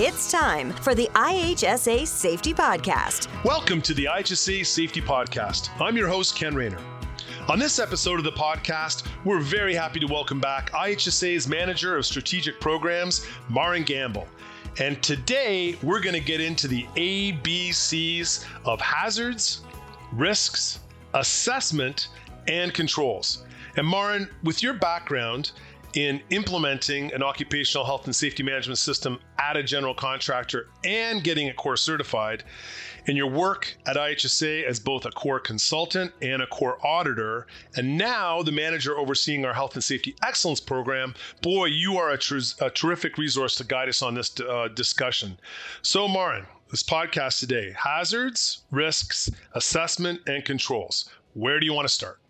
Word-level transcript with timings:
It's 0.00 0.30
time 0.30 0.70
for 0.74 0.94
the 0.94 1.10
IHSA 1.16 2.06
Safety 2.06 2.54
Podcast. 2.54 3.26
Welcome 3.42 3.82
to 3.82 3.92
the 3.92 4.04
IHSA 4.04 4.64
Safety 4.64 5.00
Podcast. 5.00 5.70
I'm 5.80 5.96
your 5.96 6.06
host, 6.06 6.36
Ken 6.36 6.54
Rayner. 6.54 6.78
On 7.48 7.58
this 7.58 7.80
episode 7.80 8.20
of 8.20 8.24
the 8.24 8.30
podcast, 8.30 9.08
we're 9.24 9.40
very 9.40 9.74
happy 9.74 9.98
to 9.98 10.06
welcome 10.06 10.38
back 10.38 10.70
IHSA's 10.70 11.48
Manager 11.48 11.96
of 11.96 12.06
Strategic 12.06 12.60
Programs, 12.60 13.26
Maren 13.50 13.82
Gamble. 13.82 14.28
And 14.78 15.02
today, 15.02 15.76
we're 15.82 15.98
going 15.98 16.14
to 16.14 16.20
get 16.20 16.40
into 16.40 16.68
the 16.68 16.84
ABCs 16.94 18.44
of 18.64 18.80
hazards, 18.80 19.62
risks, 20.12 20.78
assessment, 21.14 22.06
and 22.46 22.72
controls. 22.72 23.42
And 23.76 23.88
Maren, 23.88 24.28
with 24.44 24.62
your 24.62 24.74
background 24.74 25.50
in 25.98 26.20
implementing 26.30 27.12
an 27.12 27.24
occupational 27.24 27.84
health 27.84 28.04
and 28.04 28.14
safety 28.14 28.44
management 28.44 28.78
system 28.78 29.18
at 29.40 29.56
a 29.56 29.62
general 29.64 29.94
contractor 29.94 30.68
and 30.84 31.24
getting 31.24 31.48
it 31.48 31.56
COR 31.56 31.76
certified, 31.76 32.44
in 33.06 33.16
your 33.16 33.28
work 33.28 33.76
at 33.84 33.96
IHSA 33.96 34.62
as 34.62 34.78
both 34.78 35.06
a 35.06 35.10
COR 35.10 35.40
consultant 35.40 36.12
and 36.22 36.40
a 36.40 36.46
COR 36.46 36.78
auditor, 36.86 37.48
and 37.74 37.98
now 37.98 38.44
the 38.44 38.52
manager 38.52 38.96
overseeing 38.96 39.44
our 39.44 39.52
health 39.52 39.74
and 39.74 39.82
safety 39.82 40.14
excellence 40.22 40.60
program, 40.60 41.16
boy, 41.42 41.64
you 41.64 41.96
are 41.96 42.10
a, 42.10 42.18
tr- 42.18 42.38
a 42.60 42.70
terrific 42.70 43.18
resource 43.18 43.56
to 43.56 43.64
guide 43.64 43.88
us 43.88 44.00
on 44.00 44.14
this 44.14 44.38
uh, 44.38 44.68
discussion. 44.68 45.36
So, 45.82 46.06
Maren, 46.06 46.46
this 46.70 46.84
podcast 46.84 47.40
today 47.40 47.74
hazards, 47.76 48.62
risks, 48.70 49.30
assessment, 49.54 50.20
and 50.28 50.44
controls. 50.44 51.10
Where 51.34 51.58
do 51.58 51.66
you 51.66 51.72
want 51.72 51.88
to 51.88 51.92
start? 51.92 52.20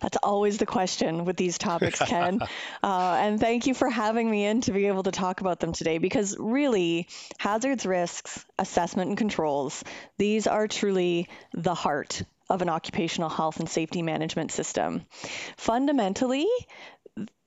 That's 0.00 0.16
always 0.22 0.58
the 0.58 0.66
question 0.66 1.24
with 1.24 1.36
these 1.36 1.58
topics, 1.58 1.98
Ken. 1.98 2.40
uh, 2.82 3.16
and 3.20 3.40
thank 3.40 3.66
you 3.66 3.74
for 3.74 3.88
having 3.88 4.30
me 4.30 4.44
in 4.46 4.60
to 4.62 4.72
be 4.72 4.86
able 4.86 5.02
to 5.04 5.10
talk 5.12 5.40
about 5.40 5.60
them 5.60 5.72
today 5.72 5.98
because 5.98 6.36
really, 6.38 7.08
hazards, 7.38 7.86
risks, 7.86 8.44
assessment, 8.58 9.08
and 9.08 9.18
controls, 9.18 9.82
these 10.18 10.46
are 10.46 10.68
truly 10.68 11.28
the 11.52 11.74
heart 11.74 12.22
of 12.48 12.62
an 12.62 12.68
occupational 12.68 13.28
health 13.28 13.58
and 13.58 13.68
safety 13.68 14.02
management 14.02 14.52
system. 14.52 15.04
Fundamentally, 15.56 16.46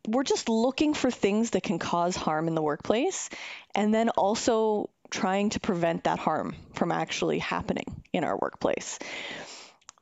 we're 0.07 0.23
just 0.23 0.49
looking 0.49 0.93
for 0.93 1.11
things 1.11 1.51
that 1.51 1.63
can 1.63 1.79
cause 1.79 2.15
harm 2.15 2.47
in 2.47 2.55
the 2.55 2.61
workplace 2.61 3.29
and 3.75 3.93
then 3.93 4.09
also 4.09 4.89
trying 5.09 5.49
to 5.51 5.59
prevent 5.59 6.03
that 6.03 6.19
harm 6.19 6.55
from 6.73 6.91
actually 6.91 7.39
happening 7.39 8.03
in 8.13 8.23
our 8.23 8.37
workplace. 8.37 8.99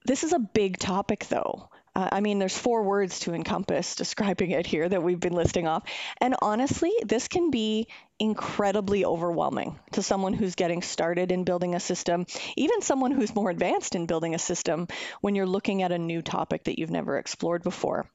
This 0.06 0.24
is 0.24 0.34
a 0.34 0.40
big 0.40 0.78
topic, 0.78 1.26
though. 1.28 1.70
Uh, 1.98 2.10
I 2.12 2.22
mean, 2.22 2.38
there's 2.38 2.56
four 2.56 2.84
words 2.84 3.22
to 3.22 3.34
encompass 3.34 3.96
describing 3.96 4.52
it 4.52 4.68
here 4.68 4.88
that 4.88 5.02
we've 5.02 5.20
been 5.20 5.34
listing 5.34 5.68
off. 5.68 5.82
And 6.22 6.36
honestly, 6.44 6.92
this 7.04 7.28
can 7.28 7.50
be 7.50 7.88
incredibly 8.20 9.04
overwhelming 9.04 9.80
to 9.94 10.04
someone 10.04 10.34
who's 10.34 10.54
getting 10.54 10.84
started 10.84 11.32
in 11.32 11.44
building 11.44 11.74
a 11.74 11.80
system, 11.80 12.28
even 12.56 12.84
someone 12.84 13.10
who's 13.10 13.34
more 13.34 13.50
advanced 13.50 13.96
in 13.96 14.06
building 14.06 14.36
a 14.36 14.40
system 14.40 14.88
when 15.22 15.34
you're 15.34 15.48
looking 15.48 15.82
at 15.82 15.92
a 15.92 15.98
new 15.98 16.22
topic 16.22 16.66
that 16.66 16.78
you've 16.78 16.92
never 16.92 17.18
explored 17.18 17.64
before. 17.64 18.08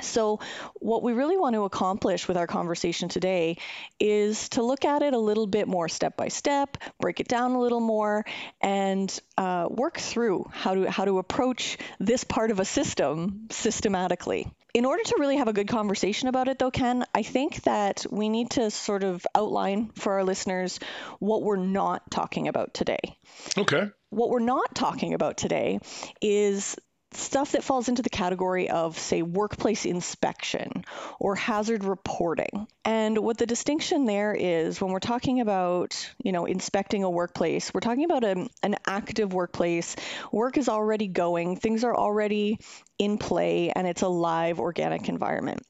So, 0.00 0.40
what 0.74 1.02
we 1.02 1.12
really 1.12 1.36
want 1.36 1.54
to 1.54 1.64
accomplish 1.64 2.28
with 2.28 2.36
our 2.36 2.46
conversation 2.46 3.08
today 3.08 3.58
is 3.98 4.48
to 4.50 4.62
look 4.62 4.84
at 4.84 5.02
it 5.02 5.14
a 5.14 5.18
little 5.18 5.46
bit 5.46 5.68
more 5.68 5.88
step 5.88 6.16
by 6.16 6.28
step, 6.28 6.76
break 7.00 7.20
it 7.20 7.28
down 7.28 7.52
a 7.52 7.60
little 7.60 7.80
more, 7.80 8.24
and 8.60 9.18
uh, 9.36 9.68
work 9.70 9.98
through 9.98 10.50
how 10.52 10.74
to 10.74 10.90
how 10.90 11.04
to 11.04 11.18
approach 11.18 11.78
this 11.98 12.24
part 12.24 12.50
of 12.50 12.60
a 12.60 12.64
system 12.64 13.46
systematically. 13.50 14.46
In 14.74 14.84
order 14.84 15.02
to 15.02 15.16
really 15.18 15.38
have 15.38 15.48
a 15.48 15.54
good 15.54 15.68
conversation 15.68 16.28
about 16.28 16.48
it, 16.48 16.58
though, 16.58 16.70
Ken, 16.70 17.06
I 17.14 17.22
think 17.22 17.62
that 17.62 18.04
we 18.10 18.28
need 18.28 18.50
to 18.50 18.70
sort 18.70 19.04
of 19.04 19.26
outline 19.34 19.90
for 19.94 20.12
our 20.14 20.24
listeners 20.24 20.78
what 21.18 21.42
we're 21.42 21.56
not 21.56 22.10
talking 22.10 22.46
about 22.46 22.74
today. 22.74 23.18
Okay. 23.56 23.88
What 24.10 24.28
we're 24.28 24.40
not 24.40 24.74
talking 24.74 25.14
about 25.14 25.38
today 25.38 25.80
is 26.20 26.76
stuff 27.16 27.52
that 27.52 27.64
falls 27.64 27.88
into 27.88 28.02
the 28.02 28.10
category 28.10 28.70
of, 28.70 28.98
say, 28.98 29.22
workplace 29.22 29.84
inspection 29.84 30.84
or 31.18 31.34
hazard 31.34 31.84
reporting. 31.84 32.66
And 32.84 33.18
what 33.18 33.38
the 33.38 33.46
distinction 33.46 34.04
there 34.04 34.34
is 34.34 34.80
when 34.80 34.92
we're 34.92 35.00
talking 35.00 35.40
about, 35.40 36.12
you 36.22 36.32
know, 36.32 36.46
inspecting 36.46 37.04
a 37.04 37.10
workplace, 37.10 37.72
we're 37.74 37.80
talking 37.80 38.04
about 38.04 38.24
a, 38.24 38.48
an 38.62 38.76
active 38.86 39.32
workplace. 39.32 39.96
Work 40.30 40.56
is 40.56 40.68
already 40.68 41.08
going, 41.08 41.56
things 41.56 41.84
are 41.84 41.94
already 41.94 42.58
in 42.98 43.18
play, 43.18 43.70
and 43.74 43.86
it's 43.86 44.02
a 44.02 44.08
live 44.08 44.60
organic 44.60 45.08
environment. 45.08 45.62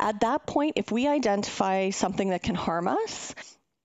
At 0.00 0.20
that 0.20 0.46
point, 0.46 0.74
if 0.76 0.90
we 0.90 1.06
identify 1.06 1.90
something 1.90 2.30
that 2.30 2.42
can 2.42 2.54
harm 2.54 2.88
us, 2.88 3.34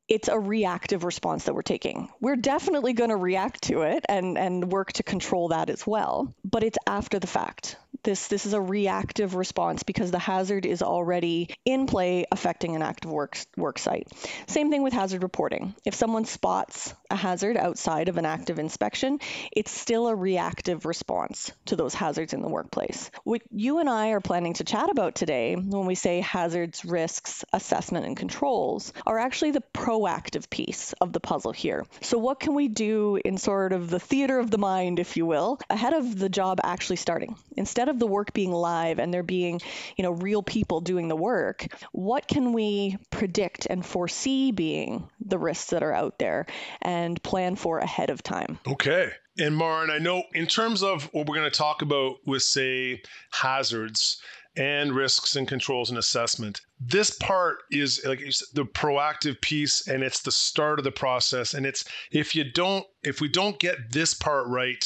it's 0.07 0.27
a 0.27 0.39
reactive 0.39 1.03
response 1.03 1.45
that 1.45 1.53
we're 1.53 1.61
taking. 1.61 2.09
We're 2.21 2.35
definitely 2.35 2.93
going 2.93 3.09
to 3.09 3.17
react 3.17 3.63
to 3.63 3.81
it 3.81 4.05
and, 4.07 4.37
and 4.37 4.71
work 4.71 4.93
to 4.93 5.03
control 5.03 5.49
that 5.49 5.69
as 5.69 5.85
well, 5.85 6.33
but 6.43 6.63
it's 6.63 6.77
after 6.87 7.19
the 7.19 7.27
fact. 7.27 7.77
This, 8.03 8.27
this 8.27 8.45
is 8.45 8.53
a 8.53 8.61
reactive 8.61 9.35
response 9.35 9.83
because 9.83 10.11
the 10.11 10.19
hazard 10.19 10.65
is 10.65 10.81
already 10.81 11.49
in 11.65 11.87
play 11.87 12.25
affecting 12.31 12.75
an 12.75 12.81
active 12.81 13.11
work, 13.11 13.37
work 13.57 13.79
site. 13.79 14.07
Same 14.47 14.69
thing 14.69 14.81
with 14.81 14.93
hazard 14.93 15.23
reporting. 15.23 15.75
If 15.83 15.95
someone 15.95 16.23
spots 16.23 16.93
a 17.09 17.15
hazard 17.15 17.57
outside 17.57 18.09
of 18.09 18.17
an 18.17 18.25
active 18.25 18.59
inspection, 18.59 19.19
it's 19.51 19.71
still 19.71 20.07
a 20.07 20.15
reactive 20.15 20.85
response 20.85 21.51
to 21.65 21.75
those 21.75 21.93
hazards 21.93 22.33
in 22.33 22.41
the 22.41 22.47
workplace. 22.47 23.09
What 23.23 23.41
you 23.51 23.79
and 23.79 23.89
I 23.89 24.09
are 24.09 24.19
planning 24.19 24.53
to 24.55 24.63
chat 24.63 24.89
about 24.89 25.15
today 25.15 25.55
when 25.55 25.85
we 25.85 25.95
say 25.95 26.21
hazards, 26.21 26.83
risks, 26.85 27.45
assessment, 27.53 28.05
and 28.05 28.17
controls 28.17 28.93
are 29.05 29.19
actually 29.19 29.51
the 29.51 29.63
proactive 29.73 30.49
piece 30.49 30.93
of 30.93 31.13
the 31.13 31.19
puzzle 31.19 31.51
here. 31.51 31.85
So, 32.01 32.17
what 32.17 32.39
can 32.39 32.55
we 32.55 32.67
do 32.67 33.19
in 33.23 33.37
sort 33.37 33.73
of 33.73 33.89
the 33.89 33.99
theater 33.99 34.39
of 34.39 34.51
the 34.51 34.57
mind, 34.57 34.99
if 34.99 35.17
you 35.17 35.25
will, 35.25 35.59
ahead 35.69 35.93
of 35.93 36.17
the 36.17 36.29
job 36.29 36.59
actually 36.63 36.97
starting? 36.97 37.37
Instead 37.55 37.89
of 37.89 37.99
the 37.99 38.07
work 38.07 38.33
being 38.33 38.51
live 38.51 38.99
and 38.99 39.13
there 39.13 39.23
being, 39.23 39.61
you 39.95 40.03
know, 40.03 40.11
real 40.11 40.43
people 40.43 40.81
doing 40.81 41.07
the 41.07 41.15
work, 41.15 41.67
what 41.91 42.27
can 42.27 42.53
we 42.53 42.97
predict 43.09 43.67
and 43.69 43.85
foresee 43.85 44.51
being 44.51 45.09
the 45.19 45.37
risks 45.37 45.71
that 45.71 45.83
are 45.83 45.93
out 45.93 46.17
there 46.19 46.45
and 46.81 46.96
plan 47.23 47.55
for 47.55 47.79
ahead 47.79 48.09
of 48.09 48.23
time? 48.23 48.59
Okay. 48.67 49.11
And 49.39 49.55
Maren, 49.55 49.89
I 49.89 49.99
know 49.99 50.23
in 50.33 50.47
terms 50.47 50.81
of 50.81 51.03
what 51.13 51.27
we're 51.27 51.35
going 51.35 51.49
to 51.49 51.57
talk 51.57 51.81
about 51.81 52.15
with, 52.25 52.41
say, 52.41 53.01
hazards 53.31 54.21
and 54.55 54.93
risks 54.93 55.35
and 55.35 55.47
controls 55.47 55.89
and 55.91 55.99
assessment, 55.99 56.61
this 56.79 57.11
part 57.11 57.59
is 57.71 58.01
like 58.05 58.19
the 58.53 58.65
proactive 58.65 59.39
piece 59.41 59.87
and 59.87 60.03
it's 60.03 60.21
the 60.21 60.31
start 60.31 60.79
of 60.79 60.83
the 60.83 60.91
process. 60.91 61.53
And 61.53 61.65
it's 61.65 61.85
if 62.11 62.35
you 62.35 62.43
don't, 62.51 62.85
if 63.03 63.21
we 63.21 63.27
don't 63.27 63.59
get 63.59 63.91
this 63.91 64.13
part 64.15 64.47
right, 64.47 64.83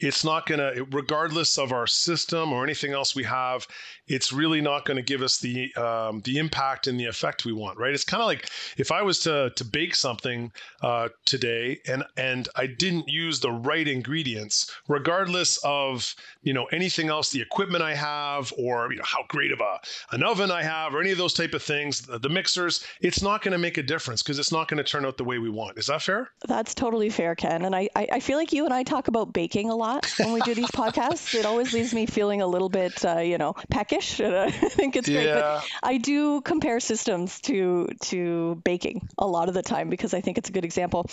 it's 0.00 0.24
not 0.24 0.46
going 0.46 0.58
to, 0.58 0.86
regardless 0.90 1.58
of 1.58 1.72
our 1.72 1.86
system 1.86 2.52
or 2.52 2.64
anything 2.64 2.92
else 2.92 3.14
we 3.14 3.24
have, 3.24 3.66
it's 4.08 4.32
really 4.32 4.60
not 4.60 4.84
going 4.84 4.96
to 4.96 5.02
give 5.02 5.22
us 5.22 5.38
the 5.38 5.72
um, 5.76 6.20
the 6.22 6.38
impact 6.38 6.86
and 6.86 6.98
the 6.98 7.06
effect 7.06 7.44
we 7.44 7.52
want, 7.52 7.78
right? 7.78 7.94
It's 7.94 8.04
kind 8.04 8.22
of 8.22 8.26
like 8.26 8.50
if 8.76 8.90
I 8.90 9.02
was 9.02 9.20
to 9.20 9.50
to 9.54 9.64
bake 9.64 9.94
something 9.94 10.50
uh, 10.82 11.10
today 11.26 11.78
and 11.86 12.02
and 12.16 12.48
I 12.56 12.66
didn't 12.66 13.08
use 13.08 13.40
the 13.40 13.52
right 13.52 13.86
ingredients, 13.86 14.70
regardless 14.88 15.58
of 15.64 16.14
you 16.42 16.52
know 16.52 16.64
anything 16.66 17.08
else, 17.08 17.30
the 17.30 17.40
equipment 17.42 17.82
I 17.82 17.94
have, 17.94 18.52
or 18.58 18.90
you 18.90 18.98
know 18.98 19.04
how 19.04 19.24
great 19.28 19.52
of 19.52 19.60
a 19.60 19.78
an 20.12 20.24
oven 20.24 20.50
I 20.50 20.62
have, 20.62 20.94
or 20.94 21.00
any 21.00 21.12
of 21.12 21.18
those 21.18 21.34
type 21.34 21.54
of 21.54 21.62
things, 21.62 22.02
the, 22.02 22.18
the 22.18 22.28
mixers, 22.28 22.84
it's 23.00 23.22
not 23.22 23.42
going 23.42 23.52
to 23.52 23.58
make 23.58 23.78
a 23.78 23.82
difference 23.82 24.22
because 24.22 24.38
it's 24.38 24.52
not 24.52 24.66
going 24.66 24.78
to 24.78 24.90
turn 24.90 25.04
out 25.04 25.18
the 25.18 25.24
way 25.24 25.38
we 25.38 25.50
want. 25.50 25.78
Is 25.78 25.86
that 25.86 26.02
fair? 26.02 26.30
That's 26.48 26.74
totally 26.74 27.10
fair, 27.10 27.34
Ken. 27.34 27.64
And 27.64 27.76
I 27.76 27.88
I 27.94 28.18
feel 28.20 28.38
like 28.38 28.52
you 28.52 28.64
and 28.64 28.74
I 28.74 28.82
talk 28.82 29.08
about 29.08 29.32
baking 29.32 29.70
a 29.70 29.76
lot 29.76 29.89
when 30.18 30.32
we 30.32 30.40
do 30.40 30.54
these 30.54 30.70
podcasts. 30.70 31.34
It 31.34 31.46
always 31.46 31.72
leaves 31.72 31.94
me 31.94 32.06
feeling 32.06 32.42
a 32.42 32.46
little 32.46 32.68
bit, 32.68 33.04
uh, 33.04 33.18
you 33.18 33.38
know, 33.38 33.54
peckish 33.70 34.20
and 34.20 34.34
I 34.36 34.50
think 34.50 34.96
it's 34.96 35.08
great. 35.08 35.32
But 35.32 35.64
I 35.82 35.98
do 35.98 36.40
compare 36.40 36.80
systems 36.80 37.40
to 37.42 37.88
to 38.02 38.60
baking 38.64 39.08
a 39.18 39.26
lot 39.26 39.48
of 39.48 39.54
the 39.54 39.62
time 39.62 39.90
because 39.90 40.14
I 40.14 40.20
think 40.20 40.38
it's 40.38 40.48
a 40.48 40.52
good 40.52 40.64
example. 40.64 41.06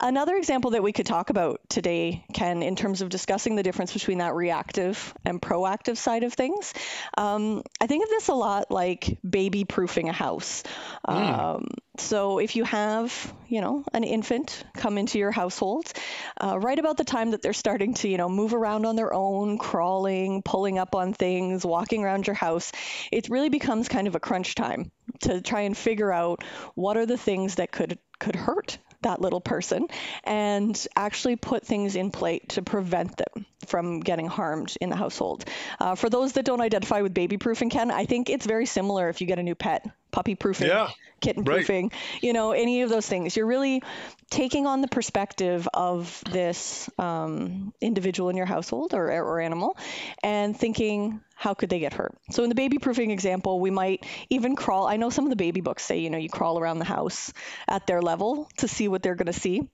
Another 0.00 0.36
example 0.36 0.72
that 0.72 0.82
we 0.82 0.92
could 0.92 1.06
talk 1.06 1.30
about 1.30 1.60
today, 1.68 2.24
Ken, 2.32 2.62
in 2.62 2.76
terms 2.76 3.02
of 3.02 3.08
discussing 3.08 3.56
the 3.56 3.62
difference 3.62 3.92
between 3.92 4.18
that 4.18 4.34
reactive 4.34 5.14
and 5.24 5.40
proactive 5.40 5.96
side 5.96 6.22
of 6.22 6.32
things, 6.32 6.72
um, 7.16 7.62
I 7.80 7.86
think 7.86 8.04
of 8.04 8.10
this 8.10 8.28
a 8.28 8.34
lot 8.34 8.70
like 8.70 9.18
baby 9.28 9.64
proofing 9.64 10.08
a 10.08 10.12
house. 10.12 10.62
Mm. 11.06 11.38
Um, 11.38 11.68
so 12.00 12.38
if 12.38 12.56
you 12.56 12.64
have, 12.64 13.34
you 13.48 13.60
know, 13.60 13.84
an 13.92 14.04
infant 14.04 14.64
come 14.74 14.98
into 14.98 15.18
your 15.18 15.30
household, 15.30 15.92
uh, 16.40 16.58
right 16.58 16.78
about 16.78 16.96
the 16.96 17.04
time 17.04 17.32
that 17.32 17.42
they're 17.42 17.52
starting 17.52 17.94
to, 17.94 18.08
you 18.08 18.16
know, 18.16 18.28
move 18.28 18.54
around 18.54 18.86
on 18.86 18.96
their 18.96 19.12
own, 19.12 19.58
crawling, 19.58 20.42
pulling 20.42 20.78
up 20.78 20.94
on 20.94 21.12
things, 21.12 21.64
walking 21.64 22.02
around 22.02 22.26
your 22.26 22.34
house, 22.34 22.72
it 23.12 23.28
really 23.28 23.50
becomes 23.50 23.88
kind 23.88 24.06
of 24.06 24.14
a 24.14 24.20
crunch 24.20 24.54
time 24.54 24.90
to 25.20 25.40
try 25.40 25.62
and 25.62 25.76
figure 25.76 26.12
out 26.12 26.42
what 26.74 26.96
are 26.96 27.06
the 27.06 27.18
things 27.18 27.56
that 27.56 27.70
could 27.70 27.98
could 28.18 28.36
hurt 28.36 28.78
that 29.02 29.20
little 29.20 29.40
person 29.40 29.86
and 30.24 30.86
actually 30.94 31.36
put 31.36 31.66
things 31.66 31.96
in 31.96 32.10
play 32.10 32.40
to 32.48 32.62
prevent 32.62 33.16
them 33.16 33.46
from 33.66 34.00
getting 34.00 34.26
harmed 34.26 34.76
in 34.80 34.90
the 34.90 34.96
household. 34.96 35.44
Uh, 35.78 35.94
for 35.94 36.10
those 36.10 36.32
that 36.32 36.44
don't 36.44 36.60
identify 36.60 37.00
with 37.00 37.14
baby 37.14 37.38
proofing, 37.38 37.70
Ken, 37.70 37.90
I 37.90 38.04
think 38.04 38.28
it's 38.28 38.44
very 38.44 38.66
similar 38.66 39.08
if 39.08 39.20
you 39.20 39.26
get 39.26 39.38
a 39.38 39.42
new 39.42 39.54
pet 39.54 39.86
puppy 40.10 40.34
proofing, 40.34 40.68
yeah, 40.68 40.90
kitten 41.20 41.44
proofing, 41.44 41.88
right. 41.88 42.22
you 42.22 42.32
know, 42.32 42.52
any 42.52 42.82
of 42.82 42.90
those 42.90 43.06
things. 43.06 43.36
You're 43.36 43.46
really 43.46 43.82
taking 44.30 44.66
on 44.66 44.80
the 44.80 44.88
perspective 44.88 45.68
of 45.74 46.22
this 46.30 46.88
um, 46.98 47.72
individual 47.80 48.30
in 48.30 48.36
your 48.36 48.46
household 48.46 48.94
or, 48.94 49.10
or 49.10 49.40
animal 49.40 49.76
and 50.22 50.56
thinking, 50.56 51.20
how 51.34 51.54
could 51.54 51.68
they 51.68 51.78
get 51.78 51.92
hurt? 51.92 52.16
So 52.30 52.42
in 52.42 52.48
the 52.48 52.54
baby 52.54 52.78
proofing 52.78 53.10
example, 53.10 53.60
we 53.60 53.70
might 53.70 54.04
even 54.28 54.56
crawl. 54.56 54.86
I 54.86 54.96
know 54.96 55.10
some 55.10 55.24
of 55.24 55.30
the 55.30 55.36
baby 55.36 55.60
books 55.60 55.84
say, 55.84 55.98
you 55.98 56.10
know, 56.10 56.18
you 56.18 56.28
crawl 56.28 56.58
around 56.58 56.78
the 56.78 56.84
house 56.84 57.32
at 57.68 57.86
their 57.86 58.02
level 58.02 58.48
to 58.58 58.68
see 58.68 58.88
what 58.88 59.02
they're 59.02 59.14
going 59.14 59.26
to 59.26 59.32
see. 59.32 59.68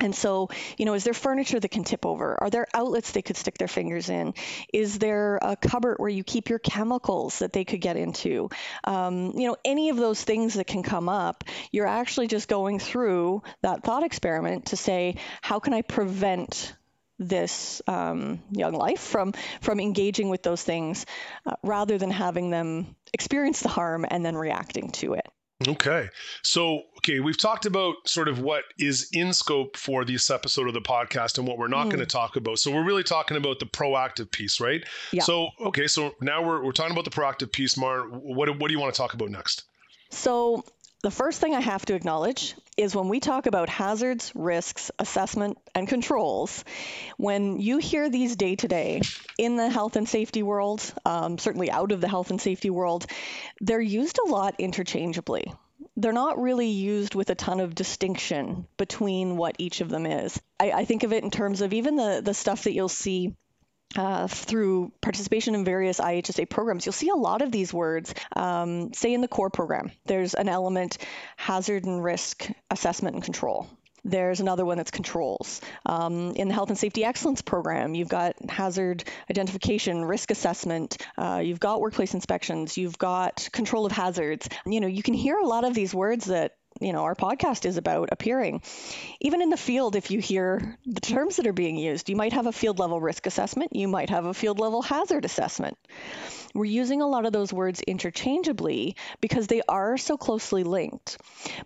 And 0.00 0.14
so, 0.14 0.48
you 0.78 0.86
know, 0.86 0.94
is 0.94 1.04
there 1.04 1.14
furniture 1.14 1.60
that 1.60 1.70
can 1.70 1.84
tip 1.84 2.06
over? 2.06 2.36
Are 2.40 2.50
there 2.50 2.66
outlets 2.74 3.12
they 3.12 3.22
could 3.22 3.36
stick 3.36 3.58
their 3.58 3.68
fingers 3.68 4.08
in? 4.08 4.34
Is 4.72 4.98
there 4.98 5.38
a 5.42 5.56
cupboard 5.56 5.96
where 5.98 6.08
you 6.08 6.24
keep 6.24 6.48
your 6.48 6.58
chemicals 6.58 7.40
that 7.40 7.52
they 7.52 7.64
could 7.64 7.80
get 7.80 7.96
into? 7.96 8.48
Um, 8.84 9.32
you 9.36 9.46
know, 9.46 9.56
any 9.64 9.90
of 9.90 9.96
those 9.96 10.22
things 10.22 10.54
that 10.54 10.66
can 10.66 10.82
come 10.82 11.08
up, 11.08 11.44
you're 11.70 11.86
actually 11.86 12.28
just 12.28 12.48
going 12.48 12.78
through 12.78 13.42
that 13.62 13.84
thought 13.84 14.02
experiment 14.02 14.66
to 14.66 14.76
say, 14.76 15.16
how 15.42 15.58
can 15.60 15.74
I 15.74 15.82
prevent 15.82 16.74
this 17.20 17.82
um, 17.86 18.42
young 18.50 18.72
life 18.72 19.00
from 19.00 19.34
from 19.60 19.78
engaging 19.78 20.30
with 20.30 20.42
those 20.42 20.62
things 20.62 21.04
uh, 21.44 21.54
rather 21.62 21.98
than 21.98 22.10
having 22.10 22.48
them 22.48 22.96
experience 23.12 23.60
the 23.60 23.68
harm 23.68 24.06
and 24.08 24.24
then 24.24 24.34
reacting 24.34 24.90
to 24.90 25.14
it. 25.14 25.26
Okay. 25.68 26.08
So, 26.42 26.84
okay, 26.98 27.20
we've 27.20 27.36
talked 27.36 27.66
about 27.66 27.96
sort 28.06 28.28
of 28.28 28.40
what 28.40 28.64
is 28.78 29.10
in 29.12 29.32
scope 29.32 29.76
for 29.76 30.04
this 30.04 30.30
episode 30.30 30.68
of 30.68 30.74
the 30.74 30.80
podcast 30.80 31.38
and 31.38 31.46
what 31.46 31.58
we're 31.58 31.68
not 31.68 31.86
mm. 31.86 31.90
going 31.90 32.00
to 32.00 32.06
talk 32.06 32.36
about. 32.36 32.58
So, 32.58 32.70
we're 32.70 32.84
really 32.84 33.02
talking 33.02 33.36
about 33.36 33.58
the 33.58 33.66
proactive 33.66 34.30
piece, 34.30 34.60
right? 34.60 34.82
Yeah. 35.12 35.22
So, 35.22 35.48
okay, 35.60 35.86
so 35.86 36.14
now 36.20 36.42
we're, 36.42 36.64
we're 36.64 36.72
talking 36.72 36.92
about 36.92 37.04
the 37.04 37.10
proactive 37.10 37.52
piece, 37.52 37.76
Mar. 37.76 38.08
What, 38.08 38.48
what 38.58 38.68
do 38.68 38.72
you 38.72 38.80
want 38.80 38.94
to 38.94 38.98
talk 38.98 39.12
about 39.12 39.30
next? 39.30 39.64
So, 40.10 40.64
the 41.02 41.10
first 41.10 41.40
thing 41.40 41.54
I 41.54 41.60
have 41.60 41.84
to 41.86 41.94
acknowledge 41.94 42.54
is 42.76 42.94
when 42.94 43.08
we 43.08 43.20
talk 43.20 43.46
about 43.46 43.68
hazards, 43.68 44.32
risks, 44.34 44.90
assessment, 44.98 45.58
and 45.74 45.88
controls, 45.88 46.64
when 47.16 47.58
you 47.58 47.78
hear 47.78 48.10
these 48.10 48.36
day 48.36 48.56
to 48.56 48.68
day 48.68 49.00
in 49.38 49.56
the 49.56 49.70
health 49.70 49.96
and 49.96 50.08
safety 50.08 50.42
world, 50.42 50.82
um, 51.04 51.38
certainly 51.38 51.70
out 51.70 51.92
of 51.92 52.00
the 52.00 52.08
health 52.08 52.30
and 52.30 52.40
safety 52.40 52.70
world, 52.70 53.06
they're 53.60 53.80
used 53.80 54.18
a 54.18 54.28
lot 54.28 54.56
interchangeably. 54.58 55.52
They're 55.96 56.12
not 56.12 56.40
really 56.40 56.68
used 56.68 57.14
with 57.14 57.30
a 57.30 57.34
ton 57.34 57.60
of 57.60 57.74
distinction 57.74 58.66
between 58.76 59.36
what 59.36 59.56
each 59.58 59.80
of 59.80 59.88
them 59.88 60.06
is. 60.06 60.40
I, 60.58 60.70
I 60.72 60.84
think 60.84 61.02
of 61.02 61.12
it 61.12 61.24
in 61.24 61.30
terms 61.30 61.62
of 61.62 61.72
even 61.72 61.96
the, 61.96 62.20
the 62.24 62.34
stuff 62.34 62.64
that 62.64 62.72
you'll 62.72 62.88
see 62.88 63.34
uh, 63.96 64.28
through 64.28 64.92
participation 65.00 65.54
in 65.54 65.64
various 65.64 65.98
IHSA 65.98 66.48
programs, 66.48 66.86
you'll 66.86 66.92
see 66.92 67.08
a 67.08 67.14
lot 67.14 67.42
of 67.42 67.50
these 67.50 67.72
words. 67.72 68.14
Um, 68.36 68.92
say 68.92 69.12
in 69.12 69.20
the 69.20 69.28
COR 69.28 69.50
program, 69.50 69.90
there's 70.06 70.34
an 70.34 70.48
element 70.48 70.98
hazard 71.36 71.84
and 71.84 72.02
risk 72.02 72.48
assessment 72.70 73.16
and 73.16 73.24
control. 73.24 73.68
There's 74.04 74.40
another 74.40 74.64
one 74.64 74.78
that's 74.78 74.90
controls. 74.90 75.60
Um, 75.84 76.32
in 76.32 76.48
the 76.48 76.54
Health 76.54 76.70
and 76.70 76.78
Safety 76.78 77.04
Excellence 77.04 77.42
Program, 77.42 77.94
you've 77.94 78.08
got 78.08 78.34
hazard 78.48 79.04
identification, 79.28 80.04
risk 80.04 80.30
assessment, 80.30 80.96
uh, 81.18 81.42
you've 81.44 81.60
got 81.60 81.80
workplace 81.80 82.14
inspections, 82.14 82.78
you've 82.78 82.96
got 82.96 83.48
control 83.52 83.84
of 83.84 83.92
hazards. 83.92 84.48
You 84.64 84.80
know, 84.80 84.86
you 84.86 85.02
can 85.02 85.14
hear 85.14 85.36
a 85.36 85.46
lot 85.46 85.64
of 85.64 85.74
these 85.74 85.94
words 85.94 86.26
that 86.26 86.56
you 86.80 86.92
know 86.92 87.04
our 87.04 87.14
podcast 87.14 87.66
is 87.66 87.76
about 87.76 88.08
appearing. 88.12 88.62
Even 89.20 89.42
in 89.42 89.50
the 89.50 89.56
field 89.56 89.96
if 89.96 90.10
you 90.10 90.20
hear 90.20 90.78
the 90.86 91.00
terms 91.00 91.36
that 91.36 91.46
are 91.46 91.52
being 91.52 91.76
used 91.76 92.08
you 92.08 92.16
might 92.16 92.32
have 92.32 92.46
a 92.46 92.52
field 92.52 92.78
level 92.78 93.00
risk 93.00 93.26
assessment. 93.26 93.74
You 93.76 93.88
might 93.88 94.10
have 94.10 94.24
a 94.24 94.34
field 94.34 94.58
level 94.58 94.82
hazard 94.82 95.24
assessment. 95.24 95.76
We're 96.54 96.64
using 96.64 97.00
a 97.00 97.06
lot 97.06 97.26
of 97.26 97.32
those 97.32 97.52
words 97.52 97.80
interchangeably 97.80 98.96
because 99.20 99.46
they 99.46 99.62
are 99.68 99.96
so 99.96 100.16
closely 100.16 100.64
linked. 100.64 101.18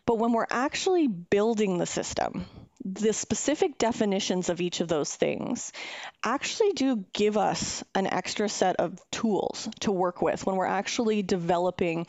But 0.04 0.18
when 0.18 0.32
we're 0.32 0.46
actually 0.50 1.08
building 1.08 1.78
the 1.78 1.86
system 1.86 2.44
the 2.84 3.12
specific 3.14 3.78
definitions 3.78 4.50
of 4.50 4.60
each 4.60 4.80
of 4.80 4.88
those 4.88 5.14
things 5.14 5.72
actually 6.22 6.72
do 6.72 7.04
give 7.14 7.38
us 7.38 7.82
an 7.94 8.06
extra 8.06 8.48
set 8.48 8.76
of 8.76 8.98
tools 9.10 9.68
to 9.80 9.90
work 9.90 10.20
with 10.20 10.44
when 10.44 10.56
we're 10.56 10.66
actually 10.66 11.22
developing 11.22 12.06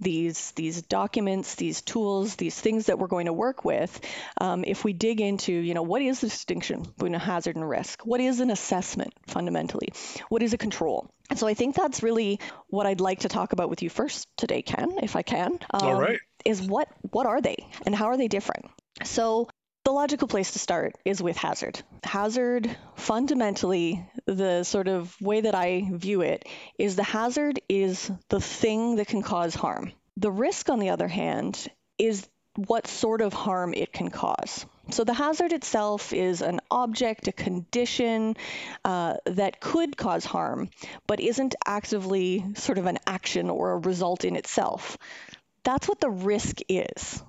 these 0.00 0.50
these 0.52 0.82
documents, 0.82 1.54
these 1.54 1.80
tools, 1.80 2.36
these 2.36 2.58
things 2.60 2.86
that 2.86 2.98
we're 2.98 3.06
going 3.06 3.26
to 3.26 3.32
work 3.32 3.64
with. 3.64 4.00
Um, 4.38 4.64
if 4.66 4.84
we 4.84 4.92
dig 4.92 5.20
into, 5.20 5.52
you 5.52 5.72
know, 5.72 5.82
what 5.82 6.02
is 6.02 6.20
the 6.20 6.28
distinction 6.28 6.82
between 6.82 7.14
a 7.14 7.18
hazard 7.18 7.56
and 7.56 7.68
risk? 7.68 8.02
What 8.04 8.20
is 8.20 8.40
an 8.40 8.50
assessment 8.50 9.14
fundamentally? 9.26 9.92
What 10.28 10.42
is 10.42 10.52
a 10.52 10.58
control? 10.58 11.10
And 11.30 11.38
so 11.38 11.46
I 11.46 11.54
think 11.54 11.74
that's 11.74 12.02
really 12.02 12.40
what 12.68 12.86
I'd 12.86 13.00
like 13.00 13.20
to 13.20 13.28
talk 13.28 13.52
about 13.52 13.70
with 13.70 13.82
you 13.82 13.90
first 13.90 14.28
today, 14.36 14.62
Ken, 14.62 14.98
if 15.02 15.16
I 15.16 15.22
can. 15.22 15.52
Um, 15.70 15.82
All 15.82 16.00
right. 16.00 16.20
Is 16.44 16.62
what 16.62 16.88
what 17.10 17.26
are 17.26 17.40
they 17.40 17.56
and 17.84 17.94
how 17.94 18.06
are 18.06 18.16
they 18.16 18.28
different? 18.28 18.66
So 19.04 19.48
the 19.88 19.92
logical 19.92 20.28
place 20.28 20.52
to 20.52 20.58
start 20.58 20.96
is 21.06 21.22
with 21.22 21.38
hazard. 21.38 21.80
Hazard, 22.04 22.76
fundamentally, 22.96 24.06
the 24.26 24.62
sort 24.62 24.86
of 24.86 25.18
way 25.18 25.40
that 25.40 25.54
I 25.54 25.88
view 25.90 26.20
it 26.20 26.46
is 26.78 26.94
the 26.94 27.02
hazard 27.02 27.58
is 27.70 28.10
the 28.28 28.38
thing 28.38 28.96
that 28.96 29.06
can 29.06 29.22
cause 29.22 29.54
harm. 29.54 29.92
The 30.18 30.30
risk, 30.30 30.68
on 30.68 30.78
the 30.78 30.90
other 30.90 31.08
hand, 31.08 31.66
is 31.96 32.28
what 32.54 32.86
sort 32.86 33.22
of 33.22 33.32
harm 33.32 33.72
it 33.72 33.90
can 33.90 34.10
cause. 34.10 34.66
So 34.90 35.04
the 35.04 35.14
hazard 35.14 35.54
itself 35.54 36.12
is 36.12 36.42
an 36.42 36.60
object, 36.70 37.28
a 37.28 37.32
condition 37.32 38.36
uh, 38.84 39.14
that 39.24 39.58
could 39.58 39.96
cause 39.96 40.26
harm, 40.26 40.68
but 41.06 41.18
isn't 41.18 41.54
actively 41.64 42.44
sort 42.56 42.76
of 42.76 42.84
an 42.84 42.98
action 43.06 43.48
or 43.48 43.72
a 43.72 43.78
result 43.78 44.26
in 44.26 44.36
itself. 44.36 44.98
That's 45.64 45.88
what 45.88 45.98
the 45.98 46.10
risk 46.10 46.58
is 46.68 47.22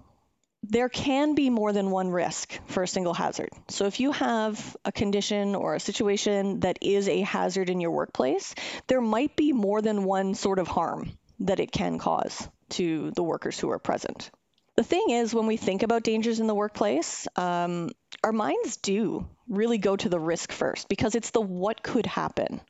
there 0.64 0.90
can 0.90 1.36
be 1.36 1.50
more 1.50 1.72
than 1.72 1.90
one 1.90 2.10
risk 2.10 2.60
for 2.68 2.84
a 2.84 2.88
single 2.88 3.14
hazard. 3.14 3.50
So 3.70 3.86
if 3.86 4.00
you 4.00 4.12
have 4.12 4.76
a 4.84 4.92
condition 4.92 5.56
or 5.56 5.76
a 5.76 5.80
situation 5.80 6.60
that 6.62 6.80
is 6.82 7.08
a 7.08 7.22
hazard 7.22 7.70
in 7.70 7.80
your 7.80 7.92
workplace, 7.92 8.54
there 8.88 9.02
might 9.02 9.36
be 9.36 9.54
more 9.54 9.82
than 9.82 10.04
one 10.04 10.36
sort 10.36 10.60
of 10.60 10.68
harm 10.68 11.12
that 11.40 11.60
it 11.60 11.72
can 11.72 11.98
cause 11.98 12.48
to 12.70 13.12
the 13.12 13.24
workers 13.24 13.60
who 13.60 13.70
are 13.72 13.80
present. 13.80 14.32
The 14.76 14.84
thing 14.84 15.10
is, 15.10 15.34
when 15.34 15.48
we 15.48 15.58
think 15.58 15.84
about 15.84 16.04
dangers 16.04 16.40
in 16.40 16.48
the 16.48 16.56
workplace, 16.56 17.28
um, 17.36 17.90
our 18.24 18.32
minds 18.32 18.78
do 18.78 19.28
really 19.50 19.78
go 19.78 19.96
to 19.96 20.10
the 20.10 20.20
risk 20.20 20.52
first 20.52 20.88
because 20.88 21.16
it's 21.16 21.32
the 21.32 21.42
what 21.42 21.84
could 21.84 22.06
happen. 22.06 22.62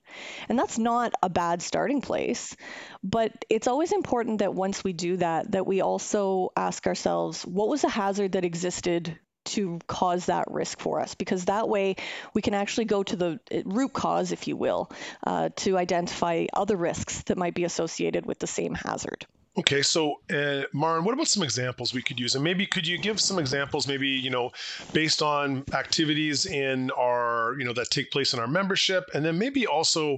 And 0.48 0.58
that's 0.58 0.78
not 0.78 1.14
a 1.22 1.30
bad 1.30 1.62
starting 1.62 2.02
place, 2.02 2.56
but 3.04 3.46
it's 3.50 3.68
always 3.68 3.92
important 3.92 4.40
that 4.40 4.54
once 4.54 4.84
we 4.84 4.94
do 4.94 5.18
that 5.18 5.52
that 5.52 5.68
we 5.68 5.82
also 5.82 6.50
ask 6.56 6.88
ourselves 6.88 7.46
what 7.46 7.68
was 7.68 7.82
the 7.82 7.90
hazard 7.90 8.32
that 8.32 8.46
existed 8.46 9.20
to 9.46 9.80
cause 9.88 10.28
that 10.28 10.46
risk 10.52 10.80
for 10.80 11.00
us 11.00 11.16
because 11.16 11.46
that 11.46 11.68
way 11.68 11.96
we 12.34 12.42
can 12.42 12.54
actually 12.54 12.86
go 12.86 13.04
to 13.04 13.16
the 13.16 13.40
uh, 13.52 13.62
root 13.66 13.94
cause 13.94 14.32
if 14.32 14.48
you 14.48 14.56
will 14.56 14.92
uh, 15.26 15.50
to 15.56 15.78
identify 15.78 16.46
other 16.54 16.76
risks 16.76 17.24
that 17.24 17.38
might 17.38 17.56
be 17.56 17.64
associated 17.64 18.26
with 18.26 18.38
the 18.40 18.48
same 18.48 18.76
hazard 18.76 19.26
Okay, 19.58 19.82
so 19.82 20.22
uh, 20.32 20.64
Maren, 20.74 21.04
what 21.04 21.14
about 21.14 21.28
some 21.28 21.44
examples 21.44 21.94
we 21.94 22.02
could 22.04 22.20
use? 22.20 22.36
And 22.36 22.44
maybe 22.44 22.66
could 22.66 22.88
you 22.88 22.98
give 22.98 23.20
some 23.20 23.40
examples, 23.40 23.88
maybe 23.88 24.08
you 24.08 24.30
know, 24.30 24.52
based 24.94 25.22
on 25.22 25.66
activities 25.74 26.46
in 26.46 26.92
our, 26.92 27.56
you 27.58 27.66
know, 27.66 27.74
that 27.74 27.90
take 27.90 28.12
place 28.12 28.34
in 28.34 28.40
our 28.40 28.48
membership, 28.48 29.10
and 29.14 29.26
then 29.26 29.38
maybe 29.38 29.66
also, 29.68 30.18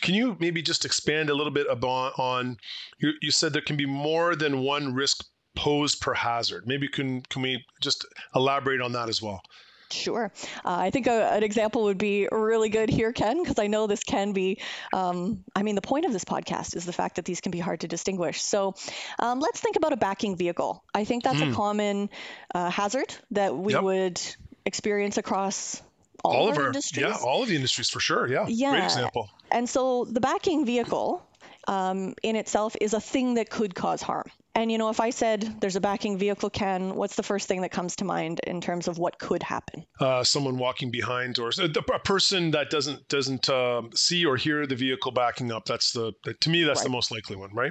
can 0.00 0.14
you 0.14 0.36
maybe 0.40 0.62
just 0.62 0.84
expand 0.84 1.28
a 1.28 1.34
little 1.34 1.52
bit 1.52 1.66
about 1.68 2.18
on? 2.18 2.56
You, 2.98 3.12
you 3.20 3.30
said 3.30 3.52
there 3.52 3.62
can 3.62 3.76
be 3.76 3.86
more 3.86 4.34
than 4.36 4.60
one 4.60 4.94
risk 4.94 5.24
posed 5.56 6.00
per 6.00 6.14
hazard. 6.14 6.66
Maybe 6.66 6.88
can 6.88 7.22
can 7.22 7.42
we 7.42 7.64
just 7.80 8.06
elaborate 8.34 8.80
on 8.80 8.92
that 8.92 9.08
as 9.08 9.20
well? 9.20 9.42
Sure. 9.90 10.30
Uh, 10.64 10.76
I 10.76 10.90
think 10.90 11.06
a, 11.06 11.32
an 11.32 11.42
example 11.42 11.84
would 11.84 11.98
be 11.98 12.28
really 12.30 12.68
good 12.68 12.90
here, 12.90 13.12
Ken, 13.12 13.42
because 13.42 13.58
I 13.58 13.68
know 13.68 13.86
this 13.86 14.04
can 14.04 14.32
be. 14.32 14.60
Um, 14.92 15.44
I 15.56 15.62
mean, 15.62 15.74
the 15.74 15.82
point 15.82 16.04
of 16.04 16.12
this 16.12 16.24
podcast 16.24 16.76
is 16.76 16.84
the 16.84 16.92
fact 16.92 17.16
that 17.16 17.24
these 17.24 17.40
can 17.40 17.50
be 17.50 17.58
hard 17.58 17.80
to 17.80 17.88
distinguish. 17.88 18.42
So 18.42 18.74
um, 19.18 19.40
let's 19.40 19.60
think 19.60 19.76
about 19.76 19.92
a 19.92 19.96
backing 19.96 20.36
vehicle. 20.36 20.84
I 20.94 21.04
think 21.04 21.24
that's 21.24 21.38
mm. 21.38 21.42
a 21.42 21.46
hmm. 21.46 21.54
common 21.54 22.10
uh, 22.54 22.70
hazard 22.70 23.14
that 23.30 23.56
we 23.56 23.72
yep. 23.72 23.82
would 23.82 24.20
experience 24.66 25.16
across 25.16 25.82
all, 26.24 26.32
all 26.32 26.48
of 26.50 26.58
our 26.58 26.66
industries. 26.66 27.06
Yeah, 27.06 27.16
all 27.24 27.42
of 27.42 27.48
the 27.48 27.56
industries 27.56 27.88
for 27.88 28.00
sure. 28.00 28.26
Yeah. 28.26 28.46
Yeah. 28.48 28.70
Great 28.72 28.84
example. 28.84 29.30
And 29.50 29.68
so 29.68 30.04
the 30.04 30.20
backing 30.20 30.66
vehicle 30.66 31.26
um, 31.66 32.14
in 32.22 32.36
itself 32.36 32.76
is 32.80 32.94
a 32.94 33.00
thing 33.00 33.34
that 33.34 33.50
could 33.50 33.74
cause 33.74 34.02
harm. 34.02 34.30
And, 34.58 34.72
you 34.72 34.78
know, 34.78 34.88
if 34.88 34.98
I 34.98 35.10
said 35.10 35.60
there's 35.60 35.76
a 35.76 35.80
backing 35.80 36.18
vehicle, 36.18 36.50
Ken, 36.50 36.96
what's 36.96 37.14
the 37.14 37.22
first 37.22 37.46
thing 37.46 37.60
that 37.60 37.70
comes 37.70 37.94
to 37.96 38.04
mind 38.04 38.40
in 38.44 38.60
terms 38.60 38.88
of 38.88 38.98
what 38.98 39.16
could 39.16 39.40
happen? 39.40 39.86
Uh, 40.00 40.24
someone 40.24 40.58
walking 40.58 40.90
behind 40.90 41.38
or 41.38 41.52
a 41.60 41.98
person 42.00 42.50
that 42.50 42.68
doesn't 42.68 43.06
doesn't 43.06 43.48
uh, 43.48 43.82
see 43.94 44.26
or 44.26 44.36
hear 44.36 44.66
the 44.66 44.74
vehicle 44.74 45.12
backing 45.12 45.52
up. 45.52 45.64
That's 45.64 45.92
the, 45.92 46.12
to 46.40 46.50
me, 46.50 46.64
that's 46.64 46.80
right. 46.80 46.84
the 46.86 46.90
most 46.90 47.12
likely 47.12 47.36
one, 47.36 47.54
right? 47.54 47.70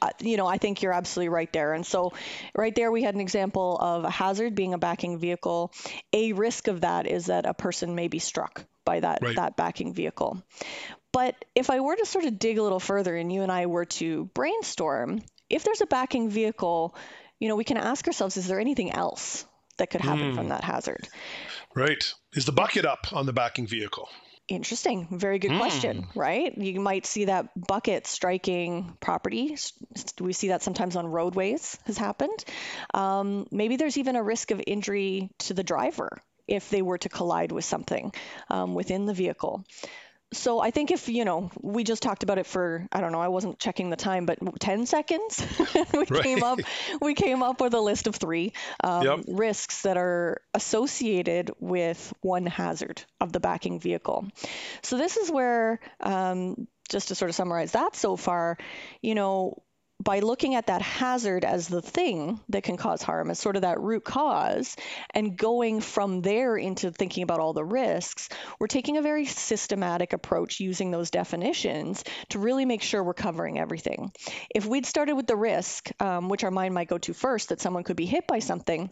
Uh, 0.00 0.10
you 0.20 0.36
know, 0.36 0.46
I 0.46 0.58
think 0.58 0.80
you're 0.80 0.92
absolutely 0.92 1.30
right 1.30 1.52
there. 1.52 1.72
And 1.72 1.84
so 1.84 2.12
right 2.54 2.72
there, 2.72 2.92
we 2.92 3.02
had 3.02 3.16
an 3.16 3.20
example 3.20 3.76
of 3.80 4.04
a 4.04 4.10
hazard 4.10 4.54
being 4.54 4.74
a 4.74 4.78
backing 4.78 5.18
vehicle. 5.18 5.72
A 6.12 6.34
risk 6.34 6.68
of 6.68 6.82
that 6.82 7.08
is 7.08 7.26
that 7.26 7.46
a 7.46 7.54
person 7.54 7.96
may 7.96 8.06
be 8.06 8.20
struck 8.20 8.64
by 8.84 9.00
that, 9.00 9.18
right. 9.22 9.34
that 9.34 9.56
backing 9.56 9.92
vehicle. 9.92 10.40
But 11.12 11.34
if 11.56 11.68
I 11.68 11.80
were 11.80 11.96
to 11.96 12.06
sort 12.06 12.26
of 12.26 12.38
dig 12.38 12.58
a 12.58 12.62
little 12.62 12.78
further 12.78 13.16
and 13.16 13.32
you 13.32 13.42
and 13.42 13.50
I 13.50 13.66
were 13.66 13.86
to 13.86 14.26
brainstorm, 14.34 15.20
if 15.50 15.64
there's 15.64 15.80
a 15.80 15.86
backing 15.86 16.30
vehicle, 16.30 16.94
you 17.38 17.48
know, 17.48 17.56
we 17.56 17.64
can 17.64 17.76
ask 17.76 18.06
ourselves, 18.06 18.36
is 18.36 18.46
there 18.46 18.60
anything 18.60 18.92
else 18.92 19.44
that 19.78 19.90
could 19.90 20.00
happen 20.00 20.32
mm. 20.32 20.34
from 20.34 20.44
hmm. 20.44 20.50
that 20.50 20.64
hazard? 20.64 21.08
Right. 21.74 22.12
Is 22.34 22.44
the 22.44 22.52
bucket 22.52 22.84
up 22.84 23.12
on 23.12 23.26
the 23.26 23.32
backing 23.32 23.66
vehicle? 23.66 24.08
Interesting. 24.48 25.06
Very 25.10 25.38
good 25.38 25.50
mm. 25.50 25.58
question, 25.58 26.06
right? 26.14 26.56
You 26.56 26.80
might 26.80 27.04
see 27.04 27.26
that 27.26 27.50
bucket 27.54 28.06
striking 28.06 28.96
property. 28.98 29.56
We 30.18 30.32
see 30.32 30.48
that 30.48 30.62
sometimes 30.62 30.96
on 30.96 31.06
roadways 31.06 31.78
has 31.84 31.98
happened. 31.98 32.44
Um, 32.94 33.46
maybe 33.50 33.76
there's 33.76 33.98
even 33.98 34.16
a 34.16 34.22
risk 34.22 34.50
of 34.50 34.62
injury 34.66 35.30
to 35.40 35.54
the 35.54 35.62
driver 35.62 36.22
if 36.46 36.70
they 36.70 36.80
were 36.80 36.96
to 36.96 37.10
collide 37.10 37.52
with 37.52 37.64
something 37.64 38.12
um, 38.48 38.74
within 38.74 39.04
the 39.04 39.12
vehicle 39.12 39.66
so 40.32 40.60
I 40.60 40.70
think 40.70 40.90
if 40.90 41.08
you 41.08 41.24
know 41.24 41.50
we 41.60 41.84
just 41.84 42.02
talked 42.02 42.22
about 42.22 42.38
it 42.38 42.46
for 42.46 42.86
I 42.92 43.00
don't 43.00 43.12
know 43.12 43.20
I 43.20 43.28
wasn't 43.28 43.58
checking 43.58 43.90
the 43.90 43.96
time 43.96 44.26
but 44.26 44.38
10 44.60 44.86
seconds 44.86 45.44
we 45.92 45.98
right. 45.98 46.22
came 46.22 46.42
up 46.42 46.58
we 47.00 47.14
came 47.14 47.42
up 47.42 47.60
with 47.60 47.74
a 47.74 47.80
list 47.80 48.06
of 48.06 48.16
three 48.16 48.52
um, 48.84 49.04
yep. 49.04 49.20
risks 49.28 49.82
that 49.82 49.96
are 49.96 50.42
associated 50.54 51.50
with 51.60 52.12
one 52.20 52.46
hazard 52.46 53.02
of 53.20 53.32
the 53.32 53.40
backing 53.40 53.80
vehicle. 53.80 54.28
So 54.82 54.98
this 54.98 55.16
is 55.16 55.30
where 55.30 55.80
um, 56.00 56.68
just 56.90 57.08
to 57.08 57.14
sort 57.14 57.30
of 57.30 57.34
summarize 57.34 57.72
that 57.72 57.96
so 57.96 58.16
far, 58.16 58.58
you 59.00 59.14
know 59.14 59.62
by 60.02 60.20
looking 60.20 60.54
at 60.54 60.68
that 60.68 60.80
hazard 60.80 61.44
as 61.44 61.68
the 61.68 61.82
thing 61.82 62.40
that 62.50 62.62
can 62.62 62.76
cause 62.76 63.02
harm, 63.02 63.30
as 63.30 63.38
sort 63.38 63.56
of 63.56 63.62
that 63.62 63.80
root 63.80 64.04
cause, 64.04 64.76
and 65.10 65.36
going 65.36 65.80
from 65.80 66.22
there 66.22 66.56
into 66.56 66.90
thinking 66.90 67.22
about 67.22 67.40
all 67.40 67.52
the 67.52 67.64
risks, 67.64 68.28
we're 68.60 68.68
taking 68.68 68.96
a 68.96 69.02
very 69.02 69.26
systematic 69.26 70.12
approach 70.12 70.60
using 70.60 70.90
those 70.90 71.10
definitions 71.10 72.04
to 72.28 72.38
really 72.38 72.64
make 72.64 72.82
sure 72.82 73.02
we're 73.02 73.14
covering 73.14 73.58
everything. 73.58 74.12
If 74.54 74.66
we'd 74.66 74.86
started 74.86 75.14
with 75.14 75.26
the 75.26 75.36
risk, 75.36 75.90
um, 76.00 76.28
which 76.28 76.44
our 76.44 76.50
mind 76.50 76.74
might 76.74 76.88
go 76.88 76.98
to 76.98 77.12
first, 77.12 77.48
that 77.48 77.60
someone 77.60 77.82
could 77.82 77.96
be 77.96 78.06
hit 78.06 78.26
by 78.26 78.38
something, 78.38 78.90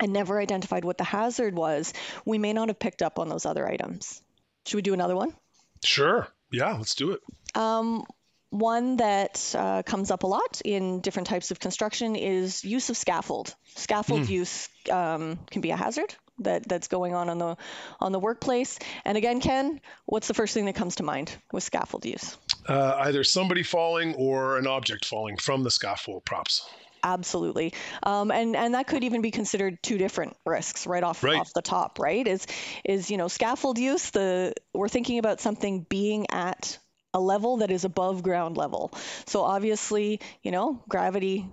and 0.00 0.12
never 0.12 0.40
identified 0.40 0.84
what 0.84 0.98
the 0.98 1.04
hazard 1.04 1.56
was, 1.56 1.92
we 2.24 2.38
may 2.38 2.52
not 2.52 2.68
have 2.68 2.78
picked 2.78 3.02
up 3.02 3.18
on 3.18 3.28
those 3.28 3.46
other 3.46 3.66
items. 3.66 4.22
Should 4.66 4.76
we 4.76 4.82
do 4.82 4.94
another 4.94 5.16
one? 5.16 5.34
Sure. 5.82 6.28
Yeah, 6.52 6.74
let's 6.76 6.94
do 6.94 7.12
it. 7.12 7.20
Um, 7.54 8.04
one 8.50 8.96
that 8.96 9.54
uh, 9.56 9.82
comes 9.82 10.10
up 10.10 10.22
a 10.22 10.26
lot 10.26 10.60
in 10.64 11.00
different 11.00 11.28
types 11.28 11.50
of 11.50 11.60
construction 11.60 12.16
is 12.16 12.64
use 12.64 12.88
of 12.88 12.96
scaffold. 12.96 13.54
Scaffold 13.74 14.22
mm. 14.22 14.28
use 14.28 14.68
um, 14.90 15.38
can 15.50 15.60
be 15.60 15.70
a 15.70 15.76
hazard 15.76 16.14
that, 16.40 16.66
that's 16.68 16.88
going 16.88 17.14
on 17.14 17.28
on 17.28 17.38
the 17.38 17.56
on 18.00 18.12
the 18.12 18.18
workplace. 18.18 18.78
And 19.04 19.18
again, 19.18 19.40
Ken, 19.40 19.80
what's 20.06 20.28
the 20.28 20.34
first 20.34 20.54
thing 20.54 20.66
that 20.66 20.74
comes 20.74 20.96
to 20.96 21.02
mind 21.02 21.34
with 21.52 21.62
scaffold 21.62 22.04
use? 22.04 22.36
Uh, 22.66 22.96
either 23.00 23.24
somebody 23.24 23.62
falling 23.62 24.14
or 24.14 24.58
an 24.58 24.66
object 24.66 25.04
falling 25.04 25.36
from 25.36 25.62
the 25.62 25.70
scaffold 25.70 26.24
props. 26.24 26.68
Absolutely, 27.04 27.74
um, 28.02 28.30
and 28.32 28.56
and 28.56 28.74
that 28.74 28.88
could 28.88 29.04
even 29.04 29.22
be 29.22 29.30
considered 29.30 29.80
two 29.82 29.98
different 29.98 30.36
risks 30.44 30.86
right 30.86 31.04
off 31.04 31.22
right. 31.22 31.38
off 31.38 31.52
the 31.54 31.62
top. 31.62 31.98
Right? 32.00 32.26
Is 32.26 32.46
is 32.84 33.10
you 33.10 33.16
know 33.16 33.28
scaffold 33.28 33.78
use? 33.78 34.10
The 34.10 34.54
we're 34.74 34.88
thinking 34.88 35.18
about 35.18 35.40
something 35.40 35.86
being 35.88 36.26
at 36.30 36.78
a 37.14 37.20
level 37.20 37.58
that 37.58 37.70
is 37.70 37.84
above 37.84 38.22
ground 38.22 38.56
level. 38.56 38.92
So 39.26 39.42
obviously, 39.42 40.20
you 40.42 40.50
know, 40.50 40.82
gravity 40.88 41.46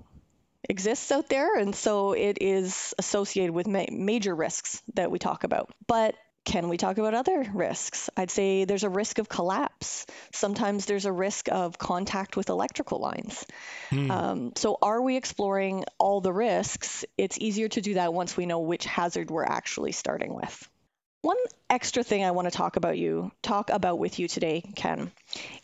exists 0.67 1.11
out 1.11 1.29
there, 1.29 1.57
and 1.57 1.75
so 1.75 2.13
it 2.13 2.37
is 2.41 2.93
associated 2.97 3.53
with 3.53 3.67
ma- 3.67 3.85
major 3.91 4.35
risks 4.35 4.81
that 4.95 5.11
we 5.11 5.19
talk 5.19 5.43
about. 5.43 5.69
But 5.87 6.15
can 6.45 6.69
we 6.69 6.77
talk 6.77 6.99
about 6.99 7.15
other 7.15 7.43
risks? 7.53 8.09
I'd 8.15 8.29
say 8.29 8.65
there's 8.65 8.83
a 8.83 8.89
risk 8.89 9.17
of 9.17 9.27
collapse. 9.27 10.05
Sometimes 10.31 10.85
there's 10.85 11.05
a 11.05 11.11
risk 11.11 11.49
of 11.51 11.77
contact 11.77 12.37
with 12.37 12.49
electrical 12.49 12.99
lines. 12.99 13.45
Hmm. 13.89 14.11
Um, 14.11 14.51
so, 14.55 14.77
are 14.81 15.01
we 15.01 15.17
exploring 15.17 15.85
all 15.97 16.21
the 16.21 16.31
risks? 16.31 17.03
It's 17.17 17.39
easier 17.39 17.67
to 17.69 17.81
do 17.81 17.95
that 17.95 18.13
once 18.13 18.37
we 18.37 18.45
know 18.45 18.59
which 18.59 18.85
hazard 18.85 19.31
we're 19.31 19.43
actually 19.45 19.91
starting 19.91 20.33
with. 20.35 20.69
One 21.25 21.37
extra 21.71 22.03
thing 22.03 22.23
I 22.23 22.29
want 22.29 22.45
to 22.45 22.55
talk 22.55 22.75
about 22.75 22.99
you 22.99 23.31
talk 23.41 23.71
about 23.71 23.97
with 23.97 24.19
you 24.19 24.27
today, 24.27 24.61
Ken, 24.75 25.11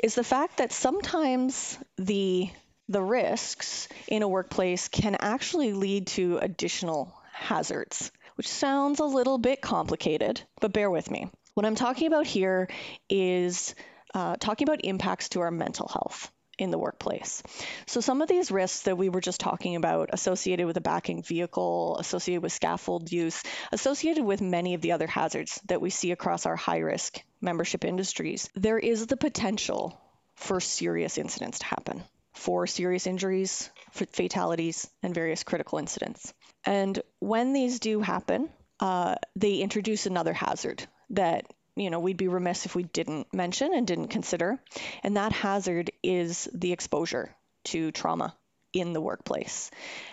is 0.03 0.15
the 0.15 0.23
fact 0.23 0.57
that 0.57 0.71
sometimes 0.71 1.77
the 1.99 2.49
the 2.89 3.03
risks 3.03 3.87
in 4.07 4.23
a 4.23 4.27
workplace 4.27 4.87
can 4.87 5.15
actually 5.19 5.73
lead 5.73 6.07
to 6.17 6.39
additional 6.39 7.13
hazards, 7.31 8.11
which 8.37 8.47
sounds 8.47 9.01
a 9.01 9.05
little 9.05 9.37
bit 9.37 9.61
complicated, 9.61 10.41
but 10.59 10.73
bear 10.73 10.89
with 10.89 11.11
me. 11.11 11.29
What 11.53 11.67
I'm 11.67 11.75
talking 11.75 12.07
about 12.07 12.25
here 12.25 12.67
is 13.07 13.75
uh, 14.15 14.37
talking 14.37 14.67
about 14.67 14.83
impacts 14.83 15.29
to 15.29 15.41
our 15.41 15.51
mental 15.51 15.87
health 15.87 16.31
in 16.61 16.71
the 16.71 16.77
workplace. 16.77 17.41
So, 17.87 18.01
some 18.01 18.21
of 18.21 18.29
these 18.29 18.51
risks 18.51 18.83
that 18.83 18.97
we 18.97 19.09
were 19.09 19.21
just 19.21 19.39
talking 19.39 19.75
about, 19.75 20.09
associated 20.13 20.65
with 20.65 20.77
a 20.77 20.81
backing 20.81 21.23
vehicle, 21.23 21.97
associated 21.99 22.43
with 22.43 22.51
scaffold 22.51 23.11
use, 23.11 23.43
associated 23.71 24.23
with 24.23 24.41
many 24.41 24.73
of 24.73 24.81
the 24.81 24.91
other 24.91 25.07
hazards 25.07 25.59
that 25.65 25.81
we 25.81 25.89
see 25.89 26.11
across 26.11 26.45
our 26.45 26.55
high 26.55 26.79
risk 26.79 27.21
membership 27.41 27.83
industries, 27.83 28.49
there 28.55 28.79
is 28.79 29.07
the 29.07 29.17
potential 29.17 29.99
for 30.35 30.59
serious 30.59 31.17
incidents 31.17 31.59
to 31.59 31.65
happen, 31.65 32.03
for 32.33 32.67
serious 32.67 33.07
injuries, 33.07 33.69
fatalities, 33.91 34.89
and 35.03 35.13
various 35.13 35.43
critical 35.43 35.77
incidents. 35.77 36.33
And 36.65 37.01
when 37.19 37.53
these 37.53 37.79
do 37.79 38.01
happen, 38.01 38.49
uh, 38.79 39.15
they 39.35 39.57
introduce 39.57 40.05
another 40.05 40.33
hazard 40.33 40.83
that 41.11 41.45
you 41.75 41.89
know 41.89 41.99
we'd 41.99 42.17
be 42.17 42.27
remiss 42.27 42.65
if 42.65 42.75
we 42.75 42.83
didn't 42.83 43.33
mention 43.33 43.73
and 43.73 43.87
didn't 43.87 44.09
consider 44.09 44.59
and 45.03 45.17
that 45.17 45.31
hazard 45.31 45.91
is 46.03 46.49
the 46.53 46.73
exposure 46.73 47.33
to 47.63 47.91
trauma 47.91 48.35
in 48.73 48.93
the 48.93 49.01
workplace. 49.01 49.71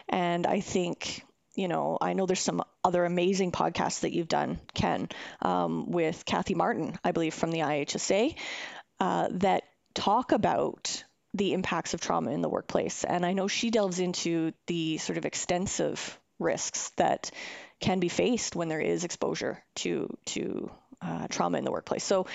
And 0.08 0.46
i 0.46 0.60
think 0.60 1.24
you 1.54 1.68
know 1.68 1.98
i 2.00 2.12
know 2.12 2.26
there's 2.26 2.40
some 2.40 2.62
other 2.84 3.04
amazing 3.04 3.52
podcasts 3.52 4.00
that 4.00 4.12
you've 4.12 4.28
done 4.28 4.60
ken 4.74 5.08
um, 5.42 5.90
with 5.90 6.24
kathy 6.24 6.54
martin 6.54 6.96
i 7.04 7.12
believe 7.12 7.34
from 7.34 7.50
the 7.50 7.60
ihsa 7.60 8.34
uh, 9.00 9.28
that 9.30 9.64
talk 9.94 10.32
about 10.32 11.04
the 11.34 11.52
impacts 11.52 11.94
of 11.94 12.00
trauma 12.00 12.30
in 12.30 12.40
the 12.40 12.48
workplace. 12.48 13.04
And 13.04 13.24
i 13.24 13.32
know 13.32 13.48
she 13.48 13.70
delves 13.70 13.98
into 13.98 14.52
the 14.66 14.98
sort 14.98 15.18
of 15.18 15.24
extensive 15.24 16.18
risks 16.38 16.90
that 16.96 17.30
can 17.80 18.00
be 18.00 18.08
faced 18.08 18.56
when 18.56 18.68
there 18.68 18.80
is 18.80 19.04
exposure 19.04 19.62
to 19.76 20.16
to 20.26 20.70
uh, 21.00 21.26
trauma 21.28 21.58
in 21.58 21.64
the 21.64 21.70
workplace. 21.70 22.04
So, 22.04 22.26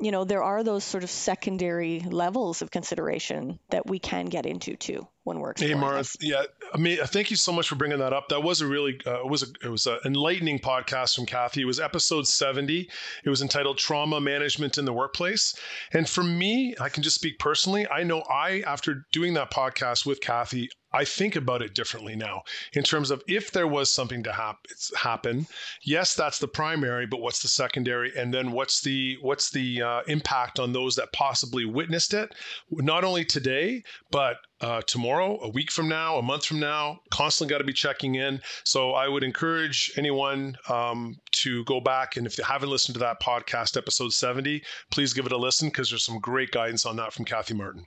you 0.00 0.10
know, 0.10 0.24
there 0.24 0.42
are 0.42 0.64
those 0.64 0.82
sort 0.82 1.04
of 1.04 1.10
secondary 1.10 2.00
levels 2.00 2.60
of 2.60 2.70
consideration 2.70 3.58
that 3.70 3.86
we 3.86 3.98
can 3.98 4.26
get 4.26 4.46
into 4.46 4.74
too 4.76 5.06
when 5.22 5.38
we're. 5.38 5.54
Hey, 5.56 5.74
Mara, 5.74 6.04
yeah, 6.20 6.42
I 6.74 6.78
mean, 6.78 6.98
thank 7.04 7.30
you 7.30 7.36
so 7.36 7.52
much 7.52 7.68
for 7.68 7.76
bringing 7.76 8.00
that 8.00 8.12
up. 8.12 8.28
That 8.28 8.42
was 8.42 8.60
a 8.60 8.66
really, 8.66 8.98
uh, 9.06 9.20
it 9.20 9.28
was 9.28 9.44
a, 9.44 9.46
it 9.64 9.70
was 9.70 9.86
an 9.86 9.98
enlightening 10.04 10.58
podcast 10.58 11.14
from 11.14 11.26
Kathy. 11.26 11.62
It 11.62 11.66
was 11.66 11.78
episode 11.78 12.26
seventy. 12.26 12.90
It 13.24 13.30
was 13.30 13.42
entitled 13.42 13.78
"Trauma 13.78 14.20
Management 14.20 14.76
in 14.76 14.84
the 14.84 14.92
Workplace." 14.92 15.54
And 15.92 16.08
for 16.08 16.24
me, 16.24 16.74
I 16.80 16.88
can 16.88 17.02
just 17.04 17.14
speak 17.14 17.38
personally. 17.38 17.86
I 17.88 18.02
know 18.02 18.22
I, 18.22 18.62
after 18.66 19.06
doing 19.12 19.34
that 19.34 19.52
podcast 19.52 20.04
with 20.04 20.20
Kathy, 20.20 20.68
I 20.92 21.04
think 21.04 21.36
about 21.36 21.62
it 21.62 21.74
differently 21.74 22.16
now 22.16 22.42
in 22.74 22.82
terms 22.82 23.10
of 23.10 23.22
if 23.28 23.50
there 23.50 23.66
was 23.66 23.92
something 23.92 24.22
to 24.24 24.32
hap- 24.32 24.66
happen. 24.96 25.46
Yes, 25.82 26.14
that's 26.14 26.38
the 26.38 26.48
primary, 26.48 27.06
but 27.06 27.20
what's 27.20 27.42
the 27.42 27.48
secondary, 27.48 28.12
and 28.16 28.32
then 28.32 28.52
what's 28.52 28.80
the 28.80 29.16
what's 29.20 29.50
the 29.50 29.82
uh, 29.82 30.02
impact 30.06 30.58
on 30.58 30.72
those 30.72 30.96
that 30.96 31.12
possibly 31.12 31.64
witnessed 31.64 32.14
it, 32.14 32.34
not 32.70 33.04
only 33.04 33.24
today 33.24 33.82
but 34.10 34.36
uh, 34.60 34.80
tomorrow, 34.82 35.40
a 35.42 35.48
week 35.48 35.70
from 35.72 35.88
now, 35.88 36.16
a 36.16 36.22
month 36.22 36.46
from 36.46 36.60
now. 36.60 37.00
Constantly 37.10 37.52
got 37.52 37.58
to 37.58 37.64
be 37.64 37.72
checking 37.72 38.14
in. 38.14 38.40
So 38.64 38.92
I 38.92 39.08
would 39.08 39.24
encourage 39.24 39.92
anyone 39.96 40.56
um, 40.68 41.18
to 41.32 41.64
go 41.64 41.80
back 41.80 42.16
and 42.16 42.26
if 42.26 42.36
they 42.36 42.44
haven't 42.44 42.70
listened 42.70 42.94
to 42.94 43.00
that 43.00 43.20
podcast, 43.20 43.76
episode 43.76 44.12
70, 44.12 44.62
please 44.90 45.12
give 45.12 45.26
it 45.26 45.32
a 45.32 45.36
listen 45.36 45.68
because 45.68 45.90
there's 45.90 46.04
some 46.04 46.20
great 46.20 46.52
guidance 46.52 46.86
on 46.86 46.96
that 46.96 47.12
from 47.12 47.24
Kathy 47.24 47.54
Martin. 47.54 47.86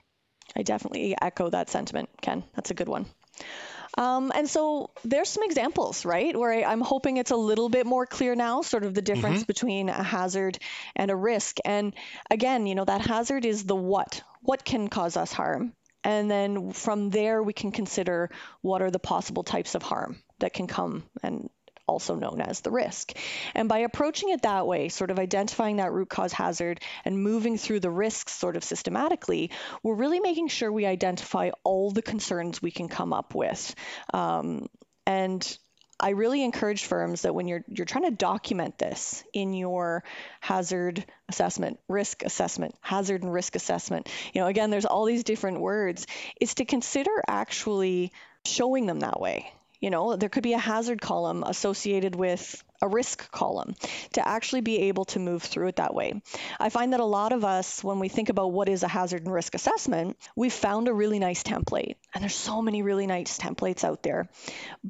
I 0.56 0.62
definitely 0.62 1.16
echo 1.20 1.50
that 1.50 1.70
sentiment, 1.70 2.08
Ken. 2.20 2.42
That's 2.54 2.70
a 2.70 2.74
good 2.74 2.88
one. 2.88 3.06
Um, 3.98 4.30
and 4.34 4.48
so 4.48 4.90
there's 5.04 5.28
some 5.28 5.42
examples, 5.44 6.04
right, 6.04 6.36
where 6.36 6.52
I, 6.52 6.72
am 6.72 6.82
hoping 6.82 7.16
it's 7.16 7.30
a 7.30 7.36
little 7.36 7.68
bit 7.68 7.86
more 7.86 8.04
clear 8.04 8.34
now, 8.34 8.60
sort 8.60 8.84
of 8.84 8.94
the 8.94 9.02
difference 9.02 9.40
mm-hmm. 9.40 9.46
between 9.46 9.88
a 9.88 10.02
hazard 10.02 10.58
and 10.94 11.10
a 11.10 11.16
risk. 11.16 11.58
And 11.64 11.94
again, 12.30 12.66
you 12.66 12.74
know, 12.74 12.84
that 12.84 13.00
hazard 13.00 13.44
is 13.44 13.64
the 13.64 13.76
what. 13.76 14.22
What 14.42 14.64
can 14.64 14.88
cause 14.88 15.16
us 15.16 15.32
harm? 15.32 15.72
And 16.04 16.30
then 16.30 16.72
from 16.72 17.10
there, 17.10 17.42
we 17.42 17.52
can 17.52 17.72
consider 17.72 18.30
what 18.60 18.82
are 18.82 18.90
the 18.90 18.98
possible 18.98 19.42
types 19.42 19.74
of 19.74 19.82
harm 19.82 20.22
that 20.38 20.52
can 20.52 20.66
come 20.66 21.04
and 21.22 21.48
also 21.86 22.14
known 22.14 22.40
as 22.40 22.60
the 22.60 22.70
risk. 22.70 23.12
And 23.54 23.68
by 23.68 23.78
approaching 23.78 24.30
it 24.30 24.42
that 24.42 24.66
way, 24.66 24.88
sort 24.88 25.10
of 25.10 25.18
identifying 25.18 25.76
that 25.76 25.92
root 25.92 26.08
cause 26.08 26.32
hazard 26.32 26.80
and 27.04 27.22
moving 27.22 27.58
through 27.58 27.80
the 27.80 27.90
risks 27.90 28.32
sort 28.32 28.56
of 28.56 28.64
systematically, 28.64 29.50
we're 29.82 29.94
really 29.94 30.20
making 30.20 30.48
sure 30.48 30.70
we 30.70 30.86
identify 30.86 31.50
all 31.64 31.90
the 31.90 32.02
concerns 32.02 32.60
we 32.60 32.70
can 32.70 32.88
come 32.88 33.12
up 33.12 33.34
with. 33.34 33.74
Um, 34.12 34.68
and 35.06 35.58
I 35.98 36.10
really 36.10 36.44
encourage 36.44 36.84
firms 36.84 37.22
that 37.22 37.34
when 37.34 37.48
you're 37.48 37.64
you're 37.68 37.86
trying 37.86 38.04
to 38.04 38.10
document 38.10 38.78
this 38.78 39.24
in 39.32 39.54
your 39.54 40.04
hazard 40.40 41.04
assessment, 41.28 41.78
risk 41.88 42.22
assessment, 42.22 42.74
hazard 42.82 43.22
and 43.22 43.32
risk 43.32 43.56
assessment, 43.56 44.10
you 44.34 44.42
know, 44.42 44.46
again, 44.46 44.70
there's 44.70 44.84
all 44.84 45.06
these 45.06 45.24
different 45.24 45.60
words, 45.60 46.06
is 46.38 46.54
to 46.56 46.66
consider 46.66 47.10
actually 47.26 48.12
showing 48.44 48.84
them 48.84 49.00
that 49.00 49.20
way. 49.20 49.50
You 49.80 49.90
know, 49.90 50.16
there 50.16 50.28
could 50.28 50.42
be 50.42 50.54
a 50.54 50.58
hazard 50.58 51.00
column 51.00 51.42
associated 51.42 52.14
with 52.14 52.62
a 52.82 52.88
risk 52.88 53.30
column 53.30 53.74
to 54.12 54.26
actually 54.26 54.60
be 54.60 54.82
able 54.82 55.04
to 55.06 55.18
move 55.18 55.42
through 55.42 55.68
it 55.68 55.76
that 55.76 55.94
way. 55.94 56.20
I 56.58 56.68
find 56.68 56.92
that 56.92 57.00
a 57.00 57.04
lot 57.04 57.32
of 57.32 57.44
us, 57.44 57.82
when 57.82 57.98
we 57.98 58.08
think 58.08 58.28
about 58.28 58.52
what 58.52 58.68
is 58.68 58.82
a 58.82 58.88
hazard 58.88 59.24
and 59.24 59.32
risk 59.32 59.54
assessment, 59.54 60.16
we've 60.34 60.52
found 60.52 60.88
a 60.88 60.92
really 60.92 61.18
nice 61.18 61.42
template. 61.42 61.96
And 62.14 62.22
there's 62.22 62.34
so 62.34 62.62
many 62.62 62.82
really 62.82 63.06
nice 63.06 63.38
templates 63.38 63.84
out 63.84 64.02
there, 64.02 64.28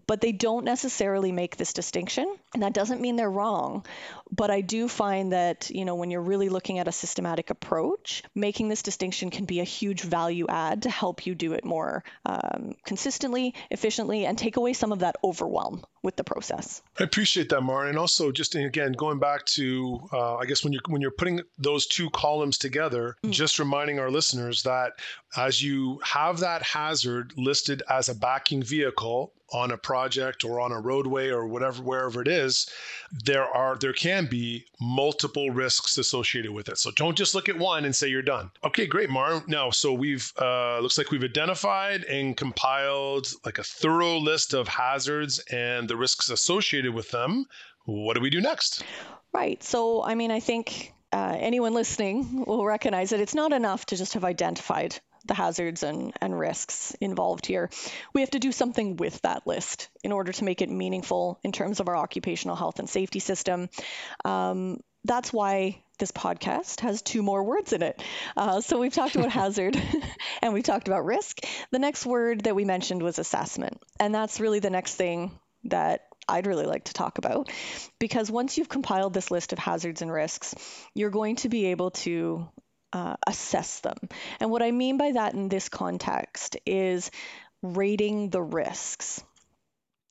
but 0.06 0.20
they 0.20 0.32
don't 0.32 0.64
necessarily 0.64 1.32
make 1.32 1.56
this 1.56 1.72
distinction. 1.72 2.36
And 2.54 2.62
that 2.62 2.72
doesn't 2.72 3.00
mean 3.00 3.16
they're 3.16 3.30
wrong. 3.30 3.84
But 4.30 4.50
I 4.50 4.60
do 4.60 4.88
find 4.88 5.32
that, 5.32 5.70
you 5.70 5.84
know, 5.84 5.94
when 5.94 6.10
you're 6.10 6.20
really 6.20 6.48
looking 6.48 6.78
at 6.78 6.88
a 6.88 6.92
systematic 6.92 7.50
approach, 7.50 8.22
making 8.34 8.68
this 8.68 8.82
distinction 8.82 9.30
can 9.30 9.44
be 9.44 9.60
a 9.60 9.64
huge 9.64 10.02
value 10.02 10.46
add 10.48 10.82
to 10.82 10.90
help 10.90 11.26
you 11.26 11.34
do 11.34 11.52
it 11.52 11.64
more 11.64 12.04
um, 12.24 12.74
consistently, 12.84 13.54
efficiently, 13.70 14.26
and 14.26 14.36
take 14.36 14.56
away 14.56 14.72
some 14.72 14.92
of 14.92 15.00
that 15.00 15.16
overwhelm 15.22 15.84
with 16.02 16.16
the 16.16 16.24
process. 16.24 16.82
I 16.98 17.04
appreciate 17.04 17.48
that, 17.50 17.62
Mar, 17.76 17.86
and 17.86 17.98
also 17.98 18.32
just 18.32 18.54
again 18.54 18.92
going 18.92 19.18
back 19.18 19.44
to 19.46 20.00
uh, 20.12 20.36
I 20.36 20.46
guess 20.46 20.64
when 20.64 20.72
you're 20.72 20.82
when 20.88 21.02
you're 21.02 21.10
putting 21.10 21.40
those 21.58 21.86
two 21.86 22.08
columns 22.10 22.58
together, 22.58 23.16
mm. 23.22 23.30
just 23.30 23.58
reminding 23.58 23.98
our 23.98 24.10
listeners 24.10 24.62
that 24.62 24.92
as 25.36 25.62
you 25.62 26.00
have 26.02 26.38
that 26.40 26.62
hazard 26.62 27.32
listed 27.36 27.82
as 27.90 28.08
a 28.08 28.14
backing 28.14 28.62
vehicle 28.62 29.32
on 29.52 29.70
a 29.70 29.76
project 29.76 30.44
or 30.44 30.60
on 30.60 30.72
a 30.72 30.80
roadway 30.80 31.28
or 31.28 31.46
whatever 31.46 31.82
wherever 31.82 32.20
it 32.20 32.28
is 32.28 32.68
there 33.24 33.44
are 33.44 33.76
there 33.76 33.92
can 33.92 34.26
be 34.26 34.64
multiple 34.80 35.50
risks 35.50 35.98
associated 35.98 36.50
with 36.50 36.68
it. 36.68 36.78
So 36.78 36.90
don't 36.90 37.16
just 37.16 37.34
look 37.34 37.48
at 37.48 37.58
one 37.58 37.84
and 37.84 37.94
say 37.94 38.08
you're 38.08 38.22
done. 38.22 38.50
Okay 38.64 38.86
great 38.86 39.10
mar 39.10 39.42
now 39.46 39.70
so 39.70 39.92
we've 39.92 40.32
uh, 40.40 40.80
looks 40.80 40.98
like 40.98 41.10
we've 41.10 41.24
identified 41.24 42.04
and 42.04 42.36
compiled 42.36 43.28
like 43.44 43.58
a 43.58 43.64
thorough 43.64 44.18
list 44.18 44.54
of 44.54 44.68
hazards 44.68 45.38
and 45.50 45.88
the 45.88 45.96
risks 45.96 46.30
associated 46.30 46.94
with 46.94 47.10
them. 47.10 47.46
What 47.84 48.14
do 48.14 48.20
we 48.20 48.30
do 48.30 48.40
next? 48.40 48.82
Right 49.32 49.62
so 49.62 50.02
i 50.02 50.14
mean 50.14 50.30
i 50.30 50.40
think 50.40 50.94
uh, 51.12 51.36
anyone 51.38 51.72
listening 51.72 52.44
will 52.46 52.66
recognize 52.66 53.10
that 53.10 53.20
it's 53.20 53.34
not 53.34 53.52
enough 53.52 53.86
to 53.86 53.96
just 53.96 54.14
have 54.14 54.24
identified 54.24 54.98
the 55.26 55.34
hazards 55.34 55.82
and, 55.82 56.12
and 56.20 56.38
risks 56.38 56.94
involved 57.00 57.46
here. 57.46 57.70
We 58.12 58.20
have 58.22 58.30
to 58.30 58.38
do 58.38 58.52
something 58.52 58.96
with 58.96 59.20
that 59.22 59.46
list 59.46 59.88
in 60.02 60.12
order 60.12 60.32
to 60.32 60.44
make 60.44 60.62
it 60.62 60.70
meaningful 60.70 61.38
in 61.42 61.52
terms 61.52 61.80
of 61.80 61.88
our 61.88 61.96
occupational 61.96 62.56
health 62.56 62.78
and 62.78 62.88
safety 62.88 63.18
system. 63.18 63.68
Um, 64.24 64.80
that's 65.04 65.32
why 65.32 65.82
this 65.98 66.12
podcast 66.12 66.80
has 66.80 67.00
two 67.00 67.22
more 67.22 67.42
words 67.42 67.72
in 67.72 67.82
it. 67.82 68.02
Uh, 68.36 68.60
so 68.60 68.78
we've 68.78 68.92
talked 68.92 69.16
about 69.16 69.30
hazard 69.42 69.80
and 70.42 70.52
we've 70.52 70.64
talked 70.64 70.88
about 70.88 71.04
risk. 71.04 71.40
The 71.70 71.78
next 71.78 72.04
word 72.04 72.42
that 72.42 72.56
we 72.56 72.64
mentioned 72.64 73.02
was 73.02 73.18
assessment. 73.18 73.80
And 73.98 74.14
that's 74.14 74.40
really 74.40 74.60
the 74.60 74.70
next 74.70 74.94
thing 74.94 75.38
that 75.64 76.02
I'd 76.28 76.46
really 76.46 76.66
like 76.66 76.84
to 76.84 76.92
talk 76.92 77.18
about 77.18 77.50
because 77.98 78.30
once 78.30 78.58
you've 78.58 78.68
compiled 78.68 79.14
this 79.14 79.30
list 79.30 79.52
of 79.52 79.58
hazards 79.58 80.02
and 80.02 80.12
risks, 80.12 80.54
you're 80.94 81.10
going 81.10 81.36
to 81.36 81.48
be 81.48 81.66
able 81.66 81.92
to 81.92 82.48
uh, 82.96 83.16
assess 83.26 83.80
them. 83.80 83.98
And 84.40 84.50
what 84.50 84.62
I 84.62 84.70
mean 84.70 84.96
by 84.96 85.12
that 85.12 85.34
in 85.34 85.50
this 85.50 85.68
context 85.68 86.56
is 86.64 87.10
rating 87.60 88.30
the 88.30 88.42
risks. 88.42 89.22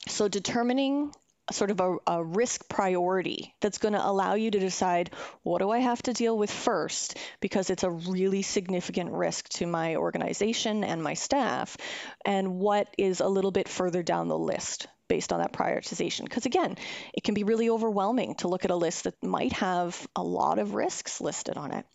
So, 0.07 0.27
determining 0.27 1.11
sort 1.51 1.71
of 1.71 1.79
a, 1.79 1.97
a, 2.05 2.23
risk 2.23 2.69
priority 2.69 3.55
that's 3.59 3.79
going 3.79 3.93
to 3.93 4.05
allow 4.05 4.35
you 4.35 4.51
to 4.51 4.59
decide 4.59 5.11
what 5.43 5.59
do 5.59 5.69
I 5.71 5.79
have 5.79 6.01
to 6.03 6.13
deal 6.13 6.35
with 6.37 6.51
first 6.51 7.17
because 7.39 7.69
it's 7.69 7.83
a 7.83 7.89
really 7.89 8.41
significant 8.41 9.11
risk 9.11 9.49
to 9.49 9.65
my 9.65 9.95
organization 9.95 10.83
and 10.83 11.01
my 11.01 11.15
staff, 11.15 11.77
and 12.23 12.59
what 12.59 12.87
is 12.99 13.19
a 13.19 13.27
little 13.27 13.51
bit 13.51 13.67
further 13.67 14.03
down 14.03 14.27
the 14.27 14.37
list 14.37 14.87
based 15.07 15.31
on 15.31 15.39
that 15.39 15.53
prioritization. 15.53 16.23
Because 16.23 16.45
again, 16.45 16.77
it 17.13 17.23
can 17.23 17.33
be 17.33 17.43
really 17.43 17.69
overwhelming 17.69 18.35
to 18.35 18.47
look 18.47 18.65
at 18.65 18.71
a 18.71 18.75
list 18.75 19.03
that 19.03 19.21
might 19.23 19.53
have 19.53 20.07
a 20.15 20.23
lot 20.23 20.59
of 20.59 20.73
risks 20.73 21.21
listed 21.21 21.57
on 21.57 21.71
it. 21.71 21.85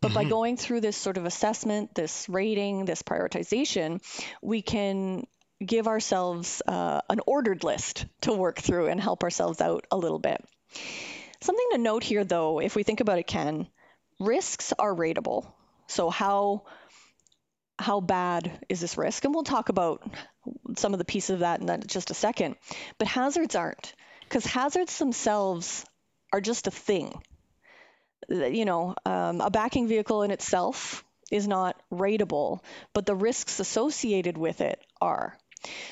But 0.00 0.08
mm-hmm. 0.08 0.14
by 0.14 0.24
going 0.24 0.56
through 0.56 0.80
this 0.80 0.96
sort 0.96 1.16
of 1.16 1.26
assessment, 1.26 1.94
this 1.94 2.28
rating, 2.28 2.84
this 2.84 3.02
prioritization, 3.02 4.00
we 4.42 4.62
can 4.62 5.26
give 5.64 5.86
ourselves 5.86 6.62
uh, 6.66 7.00
an 7.08 7.20
ordered 7.26 7.64
list 7.64 8.06
to 8.22 8.32
work 8.32 8.58
through 8.58 8.88
and 8.88 9.00
help 9.00 9.22
ourselves 9.22 9.60
out 9.60 9.86
a 9.90 9.96
little 9.96 10.18
bit. 10.18 10.44
Something 11.40 11.68
to 11.72 11.78
note 11.78 12.02
here, 12.02 12.24
though, 12.24 12.60
if 12.60 12.76
we 12.76 12.82
think 12.82 13.00
about 13.00 13.18
it, 13.18 13.26
Ken, 13.26 13.68
risks 14.18 14.72
are 14.78 14.94
rateable. 14.94 15.46
So 15.86 16.10
how 16.10 16.64
how 17.78 18.00
bad 18.00 18.64
is 18.68 18.80
this 18.80 18.96
risk? 18.96 19.24
And 19.24 19.34
we'll 19.34 19.44
talk 19.44 19.68
about 19.68 20.10
some 20.78 20.92
of 20.92 20.98
the 20.98 21.04
pieces 21.04 21.30
of 21.30 21.38
that 21.40 21.60
in 21.60 21.82
just 21.86 22.10
a 22.10 22.14
second. 22.14 22.56
But 22.98 23.08
hazards 23.08 23.54
aren't, 23.54 23.94
because 24.22 24.44
hazards 24.46 24.98
themselves 24.98 25.84
are 26.32 26.40
just 26.40 26.66
a 26.66 26.70
thing. 26.70 27.20
You 28.28 28.64
know, 28.64 28.94
um, 29.04 29.40
a 29.40 29.50
backing 29.50 29.88
vehicle 29.88 30.22
in 30.22 30.30
itself 30.30 31.04
is 31.30 31.46
not 31.46 31.80
rateable, 31.92 32.60
but 32.92 33.06
the 33.06 33.14
risks 33.14 33.60
associated 33.60 34.36
with 34.38 34.60
it 34.60 34.80
are. 35.00 35.36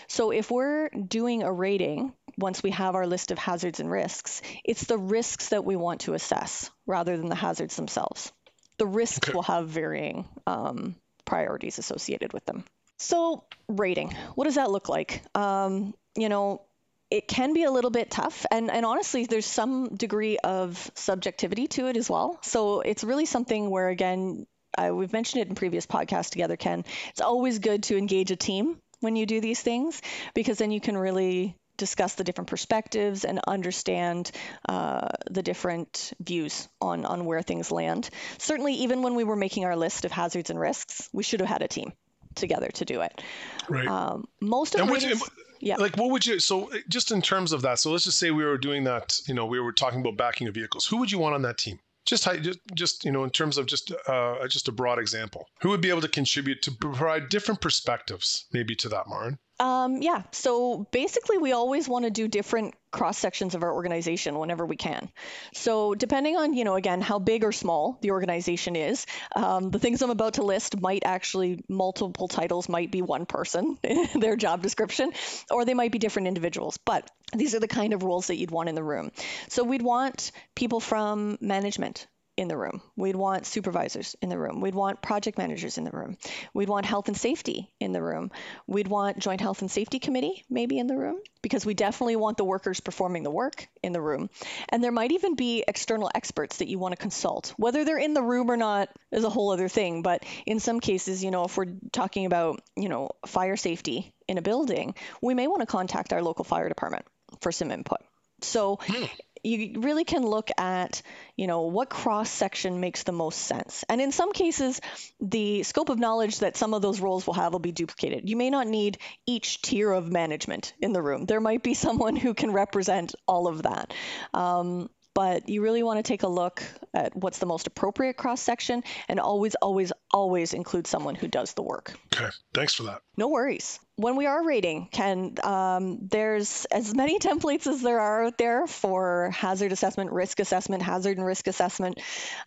So 0.08 0.30
if 0.30 0.50
we're 0.50 0.88
doing 0.88 1.42
a 1.42 1.52
rating, 1.52 2.12
once 2.38 2.62
we 2.62 2.70
have 2.70 2.94
our 2.94 3.06
list 3.06 3.30
of 3.30 3.38
hazards 3.38 3.80
and 3.80 3.90
risks, 3.90 4.42
it's 4.64 4.84
the 4.84 4.98
risks 4.98 5.48
that 5.50 5.64
we 5.64 5.76
want 5.76 6.02
to 6.02 6.14
assess 6.14 6.70
rather 6.86 7.16
than 7.16 7.28
the 7.28 7.34
hazards 7.34 7.76
themselves. 7.76 8.32
The 8.78 8.86
risks 8.86 9.28
okay. 9.28 9.34
will 9.34 9.42
have 9.42 9.68
varying 9.68 10.28
um, 10.46 10.96
priorities 11.24 11.78
associated 11.78 12.32
with 12.32 12.44
them. 12.44 12.64
So, 13.04 13.44
rating, 13.68 14.16
what 14.34 14.44
does 14.44 14.54
that 14.54 14.70
look 14.70 14.88
like? 14.88 15.22
Um, 15.34 15.92
you 16.16 16.30
know, 16.30 16.62
it 17.10 17.28
can 17.28 17.52
be 17.52 17.64
a 17.64 17.70
little 17.70 17.90
bit 17.90 18.10
tough, 18.10 18.46
and, 18.50 18.70
and 18.70 18.86
honestly, 18.86 19.26
there's 19.26 19.44
some 19.44 19.94
degree 19.94 20.38
of 20.38 20.90
subjectivity 20.94 21.66
to 21.66 21.88
it 21.88 21.98
as 21.98 22.08
well. 22.08 22.38
So, 22.40 22.80
it's 22.80 23.04
really 23.04 23.26
something 23.26 23.68
where, 23.68 23.90
again, 23.90 24.46
uh, 24.78 24.90
we've 24.94 25.12
mentioned 25.12 25.42
it 25.42 25.48
in 25.48 25.54
previous 25.54 25.86
podcasts 25.86 26.30
together, 26.30 26.56
Ken. 26.56 26.82
It's 27.10 27.20
always 27.20 27.58
good 27.58 27.82
to 27.84 27.98
engage 27.98 28.30
a 28.30 28.36
team 28.36 28.78
when 29.00 29.16
you 29.16 29.26
do 29.26 29.42
these 29.42 29.60
things 29.60 30.00
because 30.32 30.56
then 30.56 30.70
you 30.70 30.80
can 30.80 30.96
really 30.96 31.58
discuss 31.76 32.14
the 32.14 32.24
different 32.24 32.48
perspectives 32.48 33.26
and 33.26 33.38
understand 33.46 34.30
uh, 34.66 35.08
the 35.30 35.42
different 35.42 36.14
views 36.20 36.68
on, 36.80 37.04
on 37.04 37.26
where 37.26 37.42
things 37.42 37.70
land. 37.70 38.08
Certainly, 38.38 38.76
even 38.76 39.02
when 39.02 39.14
we 39.14 39.24
were 39.24 39.36
making 39.36 39.66
our 39.66 39.76
list 39.76 40.06
of 40.06 40.10
hazards 40.10 40.48
and 40.48 40.58
risks, 40.58 41.10
we 41.12 41.22
should 41.22 41.40
have 41.40 41.50
had 41.50 41.60
a 41.60 41.68
team 41.68 41.92
together 42.34 42.68
to 42.68 42.84
do 42.84 43.00
it. 43.00 43.22
Right. 43.68 43.86
Um, 43.86 44.26
most 44.40 44.74
of 44.74 44.88
it. 44.88 45.18
Yeah. 45.60 45.76
Like, 45.76 45.96
what 45.96 46.10
would 46.10 46.26
you? 46.26 46.40
So, 46.40 46.70
just 46.88 47.10
in 47.10 47.22
terms 47.22 47.52
of 47.52 47.62
that, 47.62 47.78
so 47.78 47.90
let's 47.90 48.04
just 48.04 48.18
say 48.18 48.30
we 48.30 48.44
were 48.44 48.58
doing 48.58 48.84
that. 48.84 49.18
You 49.26 49.32
know, 49.32 49.46
we 49.46 49.60
were 49.60 49.72
talking 49.72 50.00
about 50.00 50.16
backing 50.16 50.46
of 50.46 50.54
vehicles. 50.54 50.84
Who 50.86 50.98
would 50.98 51.10
you 51.10 51.18
want 51.18 51.34
on 51.34 51.42
that 51.42 51.56
team? 51.56 51.78
Just, 52.04 52.28
just, 52.42 52.58
just 52.74 53.04
you 53.06 53.10
know, 53.10 53.24
in 53.24 53.30
terms 53.30 53.56
of 53.56 53.64
just, 53.64 53.90
uh, 54.06 54.46
just 54.46 54.68
a 54.68 54.72
broad 54.72 54.98
example, 54.98 55.48
who 55.62 55.70
would 55.70 55.80
be 55.80 55.88
able 55.88 56.02
to 56.02 56.08
contribute 56.08 56.60
to 56.62 56.70
provide 56.70 57.30
different 57.30 57.62
perspectives, 57.62 58.44
maybe 58.52 58.74
to 58.76 58.90
that, 58.90 59.08
Maren? 59.08 59.38
Um, 59.60 60.02
yeah. 60.02 60.22
So 60.32 60.86
basically, 60.90 61.38
we 61.38 61.52
always 61.52 61.88
want 61.88 62.04
to 62.04 62.10
do 62.10 62.26
different 62.26 62.74
cross 62.90 63.18
sections 63.18 63.54
of 63.54 63.62
our 63.62 63.72
organization 63.72 64.38
whenever 64.38 64.66
we 64.66 64.76
can. 64.76 65.08
So 65.52 65.94
depending 65.94 66.36
on, 66.36 66.54
you 66.54 66.64
know, 66.64 66.74
again, 66.74 67.00
how 67.00 67.18
big 67.18 67.44
or 67.44 67.52
small 67.52 67.98
the 68.00 68.12
organization 68.12 68.76
is, 68.76 69.06
um, 69.34 69.70
the 69.70 69.78
things 69.78 70.02
I'm 70.02 70.10
about 70.10 70.34
to 70.34 70.42
list 70.42 70.80
might 70.80 71.02
actually 71.04 71.64
multiple 71.68 72.28
titles 72.28 72.68
might 72.68 72.90
be 72.90 73.02
one 73.02 73.26
person 73.26 73.78
their 74.14 74.36
job 74.36 74.62
description, 74.62 75.12
or 75.50 75.64
they 75.64 75.74
might 75.74 75.92
be 75.92 75.98
different 75.98 76.28
individuals. 76.28 76.78
But 76.78 77.10
these 77.32 77.54
are 77.54 77.60
the 77.60 77.68
kind 77.68 77.92
of 77.92 78.02
roles 78.02 78.28
that 78.28 78.36
you'd 78.36 78.52
want 78.52 78.68
in 78.68 78.74
the 78.74 78.84
room. 78.84 79.10
So 79.48 79.64
we'd 79.64 79.82
want 79.82 80.30
people 80.54 80.80
from 80.80 81.38
management 81.40 82.06
in 82.36 82.48
the 82.48 82.56
room. 82.56 82.80
We'd 82.96 83.16
want 83.16 83.46
supervisors 83.46 84.16
in 84.20 84.28
the 84.28 84.38
room. 84.38 84.60
We'd 84.60 84.74
want 84.74 85.00
project 85.00 85.38
managers 85.38 85.78
in 85.78 85.84
the 85.84 85.90
room. 85.90 86.16
We'd 86.52 86.68
want 86.68 86.86
health 86.86 87.08
and 87.08 87.16
safety 87.16 87.70
in 87.78 87.92
the 87.92 88.02
room. 88.02 88.30
We'd 88.66 88.88
want 88.88 89.18
joint 89.18 89.40
health 89.40 89.60
and 89.60 89.70
safety 89.70 89.98
committee 89.98 90.44
maybe 90.50 90.78
in 90.78 90.86
the 90.86 90.96
room 90.96 91.20
because 91.42 91.64
we 91.64 91.74
definitely 91.74 92.16
want 92.16 92.36
the 92.36 92.44
workers 92.44 92.80
performing 92.80 93.22
the 93.22 93.30
work 93.30 93.68
in 93.82 93.92
the 93.92 94.00
room. 94.00 94.30
And 94.68 94.82
there 94.82 94.92
might 94.92 95.12
even 95.12 95.36
be 95.36 95.64
external 95.66 96.10
experts 96.14 96.58
that 96.58 96.68
you 96.68 96.78
want 96.78 96.92
to 96.92 97.00
consult. 97.00 97.54
Whether 97.56 97.84
they're 97.84 97.98
in 97.98 98.14
the 98.14 98.22
room 98.22 98.50
or 98.50 98.56
not 98.56 98.88
is 99.12 99.24
a 99.24 99.30
whole 99.30 99.50
other 99.50 99.68
thing, 99.68 100.02
but 100.02 100.24
in 100.46 100.58
some 100.58 100.80
cases, 100.80 101.22
you 101.22 101.30
know, 101.30 101.44
if 101.44 101.56
we're 101.56 101.74
talking 101.92 102.26
about, 102.26 102.60
you 102.76 102.88
know, 102.88 103.10
fire 103.26 103.56
safety 103.56 104.12
in 104.26 104.38
a 104.38 104.42
building, 104.42 104.94
we 105.22 105.34
may 105.34 105.46
want 105.46 105.60
to 105.60 105.66
contact 105.66 106.12
our 106.12 106.22
local 106.22 106.44
fire 106.44 106.68
department 106.68 107.04
for 107.40 107.52
some 107.52 107.70
input. 107.70 108.00
So 108.40 108.78
hmm 108.82 109.04
you 109.44 109.80
really 109.80 110.04
can 110.04 110.26
look 110.26 110.50
at, 110.58 111.02
you 111.36 111.46
know, 111.46 111.62
what 111.62 111.90
cross 111.90 112.30
section 112.30 112.80
makes 112.80 113.02
the 113.02 113.12
most 113.12 113.38
sense. 113.38 113.84
And 113.88 114.00
in 114.00 114.10
some 114.10 114.32
cases, 114.32 114.80
the 115.20 115.62
scope 115.62 115.90
of 115.90 115.98
knowledge 115.98 116.38
that 116.38 116.56
some 116.56 116.74
of 116.74 116.82
those 116.82 117.00
roles 117.00 117.26
will 117.26 117.34
have 117.34 117.52
will 117.52 117.60
be 117.60 117.72
duplicated. 117.72 118.28
You 118.28 118.36
may 118.36 118.50
not 118.50 118.66
need 118.66 118.98
each 119.26 119.60
tier 119.62 119.92
of 119.92 120.10
management 120.10 120.72
in 120.80 120.92
the 120.92 121.02
room. 121.02 121.26
There 121.26 121.40
might 121.40 121.62
be 121.62 121.74
someone 121.84 122.16
who 122.16 122.34
can 122.34 122.52
represent 122.52 123.14
all 123.28 123.46
of 123.46 123.62
that. 123.62 123.92
Um, 124.32 124.88
but 125.14 125.48
you 125.48 125.62
really 125.62 125.82
want 125.82 125.98
to 125.98 126.02
take 126.02 126.24
a 126.24 126.28
look 126.28 126.62
at 126.92 127.16
what's 127.16 127.38
the 127.38 127.46
most 127.46 127.66
appropriate 127.66 128.16
cross 128.16 128.40
section 128.40 128.82
and 129.08 129.20
always, 129.20 129.54
always, 129.56 129.92
always 130.12 130.52
include 130.52 130.86
someone 130.86 131.14
who 131.14 131.28
does 131.28 131.54
the 131.54 131.62
work. 131.62 131.94
Okay, 132.14 132.28
thanks 132.52 132.74
for 132.74 132.84
that. 132.84 133.00
No 133.16 133.28
worries. 133.28 133.78
When 133.96 134.16
we 134.16 134.26
are 134.26 134.44
rating, 134.44 134.88
Ken, 134.90 135.36
um, 135.44 135.98
there's 136.02 136.64
as 136.66 136.94
many 136.94 137.18
templates 137.20 137.66
as 137.66 137.80
there 137.80 138.00
are 138.00 138.24
out 138.24 138.38
there 138.38 138.66
for 138.66 139.30
hazard 139.30 139.72
assessment, 139.72 140.10
risk 140.10 140.40
assessment, 140.40 140.82
hazard 140.82 141.16
and 141.16 141.26
risk 141.26 141.46
assessment. 141.46 142.00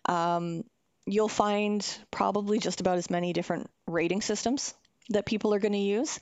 Um, 0.04 0.64
you'll 1.06 1.28
find 1.28 1.86
probably 2.10 2.58
just 2.58 2.80
about 2.80 2.98
as 2.98 3.08
many 3.08 3.32
different 3.32 3.70
rating 3.86 4.20
systems 4.20 4.74
that 5.10 5.26
people 5.26 5.54
are 5.54 5.58
going 5.58 5.72
to 5.72 5.78
use. 5.78 6.20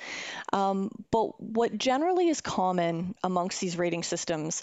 Um, 0.53 0.91
but 1.11 1.41
what 1.41 1.77
generally 1.77 2.29
is 2.29 2.41
common 2.41 3.15
amongst 3.23 3.61
these 3.61 3.77
rating 3.77 4.03
systems 4.03 4.63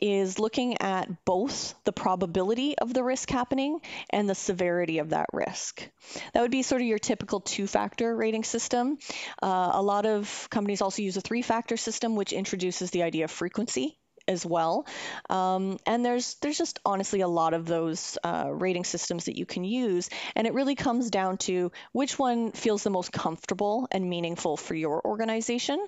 is 0.00 0.38
looking 0.38 0.80
at 0.80 1.24
both 1.24 1.74
the 1.84 1.92
probability 1.92 2.76
of 2.78 2.94
the 2.94 3.04
risk 3.04 3.30
happening 3.30 3.80
and 4.08 4.28
the 4.28 4.34
severity 4.34 4.98
of 4.98 5.10
that 5.10 5.26
risk. 5.32 5.86
That 6.32 6.40
would 6.40 6.50
be 6.50 6.62
sort 6.62 6.80
of 6.80 6.88
your 6.88 6.98
typical 6.98 7.40
two 7.40 7.66
factor 7.66 8.16
rating 8.16 8.44
system. 8.44 8.98
Uh, 9.42 9.70
a 9.74 9.82
lot 9.82 10.06
of 10.06 10.48
companies 10.50 10.80
also 10.80 11.02
use 11.02 11.16
a 11.16 11.20
three 11.20 11.42
factor 11.42 11.76
system, 11.76 12.16
which 12.16 12.32
introduces 12.32 12.90
the 12.90 13.02
idea 13.02 13.24
of 13.24 13.30
frequency 13.30 13.99
as 14.30 14.46
well. 14.46 14.86
Um, 15.28 15.78
and 15.86 16.04
there's 16.04 16.34
there's 16.36 16.56
just 16.56 16.78
honestly 16.86 17.20
a 17.20 17.28
lot 17.28 17.52
of 17.52 17.66
those 17.66 18.16
uh, 18.22 18.48
rating 18.50 18.84
systems 18.84 19.24
that 19.24 19.36
you 19.36 19.44
can 19.44 19.64
use, 19.64 20.08
and 20.36 20.46
it 20.46 20.54
really 20.54 20.76
comes 20.76 21.10
down 21.10 21.36
to 21.38 21.72
which 21.92 22.18
one 22.18 22.52
feels 22.52 22.84
the 22.84 22.90
most 22.90 23.12
comfortable 23.12 23.88
and 23.90 24.08
meaningful 24.08 24.56
for 24.56 24.74
your 24.74 25.04
organization, 25.04 25.84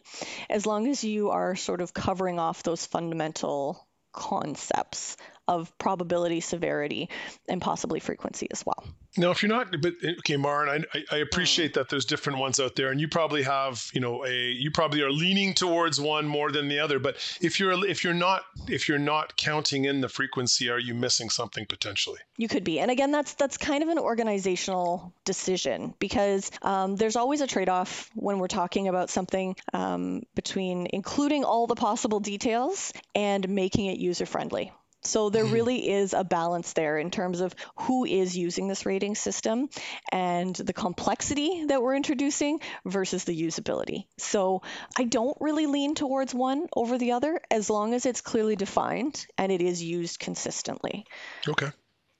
as 0.51 0.67
long 0.67 0.89
as 0.89 1.05
you 1.05 1.31
are 1.31 1.55
sort 1.55 1.81
of 1.81 1.95
covering 1.95 2.39
off 2.39 2.63
those 2.65 2.85
fundamental 2.85 3.87
concepts 4.13 5.17
of 5.49 5.77
probability, 5.79 6.41
severity, 6.41 7.09
and 7.49 7.61
possibly 7.61 8.01
frequency 8.01 8.49
as 8.53 8.65
well. 8.65 8.85
Now, 9.17 9.31
if 9.31 9.43
you're 9.43 9.51
not, 9.51 9.71
but 9.83 9.93
okay, 10.21 10.39
Maren, 10.39 10.87
I, 10.95 11.05
I 11.13 11.17
appreciate 11.19 11.75
that 11.75 11.91
there's 11.91 12.07
different 12.07 12.39
ones 12.39 12.59
out 12.59 12.77
there, 12.77 12.91
and 12.91 12.99
you 12.99 13.09
probably 13.09 13.43
have, 13.43 13.91
you 13.93 14.01
know, 14.01 14.25
a 14.25 14.33
you 14.33 14.71
probably 14.71 15.03
are 15.03 15.11
leaning 15.11 15.53
towards 15.53 16.01
one 16.01 16.27
more 16.27 16.51
than 16.51 16.69
the 16.69 16.79
other. 16.79 16.99
But 16.99 17.17
if 17.43 17.61
you're 17.61 17.87
if 17.87 18.05
you're 18.05 18.15
not 18.15 18.45
if 18.69 18.89
you're 18.89 18.99
not 18.99 19.37
counting 19.37 19.85
in 19.85 20.01
the 20.01 20.09
frequency, 20.09 20.71
are 20.71 20.79
you 20.79 20.95
missing 20.95 21.29
something 21.29 21.67
potentially? 21.67 22.21
You 22.39 22.49
could 22.49 22.65
be, 22.65 22.81
and 22.81 22.91
again, 22.91 23.11
that's 23.11 23.35
that's 23.35 23.59
kind 23.59 23.83
of 23.83 23.91
an 23.91 23.99
organizational 23.99 25.13
decision 25.27 25.93
because 25.99 26.51
um, 26.63 26.97
there's 26.97 27.17
always 27.17 27.43
a 27.43 27.47
trade-off 27.47 28.11
when 28.15 28.39
we're 28.39 28.49
talking 28.49 28.89
about 28.89 29.11
something 29.11 29.57
um, 29.75 30.23
between 30.35 30.87
including 30.91 31.45
all 31.45 31.67
the 31.67 31.77
possible 31.77 32.21
details 32.21 32.95
and 33.15 33.47
making 33.51 33.87
it 33.87 33.99
user 33.99 34.25
friendly. 34.25 34.73
So 35.03 35.31
there 35.31 35.45
mm-hmm. 35.45 35.55
really 35.55 35.91
is 35.91 36.15
a 36.15 36.25
balance 36.25 36.73
there 36.73 36.99
in 36.99 37.11
terms 37.11 37.41
of 37.41 37.55
who 37.77 38.05
is 38.05 38.37
using 38.37 38.69
this 38.69 38.87
rating 38.87 39.15
system 39.15 39.69
and 40.11 40.55
the 40.55 40.73
complexity 40.73 41.67
that 41.67 41.83
we're 41.83 41.97
introducing 41.97 42.61
versus 42.85 43.25
the 43.25 43.41
usability. 43.41 44.07
So 44.19 44.63
I 44.97 45.05
don't 45.05 45.37
really 45.41 45.67
lean 45.67 45.95
towards 45.95 46.35
one 46.35 46.67
over 46.75 46.99
the 46.99 47.13
other 47.13 47.41
as 47.51 47.69
long 47.69 47.95
as 47.95 48.07
it's 48.07 48.21
clearly 48.21 48.57
defined 48.57 49.27
and 49.37 49.51
it 49.51 49.61
is 49.61 49.83
used 49.83 50.21
consistently. 50.21 51.05
Okay. 51.49 51.69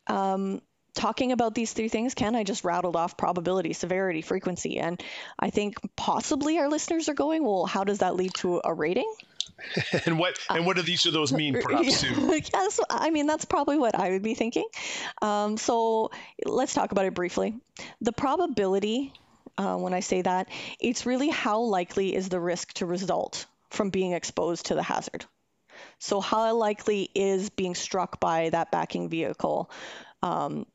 Um, 0.09 0.61
talking 0.95 1.33
about 1.33 1.55
these 1.55 1.73
three 1.73 1.89
things, 1.89 2.15
Ken, 2.15 2.35
I 2.35 2.45
just 2.45 2.65
rattled 2.65 2.97
off 2.97 3.17
probability, 3.17 3.73
severity, 3.73 4.23
frequency. 4.23 4.79
And 4.79 5.03
I 5.39 5.51
think 5.51 5.77
possibly 5.97 6.59
our 6.59 6.69
listeners 6.69 7.09
are 7.09 7.15
going, 7.15 7.45
well, 7.45 7.67
how 7.67 7.85
does 7.85 7.99
that 7.99 8.17
lead 8.17 8.35
to 8.35 8.61
a 8.65 8.75
rating? 8.75 9.11
and 10.07 10.19
what 10.19 10.39
and 10.51 10.67
what 10.67 10.77
do 10.77 10.91
each 10.91 11.07
of 11.07 11.13
those 11.13 11.33
mean, 11.33 11.61
perhaps? 11.61 12.01
Too? 12.03 12.41
yes, 12.55 12.81
I 12.91 13.11
mean 13.11 13.27
that's 13.27 13.45
probably 13.45 13.79
what 13.79 13.99
I 13.99 14.11
would 14.11 14.23
be 14.23 14.35
thinking. 14.35 14.67
Um, 15.21 15.57
so 15.57 16.11
let's 16.45 16.75
talk 16.75 16.93
about 16.93 17.07
it 17.07 17.15
briefly. 17.15 17.55
The 18.01 18.13
probability, 18.13 19.13
uh, 19.59 19.77
when 19.77 19.95
I 19.95 20.01
say 20.01 20.23
that, 20.23 20.49
it's 20.81 21.07
really 21.07 21.29
how 21.29 21.61
likely 21.61 22.15
is 22.15 22.29
the 22.29 22.41
risk 22.41 22.75
to 22.75 22.87
result 22.87 23.47
from 23.71 23.91
being 23.91 24.13
exposed 24.13 24.67
to 24.67 24.75
the 24.75 24.83
hazard. 24.83 25.25
So 25.99 26.21
how 26.21 26.55
likely 26.55 27.09
is 27.15 27.51
being 27.51 27.75
struck 27.75 28.21
by 28.21 28.51
that 28.51 28.71
backing 28.71 29.09
vehicle 29.09 29.71
um, 30.23 30.67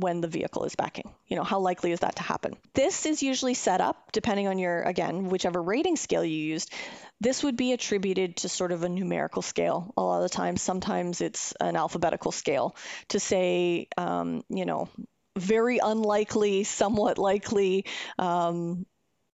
when 0.00 0.20
the 0.20 0.28
vehicle 0.28 0.64
is 0.64 0.74
backing. 0.74 1.10
You 1.26 1.36
know, 1.36 1.44
how 1.44 1.60
likely 1.60 1.92
is 1.92 2.00
that 2.00 2.16
to 2.16 2.22
happen? 2.22 2.56
This 2.74 3.06
is 3.06 3.22
usually 3.22 3.54
set 3.54 3.80
up, 3.80 4.12
depending 4.12 4.48
on 4.48 4.58
your, 4.58 4.82
again, 4.82 5.28
whichever 5.28 5.62
rating 5.62 5.96
scale 5.96 6.24
you 6.24 6.36
used, 6.36 6.72
this 7.20 7.42
would 7.42 7.56
be 7.56 7.72
attributed 7.72 8.36
to 8.38 8.48
sort 8.48 8.72
of 8.72 8.82
a 8.84 8.88
numerical 8.88 9.42
scale 9.42 9.92
a 9.96 10.02
lot 10.02 10.22
of 10.22 10.30
the 10.30 10.34
times. 10.34 10.62
Sometimes 10.62 11.20
it's 11.20 11.52
an 11.60 11.76
alphabetical 11.76 12.32
scale 12.32 12.76
to 13.08 13.20
say, 13.20 13.88
um, 13.96 14.42
you 14.48 14.64
know, 14.64 14.88
very 15.36 15.78
unlikely, 15.78 16.64
somewhat 16.64 17.18
likely, 17.18 17.84
um, 18.18 18.86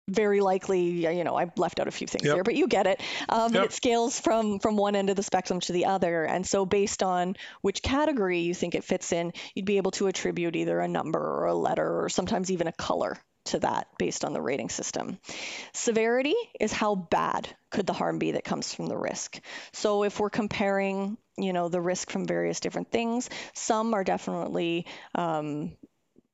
very 0.08 0.40
likely, 0.40 1.06
you 1.16 1.24
know, 1.24 1.36
I 1.36 1.50
left 1.56 1.80
out 1.80 1.88
a 1.88 1.90
few 1.90 2.06
things 2.06 2.24
yep. 2.24 2.34
here, 2.34 2.44
but 2.44 2.54
you 2.54 2.68
get 2.68 2.86
it. 2.86 3.00
Um, 3.28 3.54
yep. 3.54 3.66
It 3.66 3.72
scales 3.72 4.20
from 4.20 4.58
from 4.58 4.76
one 4.76 4.96
end 4.96 5.10
of 5.10 5.16
the 5.16 5.22
spectrum 5.22 5.60
to 5.60 5.72
the 5.72 5.86
other, 5.86 6.24
and 6.24 6.46
so 6.46 6.66
based 6.66 7.02
on 7.02 7.36
which 7.62 7.82
category 7.82 8.40
you 8.40 8.54
think 8.54 8.74
it 8.74 8.84
fits 8.84 9.12
in, 9.12 9.32
you'd 9.54 9.64
be 9.64 9.78
able 9.78 9.92
to 9.92 10.06
attribute 10.06 10.56
either 10.56 10.78
a 10.80 10.88
number 10.88 11.20
or 11.20 11.46
a 11.46 11.54
letter 11.54 12.04
or 12.04 12.08
sometimes 12.08 12.50
even 12.50 12.66
a 12.66 12.72
color 12.72 13.18
to 13.46 13.58
that 13.58 13.88
based 13.98 14.24
on 14.24 14.32
the 14.32 14.40
rating 14.40 14.68
system. 14.68 15.18
Severity 15.72 16.34
is 16.58 16.72
how 16.72 16.94
bad 16.94 17.48
could 17.70 17.86
the 17.86 17.92
harm 17.92 18.18
be 18.18 18.32
that 18.32 18.44
comes 18.44 18.74
from 18.74 18.86
the 18.86 18.96
risk. 18.96 19.38
So 19.72 20.04
if 20.04 20.18
we're 20.18 20.30
comparing, 20.30 21.18
you 21.36 21.52
know, 21.52 21.68
the 21.68 21.80
risk 21.80 22.10
from 22.10 22.26
various 22.26 22.60
different 22.60 22.90
things, 22.90 23.28
some 23.52 23.92
are 23.94 24.04
definitely 24.04 24.86
um, 25.14 25.76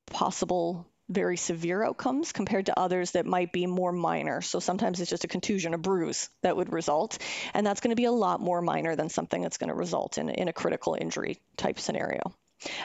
possible 0.05 0.87
very 1.11 1.37
severe 1.37 1.83
outcomes 1.83 2.31
compared 2.31 2.67
to 2.67 2.79
others 2.79 3.11
that 3.11 3.25
might 3.25 3.51
be 3.51 3.67
more 3.67 3.91
minor. 3.91 4.41
So 4.41 4.59
sometimes 4.59 4.99
it's 4.99 5.09
just 5.09 5.23
a 5.23 5.27
contusion, 5.27 5.73
a 5.73 5.77
bruise 5.77 6.29
that 6.41 6.55
would 6.55 6.71
result. 6.71 7.17
And 7.53 7.65
that's 7.65 7.81
going 7.81 7.91
to 7.91 7.95
be 7.95 8.05
a 8.05 8.11
lot 8.11 8.39
more 8.39 8.61
minor 8.61 8.95
than 8.95 9.09
something 9.09 9.41
that's 9.41 9.57
going 9.57 9.69
to 9.69 9.75
result 9.75 10.17
in, 10.17 10.29
in 10.29 10.47
a 10.47 10.53
critical 10.53 10.97
injury 10.99 11.39
type 11.57 11.79
scenario. 11.79 12.33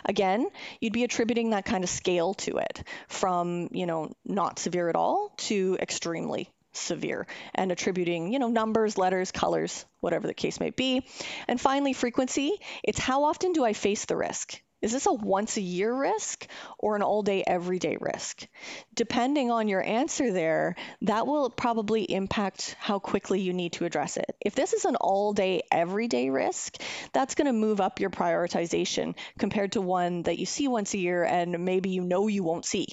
Again, 0.04 0.48
you'd 0.80 0.92
be 0.92 1.04
attributing 1.04 1.50
that 1.50 1.64
kind 1.64 1.84
of 1.84 1.90
scale 1.90 2.34
to 2.34 2.58
it 2.58 2.82
from, 3.08 3.68
you 3.72 3.86
know, 3.86 4.12
not 4.24 4.58
severe 4.58 4.88
at 4.88 4.96
all 4.96 5.34
to 5.36 5.76
extremely 5.80 6.50
severe 6.72 7.26
and 7.54 7.72
attributing, 7.72 8.32
you 8.32 8.38
know, 8.38 8.48
numbers, 8.48 8.98
letters, 8.98 9.32
colors, 9.32 9.84
whatever 10.00 10.26
the 10.26 10.34
case 10.34 10.60
may 10.60 10.70
be. 10.70 11.06
And 11.48 11.60
finally, 11.60 11.92
frequency, 11.92 12.52
it's 12.82 12.98
how 12.98 13.24
often 13.24 13.52
do 13.52 13.64
I 13.64 13.72
face 13.72 14.04
the 14.04 14.16
risk? 14.16 14.60
Is 14.82 14.92
this 14.92 15.06
a 15.06 15.12
once 15.12 15.56
a 15.56 15.62
year 15.62 15.94
risk 15.94 16.46
or 16.78 16.96
an 16.96 17.02
all 17.02 17.22
day, 17.22 17.42
everyday 17.46 17.96
risk? 17.98 18.46
Depending 18.94 19.50
on 19.50 19.68
your 19.68 19.82
answer 19.82 20.32
there, 20.32 20.76
that 21.02 21.26
will 21.26 21.48
probably 21.48 22.02
impact 22.02 22.76
how 22.78 22.98
quickly 22.98 23.40
you 23.40 23.54
need 23.54 23.72
to 23.74 23.86
address 23.86 24.16
it. 24.18 24.36
If 24.40 24.54
this 24.54 24.74
is 24.74 24.84
an 24.84 24.96
all 24.96 25.32
day, 25.32 25.62
everyday 25.72 26.28
risk, 26.28 26.76
that's 27.12 27.34
going 27.34 27.46
to 27.46 27.52
move 27.52 27.80
up 27.80 28.00
your 28.00 28.10
prioritization 28.10 29.14
compared 29.38 29.72
to 29.72 29.80
one 29.80 30.22
that 30.24 30.38
you 30.38 30.46
see 30.46 30.68
once 30.68 30.92
a 30.92 30.98
year 30.98 31.24
and 31.24 31.64
maybe 31.64 31.90
you 31.90 32.02
know 32.02 32.28
you 32.28 32.42
won't 32.42 32.66
see 32.66 32.86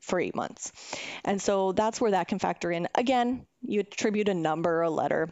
for 0.00 0.20
eight 0.20 0.34
months. 0.34 0.72
And 1.24 1.40
so 1.40 1.72
that's 1.72 2.00
where 2.00 2.10
that 2.10 2.28
can 2.28 2.38
factor 2.38 2.70
in. 2.70 2.88
Again, 2.94 3.46
you 3.62 3.80
attribute 3.80 4.28
a 4.28 4.34
number, 4.34 4.82
a 4.82 4.90
letter, 4.90 5.30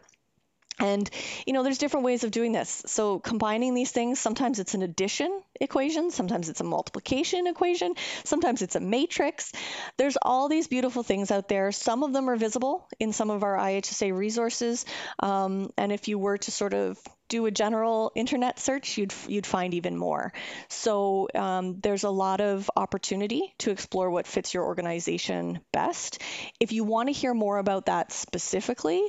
and, 0.81 1.09
you 1.47 1.53
know, 1.53 1.62
there's 1.62 1.79
different 1.79 2.05
ways 2.05 2.25
of 2.25 2.31
doing 2.31 2.53
this. 2.53 2.83
So 2.87 3.19
combining 3.19 3.75
these 3.75 3.91
things, 3.91 4.21
sometimes 4.21 4.59
it's 4.59 4.75
an 4.75 4.83
addition 4.83 5.43
equation, 5.61 6.11
sometimes 6.11 6.49
it's 6.49 6.61
a 6.61 6.64
multiplication 6.64 7.47
equation, 7.47 7.95
sometimes 8.25 8.62
it's 8.62 8.77
a 8.77 8.81
matrix. 8.81 9.53
There's 9.97 10.17
all 10.21 10.49
these 10.49 10.69
beautiful 10.69 11.03
things 11.03 11.31
out 11.31 11.49
there. 11.49 11.73
Some 11.73 12.03
of 12.03 12.12
them 12.12 12.31
are 12.31 12.37
visible 12.37 12.88
in 13.01 13.12
some 13.12 13.31
of 13.31 13.43
our 13.43 13.57
IHSA 13.57 14.17
resources. 14.17 14.85
Um, 15.19 15.71
and 15.77 15.93
if 15.93 16.09
you 16.09 16.19
were 16.19 16.38
to 16.38 16.51
sort 16.51 16.75
of 16.75 16.99
do 17.29 17.47
a 17.47 17.51
general 17.51 18.12
internet 18.14 18.59
search, 18.59 18.99
you'd 18.99 19.14
you'd 19.27 19.47
find 19.47 19.75
even 19.75 19.97
more. 19.97 20.33
So 20.69 21.29
um, 21.35 21.81
there's 21.81 22.05
a 22.05 22.11
lot 22.11 22.41
of 22.41 22.71
opportunity 22.77 23.55
to 23.59 23.71
explore 23.71 24.11
what 24.11 24.27
fits 24.27 24.55
your 24.55 24.64
organization 24.64 25.61
best. 25.73 26.23
If 26.61 26.73
you 26.73 26.85
want 26.85 27.09
to 27.09 27.12
hear 27.12 27.35
more 27.35 27.59
about 27.59 27.87
that 27.87 28.12
specifically, 28.12 29.03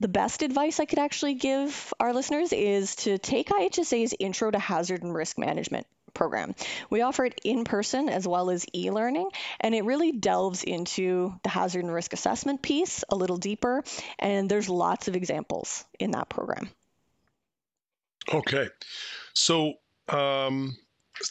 the 0.00 0.08
best 0.08 0.42
advice 0.42 0.80
I 0.80 0.84
could 0.84 0.98
actually 0.98 1.34
give 1.34 1.92
our 2.00 2.12
listeners 2.12 2.52
is 2.52 2.96
to 2.96 3.18
take 3.18 3.48
IHSA's 3.48 4.14
Intro 4.18 4.50
to 4.50 4.58
Hazard 4.58 5.02
and 5.02 5.14
Risk 5.14 5.38
Management 5.38 5.86
program. 6.14 6.54
We 6.88 7.02
offer 7.02 7.26
it 7.26 7.40
in 7.44 7.64
person 7.64 8.08
as 8.08 8.26
well 8.26 8.50
as 8.50 8.64
e 8.72 8.90
learning, 8.90 9.28
and 9.60 9.74
it 9.74 9.84
really 9.84 10.12
delves 10.12 10.62
into 10.62 11.34
the 11.42 11.48
hazard 11.48 11.84
and 11.84 11.92
risk 11.92 12.12
assessment 12.12 12.62
piece 12.62 13.04
a 13.08 13.16
little 13.16 13.36
deeper. 13.36 13.82
And 14.18 14.48
there's 14.48 14.68
lots 14.68 15.08
of 15.08 15.16
examples 15.16 15.84
in 15.98 16.12
that 16.12 16.28
program. 16.28 16.70
Okay. 18.32 18.68
So 19.34 19.74
um, 20.08 20.76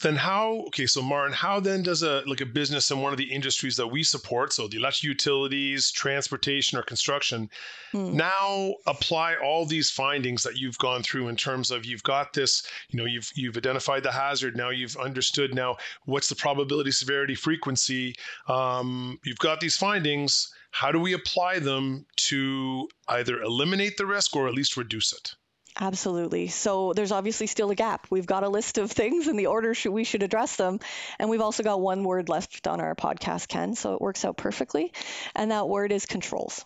then 0.01 0.15
how 0.15 0.63
okay 0.67 0.85
so 0.85 1.01
Maren 1.01 1.33
how 1.33 1.59
then 1.59 1.83
does 1.83 2.03
a 2.03 2.23
like 2.25 2.39
a 2.39 2.45
business 2.45 2.89
in 2.89 3.01
one 3.01 3.11
of 3.11 3.17
the 3.17 3.31
industries 3.31 3.75
that 3.75 3.87
we 3.87 4.01
support 4.01 4.53
so 4.53 4.67
the 4.67 4.77
electric 4.77 5.03
utilities 5.03 5.91
transportation 5.91 6.77
or 6.77 6.83
construction 6.83 7.49
hmm. 7.91 8.15
now 8.15 8.73
apply 8.87 9.35
all 9.35 9.65
these 9.65 9.89
findings 9.89 10.41
that 10.43 10.57
you've 10.57 10.77
gone 10.77 11.03
through 11.03 11.27
in 11.27 11.35
terms 11.35 11.69
of 11.69 11.85
you've 11.85 12.03
got 12.03 12.31
this 12.31 12.63
you 12.89 12.97
know 12.97 13.05
you've 13.05 13.29
you've 13.35 13.57
identified 13.57 14.03
the 14.03 14.11
hazard 14.11 14.55
now 14.55 14.69
you've 14.69 14.95
understood 14.95 15.53
now 15.53 15.75
what's 16.05 16.29
the 16.29 16.35
probability 16.35 16.91
severity 16.91 17.35
frequency 17.35 18.15
um, 18.47 19.19
you've 19.25 19.39
got 19.39 19.59
these 19.59 19.75
findings 19.75 20.53
how 20.71 20.91
do 20.91 20.99
we 20.99 21.13
apply 21.13 21.59
them 21.59 22.05
to 22.15 22.87
either 23.09 23.41
eliminate 23.41 23.97
the 23.97 24.05
risk 24.05 24.33
or 24.35 24.47
at 24.47 24.53
least 24.53 24.77
reduce 24.77 25.11
it 25.11 25.35
Absolutely. 25.79 26.47
So 26.49 26.93
there's 26.93 27.11
obviously 27.11 27.47
still 27.47 27.71
a 27.71 27.75
gap. 27.75 28.05
We've 28.11 28.27
got 28.27 28.43
a 28.43 28.49
list 28.49 28.77
of 28.77 28.91
things 28.91 29.27
in 29.27 29.37
the 29.37 29.47
order 29.47 29.73
should, 29.73 29.91
we 29.91 30.03
should 30.03 30.21
address 30.21 30.55
them. 30.55 30.79
And 31.17 31.29
we've 31.29 31.41
also 31.41 31.63
got 31.63 31.81
one 31.81 32.03
word 32.03 32.29
left 32.29 32.67
on 32.67 32.79
our 32.79 32.93
podcast, 32.95 33.47
Ken. 33.47 33.73
So 33.75 33.93
it 33.95 34.01
works 34.01 34.23
out 34.23 34.37
perfectly. 34.37 34.93
And 35.35 35.51
that 35.51 35.67
word 35.67 35.91
is 35.91 36.05
controls. 36.05 36.63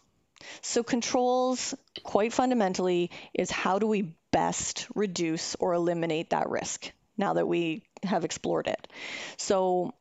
So, 0.62 0.84
controls, 0.84 1.74
quite 2.04 2.32
fundamentally, 2.32 3.12
is 3.34 3.50
how 3.50 3.80
do 3.80 3.88
we 3.88 4.14
best 4.32 4.88
reduce 4.94 5.56
or 5.56 5.74
eliminate 5.74 6.30
that 6.30 6.50
risk 6.50 6.92
now 7.18 7.34
that 7.34 7.48
we 7.48 7.84
have 8.04 8.24
explored 8.24 8.68
it. 8.68 8.88
So, 9.38 9.94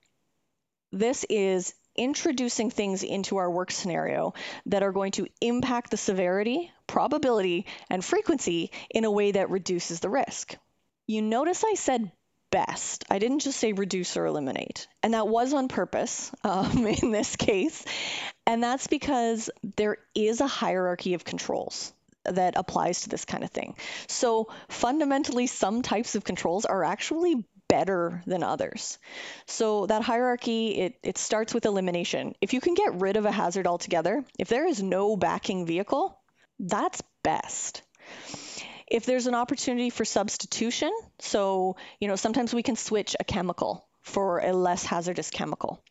this 0.93 1.25
is 1.29 1.75
introducing 1.97 2.71
things 2.71 3.03
into 3.03 3.37
our 3.39 3.51
work 3.51 3.71
scenario 3.71 4.35
that 4.67 4.83
are 4.83 4.93
going 4.93 5.13
to 5.13 5.27
impact 5.41 5.91
the 5.91 5.97
severity, 5.97 6.71
probability, 6.87 7.67
and 7.91 8.05
frequency 8.05 8.71
in 8.91 9.05
a 9.05 9.11
way 9.11 9.33
that 9.33 9.51
reduces 9.51 10.01
the 10.01 10.11
risk. 10.11 10.57
You 11.07 11.23
notice 11.23 11.65
I 11.65 11.75
said 11.75 12.11
best. 12.51 13.05
I 13.11 13.19
didn't 13.19 13.41
just 13.41 13.59
say 13.59 13.73
reduce 13.73 14.17
or 14.17 14.27
eliminate. 14.27 14.89
And 15.03 15.15
that 15.15 15.29
was 15.29 15.53
on 15.53 15.69
purpose 15.69 16.31
um, 16.45 16.87
in 16.87 17.11
this 17.11 17.37
case. 17.37 17.85
And 18.47 18.63
that's 18.63 18.87
because 18.87 19.51
there 19.77 19.99
is 20.15 20.41
a 20.41 20.47
hierarchy 20.47 21.15
of 21.15 21.25
controls 21.25 21.93
that 22.25 22.55
applies 22.57 23.03
to 23.03 23.09
this 23.09 23.25
kind 23.25 23.45
of 23.45 23.51
thing. 23.51 23.77
So 24.09 24.49
fundamentally, 24.69 25.47
some 25.47 25.83
types 25.83 26.15
of 26.15 26.25
controls 26.25 26.65
are 26.65 26.83
actually 26.83 27.45
better 27.69 28.23
than 28.27 28.43
others. 28.43 28.99
So 29.47 29.87
that 29.87 30.03
hierarchy, 30.03 30.79
it, 30.79 30.99
it 31.03 31.19
starts 31.19 31.53
with 31.55 31.67
elimination. 31.67 32.35
If 32.41 32.53
you 32.53 32.61
can 32.61 32.75
get 32.75 33.01
rid 33.01 33.17
of 33.17 33.25
a 33.25 33.33
hazard 33.33 33.67
altogether, 33.67 34.25
if 34.39 34.49
there 34.49 34.67
is 34.67 34.83
no 34.83 35.17
backing 35.17 35.67
vehicle, 35.67 36.19
that's 36.59 37.03
best. 37.23 37.83
If 38.89 39.05
there's 39.05 39.27
an 39.27 39.35
opportunity 39.35 39.91
for 39.91 40.05
substitution, 40.05 40.93
so 41.19 41.77
you 42.01 42.07
know 42.07 42.17
sometimes 42.17 42.55
we 42.55 42.63
can 42.63 42.77
switch 42.77 43.17
a 43.19 43.25
chemical 43.25 43.85
for 44.03 44.39
a 44.39 44.53
less 44.53 44.85
hazardous 44.85 45.31
chemical. 45.31 45.83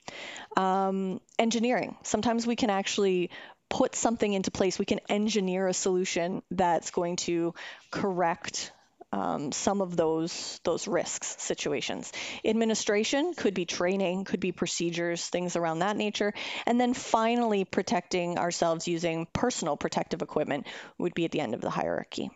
Um, 0.56 1.20
engineering, 1.38 1.98
sometimes 2.04 2.48
we 2.48 2.56
can 2.56 2.70
actually 2.70 3.32
put 3.70 3.96
something 3.96 4.32
into 4.32 4.52
place. 4.52 4.80
We 4.80 4.86
can 4.86 5.02
engineer 5.10 5.68
a 5.68 5.74
solution 5.74 6.42
that's 6.52 6.92
going 6.92 7.18
to 7.18 7.54
correct 7.92 8.72
um, 9.16 9.52
some 9.54 9.82
of 9.82 9.96
those 9.96 10.60
those 10.64 10.88
risks 10.88 11.42
situations. 11.42 12.12
Administration 12.44 13.34
could 13.34 13.54
be 13.54 13.66
training, 13.66 14.26
could 14.26 14.42
be 14.42 14.52
procedures, 14.52 15.26
things 15.26 15.56
around 15.56 15.80
that 15.80 15.96
nature, 15.96 16.34
and 16.66 16.80
then 16.80 16.94
finally 16.94 17.64
protecting 17.64 18.38
ourselves 18.38 18.88
using 18.88 19.26
personal 19.32 19.78
protective 19.78 20.22
equipment 20.22 20.68
would 20.98 21.14
be 21.14 21.24
at 21.24 21.32
the 21.32 21.40
end 21.40 21.54
of 21.54 21.62
the 21.62 21.70
hierarchy. 21.70 22.30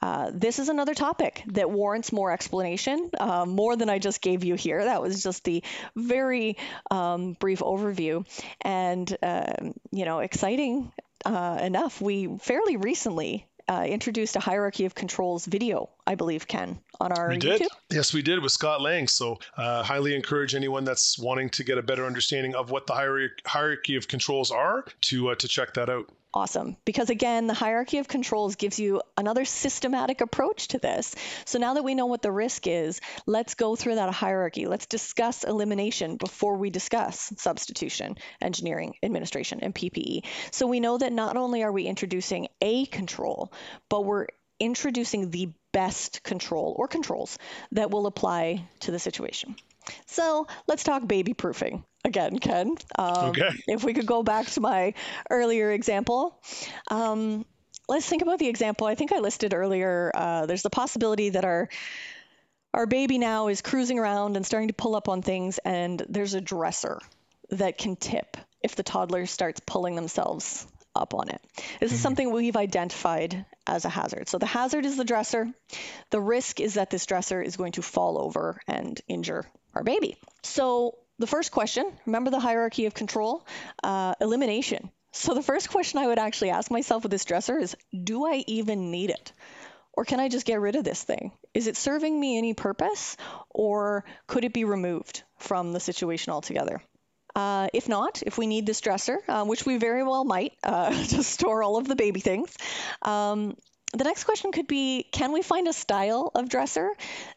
Uh, 0.00 0.30
this 0.32 0.58
is 0.58 0.68
another 0.68 0.94
topic 0.94 1.42
that 1.48 1.70
warrants 1.70 2.12
more 2.12 2.30
explanation, 2.30 3.10
uh, 3.18 3.46
more 3.46 3.74
than 3.74 3.88
I 3.88 3.98
just 3.98 4.20
gave 4.20 4.44
you 4.44 4.54
here. 4.54 4.84
That 4.84 5.02
was 5.02 5.22
just 5.22 5.42
the 5.44 5.64
very 5.96 6.56
um, 6.90 7.32
brief 7.40 7.60
overview, 7.60 8.26
and 8.60 9.16
uh, 9.22 9.54
you 9.90 10.04
know, 10.04 10.20
exciting 10.20 10.92
uh, 11.24 11.58
enough. 11.62 12.00
We 12.00 12.38
fairly 12.38 12.76
recently 12.76 13.46
uh, 13.68 13.84
introduced 13.86 14.36
a 14.36 14.40
hierarchy 14.40 14.84
of 14.84 14.94
controls 14.94 15.46
video, 15.46 15.88
I 16.06 16.14
believe, 16.14 16.46
Ken, 16.46 16.78
on 17.00 17.12
our 17.12 17.28
we 17.28 17.36
YouTube. 17.36 17.58
did. 17.58 17.68
Yes, 17.90 18.12
we 18.12 18.22
did 18.22 18.42
with 18.42 18.52
Scott 18.52 18.80
Lang. 18.80 19.08
So, 19.08 19.38
uh, 19.56 19.82
highly 19.82 20.14
encourage 20.14 20.54
anyone 20.54 20.84
that's 20.84 21.18
wanting 21.18 21.50
to 21.50 21.64
get 21.64 21.78
a 21.78 21.82
better 21.82 22.04
understanding 22.06 22.54
of 22.54 22.70
what 22.70 22.86
the 22.86 22.94
hierarchy 23.46 23.96
of 23.96 24.08
controls 24.08 24.50
are 24.50 24.84
to 25.02 25.30
uh, 25.30 25.34
to 25.36 25.48
check 25.48 25.74
that 25.74 25.88
out 25.88 26.10
awesome. 26.34 26.76
Because 26.84 27.10
again 27.10 27.46
the 27.46 27.54
hierarchy 27.54 27.98
of 27.98 28.08
controls 28.08 28.56
gives 28.56 28.78
you 28.78 29.00
another 29.16 29.44
systematic 29.44 30.20
approach 30.20 30.68
to 30.68 30.78
this. 30.78 31.14
So 31.44 31.58
now 31.58 31.74
that 31.74 31.84
we 31.84 31.94
know 31.94 32.06
what 32.06 32.22
the 32.22 32.32
risk 32.32 32.66
is 32.66 33.00
let's 33.26 33.54
go 33.54 33.76
through 33.76 33.94
that 33.94 34.12
hierarchy. 34.12 34.66
Let's 34.66 34.86
discuss 34.86 35.44
elimination 35.44 36.16
before 36.16 36.56
we 36.56 36.70
discuss 36.70 37.32
substitution 37.38 38.16
engineering 38.40 38.94
administration 39.02 39.60
and 39.62 39.74
ppe 39.74 40.24
so 40.50 40.66
we 40.66 40.80
know 40.80 40.98
that 40.98 41.12
not 41.12 41.36
only 41.36 41.62
are 41.62 41.72
we 41.72 41.84
introducing 41.84 42.48
a 42.60 42.86
control 42.86 43.52
but 43.88 44.04
we're 44.04 44.26
introducing 44.60 45.30
the 45.30 45.50
best 45.72 46.22
control 46.22 46.74
or 46.78 46.88
controls 46.88 47.38
that 47.72 47.90
will 47.90 48.06
apply 48.06 48.66
to 48.80 48.90
the 48.90 48.98
situation. 48.98 49.56
So 50.06 50.46
let's 50.66 50.84
talk 50.84 51.06
baby 51.06 51.34
proofing 51.34 51.84
again, 52.04 52.38
Ken. 52.38 52.76
Um, 52.98 53.30
okay. 53.30 53.50
If 53.66 53.84
we 53.84 53.94
could 53.94 54.06
go 54.06 54.22
back 54.22 54.46
to 54.46 54.60
my 54.60 54.94
earlier 55.30 55.72
example. 55.72 56.38
Um, 56.90 57.44
let's 57.88 58.06
think 58.06 58.22
about 58.22 58.38
the 58.38 58.48
example. 58.48 58.86
I 58.86 58.94
think 58.94 59.12
I 59.12 59.18
listed 59.18 59.54
earlier. 59.54 60.10
Uh, 60.14 60.46
there's 60.46 60.62
the 60.62 60.70
possibility 60.70 61.30
that 61.30 61.44
our 61.44 61.68
our 62.72 62.86
baby 62.86 63.18
now 63.18 63.46
is 63.46 63.62
cruising 63.62 64.00
around 64.00 64.36
and 64.36 64.44
starting 64.44 64.66
to 64.66 64.74
pull 64.74 64.96
up 64.96 65.08
on 65.08 65.22
things, 65.22 65.58
and 65.58 66.04
there's 66.08 66.34
a 66.34 66.40
dresser 66.40 66.98
that 67.50 67.78
can 67.78 67.94
tip 67.94 68.36
if 68.62 68.74
the 68.74 68.82
toddler 68.82 69.26
starts 69.26 69.60
pulling 69.64 69.94
themselves 69.94 70.66
up 70.96 71.14
on 71.14 71.28
it. 71.28 71.40
This 71.80 71.92
is 71.92 71.98
mm-hmm. 71.98 72.02
something 72.02 72.32
we've 72.32 72.56
identified 72.56 73.44
as 73.66 73.84
a 73.84 73.88
hazard. 73.88 74.28
So 74.28 74.38
the 74.38 74.46
hazard 74.46 74.84
is 74.86 74.96
the 74.96 75.04
dresser. 75.04 75.48
The 76.10 76.20
risk 76.20 76.60
is 76.60 76.74
that 76.74 76.90
this 76.90 77.06
dresser 77.06 77.40
is 77.42 77.56
going 77.56 77.72
to 77.72 77.82
fall 77.82 78.18
over 78.18 78.60
and 78.66 79.00
injure 79.08 79.44
our 79.74 79.84
baby. 79.84 80.16
So 80.42 80.98
the 81.18 81.26
first 81.26 81.52
question, 81.52 81.90
remember 82.06 82.30
the 82.30 82.40
hierarchy 82.40 82.86
of 82.86 82.94
control? 82.94 83.46
Uh, 83.82 84.14
elimination. 84.20 84.90
So 85.12 85.34
the 85.34 85.42
first 85.42 85.70
question 85.70 86.00
I 86.00 86.08
would 86.08 86.18
actually 86.18 86.50
ask 86.50 86.70
myself 86.70 87.04
with 87.04 87.12
this 87.12 87.24
dresser 87.24 87.58
is 87.58 87.76
do 87.92 88.26
I 88.26 88.44
even 88.46 88.90
need 88.90 89.10
it? 89.10 89.32
Or 89.92 90.04
can 90.04 90.18
I 90.18 90.28
just 90.28 90.44
get 90.44 90.60
rid 90.60 90.74
of 90.74 90.82
this 90.82 91.02
thing? 91.02 91.30
Is 91.54 91.68
it 91.68 91.76
serving 91.76 92.18
me 92.18 92.36
any 92.36 92.52
purpose? 92.52 93.16
Or 93.48 94.04
could 94.26 94.44
it 94.44 94.52
be 94.52 94.64
removed 94.64 95.22
from 95.38 95.72
the 95.72 95.78
situation 95.78 96.32
altogether? 96.32 96.82
Uh, 97.36 97.68
if 97.72 97.88
not, 97.88 98.22
if 98.26 98.38
we 98.38 98.46
need 98.46 98.66
this 98.66 98.80
dresser, 98.80 99.18
uh, 99.28 99.44
which 99.44 99.66
we 99.66 99.76
very 99.76 100.02
well 100.02 100.24
might 100.24 100.52
uh, 100.62 100.90
to 101.08 101.22
store 101.22 101.62
all 101.62 101.76
of 101.76 101.86
the 101.86 101.96
baby 101.96 102.20
things, 102.20 102.56
um, 103.02 103.56
the 103.94 104.04
next 104.04 104.24
question 104.24 104.52
could 104.52 104.66
be 104.66 105.06
can 105.12 105.32
we 105.32 105.42
find 105.42 105.68
a 105.68 105.72
style 105.72 106.30
of 106.34 106.48
dresser 106.48 106.90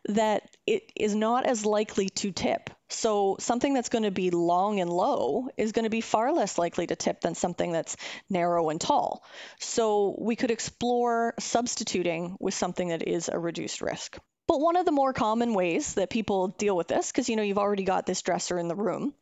that 0.10 0.44
it 0.66 0.92
is 0.96 1.16
not 1.16 1.46
as 1.46 1.66
likely 1.66 2.10
to 2.10 2.32
tip 2.32 2.70
so 2.90 3.36
something 3.40 3.74
that's 3.74 3.90
going 3.90 4.04
to 4.04 4.12
be 4.12 4.32
long 4.32 4.80
and 4.80 4.90
low 4.90 5.50
is 5.58 5.72
going 5.72 5.84
to 5.84 5.90
be 5.90 6.02
far 6.02 6.32
less 6.32 6.58
likely 6.58 6.88
to 6.88 6.96
tip 6.96 7.22
than 7.22 7.36
something 7.36 7.72
that's 7.72 7.98
narrow 8.30 8.70
and 8.70 8.80
tall. 8.80 9.24
So 9.60 10.16
we 10.20 10.36
could 10.36 10.52
explore 10.52 11.34
substituting 11.40 12.38
with 12.40 12.54
something 12.54 12.90
that 12.90 13.06
is 13.06 13.30
a 13.30 13.38
reduced 13.38 13.82
risk. 13.82 14.18
But 14.48 14.62
one 14.62 14.78
of 14.78 14.86
the 14.86 14.94
more 14.94 15.12
common 15.12 15.54
ways 15.54 15.96
that 15.96 16.10
people 16.10 16.48
deal 16.48 16.78
with 16.78 16.88
this, 16.88 17.12
because 17.12 17.28
you 17.28 17.36
know 17.36 17.44
you've 17.44 17.58
already 17.58 17.84
got 17.84 18.06
this 18.06 18.22
dresser 18.22 18.58
in 18.58 18.70
the 18.70 18.76
room, 18.76 19.14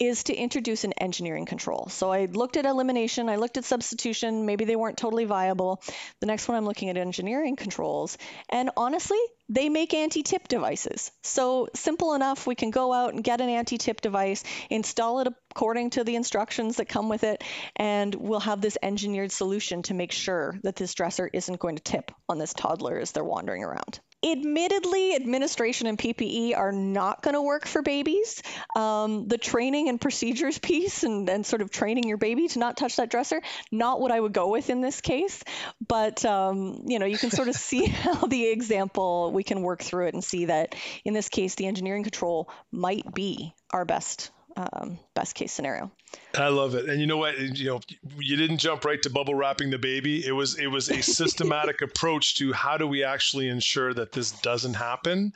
is 0.00 0.24
to 0.24 0.34
introduce 0.34 0.82
an 0.82 0.92
engineering 0.94 1.46
control. 1.46 1.88
So 1.88 2.12
I 2.12 2.24
looked 2.24 2.56
at 2.56 2.66
elimination, 2.66 3.28
I 3.28 3.36
looked 3.36 3.58
at 3.58 3.64
substitution, 3.64 4.44
maybe 4.44 4.64
they 4.64 4.74
weren't 4.74 4.98
totally 4.98 5.24
viable. 5.24 5.80
The 6.18 6.26
next 6.26 6.48
one 6.48 6.56
I'm 6.56 6.64
looking 6.64 6.88
at 6.88 6.96
engineering 6.96 7.54
controls. 7.54 8.18
And 8.48 8.70
honestly, 8.76 9.20
they 9.48 9.68
make 9.68 9.94
anti-tip 9.94 10.48
devices. 10.48 11.12
So 11.22 11.68
simple 11.74 12.14
enough, 12.14 12.46
we 12.46 12.56
can 12.56 12.70
go 12.70 12.92
out 12.92 13.14
and 13.14 13.22
get 13.22 13.40
an 13.40 13.50
anti-tip 13.50 14.00
device, 14.00 14.42
install 14.68 15.20
it 15.20 15.28
according 15.52 15.90
to 15.90 16.02
the 16.02 16.16
instructions 16.16 16.78
that 16.78 16.88
come 16.88 17.08
with 17.08 17.22
it, 17.22 17.44
and 17.76 18.12
we'll 18.14 18.40
have 18.40 18.60
this 18.60 18.78
engineered 18.82 19.30
solution 19.30 19.82
to 19.82 19.94
make 19.94 20.10
sure 20.10 20.58
that 20.64 20.74
this 20.74 20.94
dresser 20.94 21.30
isn't 21.32 21.60
going 21.60 21.76
to 21.76 21.82
tip 21.82 22.10
on 22.28 22.38
this 22.38 22.52
toddler 22.52 22.98
as 22.98 23.12
they're 23.12 23.22
wandering 23.22 23.62
around. 23.62 24.00
Admittedly, 24.24 25.16
administration 25.16 25.88
and 25.88 25.98
PPE 25.98 26.56
are 26.56 26.70
not 26.70 27.22
going 27.22 27.34
to 27.34 27.42
work 27.42 27.66
for 27.66 27.82
babies. 27.82 28.42
Um, 28.76 29.26
the 29.26 29.38
training 29.38 29.88
and 29.88 30.00
procedures 30.00 30.58
piece 30.60 31.02
and, 31.02 31.28
and 31.28 31.44
sort 31.44 31.60
of 31.60 31.70
training 31.70 32.04
your 32.04 32.18
baby 32.18 32.46
to 32.48 32.58
not 32.58 32.76
touch 32.76 32.96
that 32.96 33.10
dresser, 33.10 33.42
not 33.72 34.00
what 34.00 34.12
I 34.12 34.20
would 34.20 34.32
go 34.32 34.48
with 34.48 34.70
in 34.70 34.80
this 34.80 35.00
case. 35.00 35.42
But, 35.86 36.24
um, 36.24 36.84
you 36.86 37.00
know, 37.00 37.06
you 37.06 37.18
can 37.18 37.30
sort 37.30 37.48
of 37.48 37.54
see 37.56 37.86
how 37.86 38.26
the 38.26 38.46
example, 38.46 39.32
we 39.32 39.42
can 39.42 39.62
work 39.62 39.82
through 39.82 40.06
it 40.06 40.14
and 40.14 40.22
see 40.22 40.46
that 40.46 40.76
in 41.04 41.14
this 41.14 41.28
case, 41.28 41.56
the 41.56 41.66
engineering 41.66 42.04
control 42.04 42.48
might 42.70 43.12
be 43.12 43.54
our 43.72 43.84
best 43.84 44.30
um, 44.56 44.98
best 45.14 45.34
case 45.34 45.52
scenario. 45.52 45.90
I 46.36 46.48
love 46.48 46.74
it. 46.74 46.88
And 46.88 47.00
you 47.00 47.06
know 47.06 47.16
what? 47.16 47.38
You 47.38 47.66
know, 47.66 47.80
you 48.18 48.36
didn't 48.36 48.58
jump 48.58 48.84
right 48.84 49.02
to 49.02 49.10
bubble 49.10 49.34
wrapping 49.34 49.70
the 49.70 49.78
baby. 49.78 50.26
It 50.26 50.32
was 50.32 50.58
it 50.58 50.66
was 50.66 50.88
a 50.90 51.02
systematic 51.02 51.82
approach 51.82 52.36
to 52.36 52.52
how 52.52 52.76
do 52.76 52.86
we 52.86 53.04
actually 53.04 53.48
ensure 53.48 53.94
that 53.94 54.12
this 54.12 54.30
doesn't 54.30 54.74
happen 54.74 55.32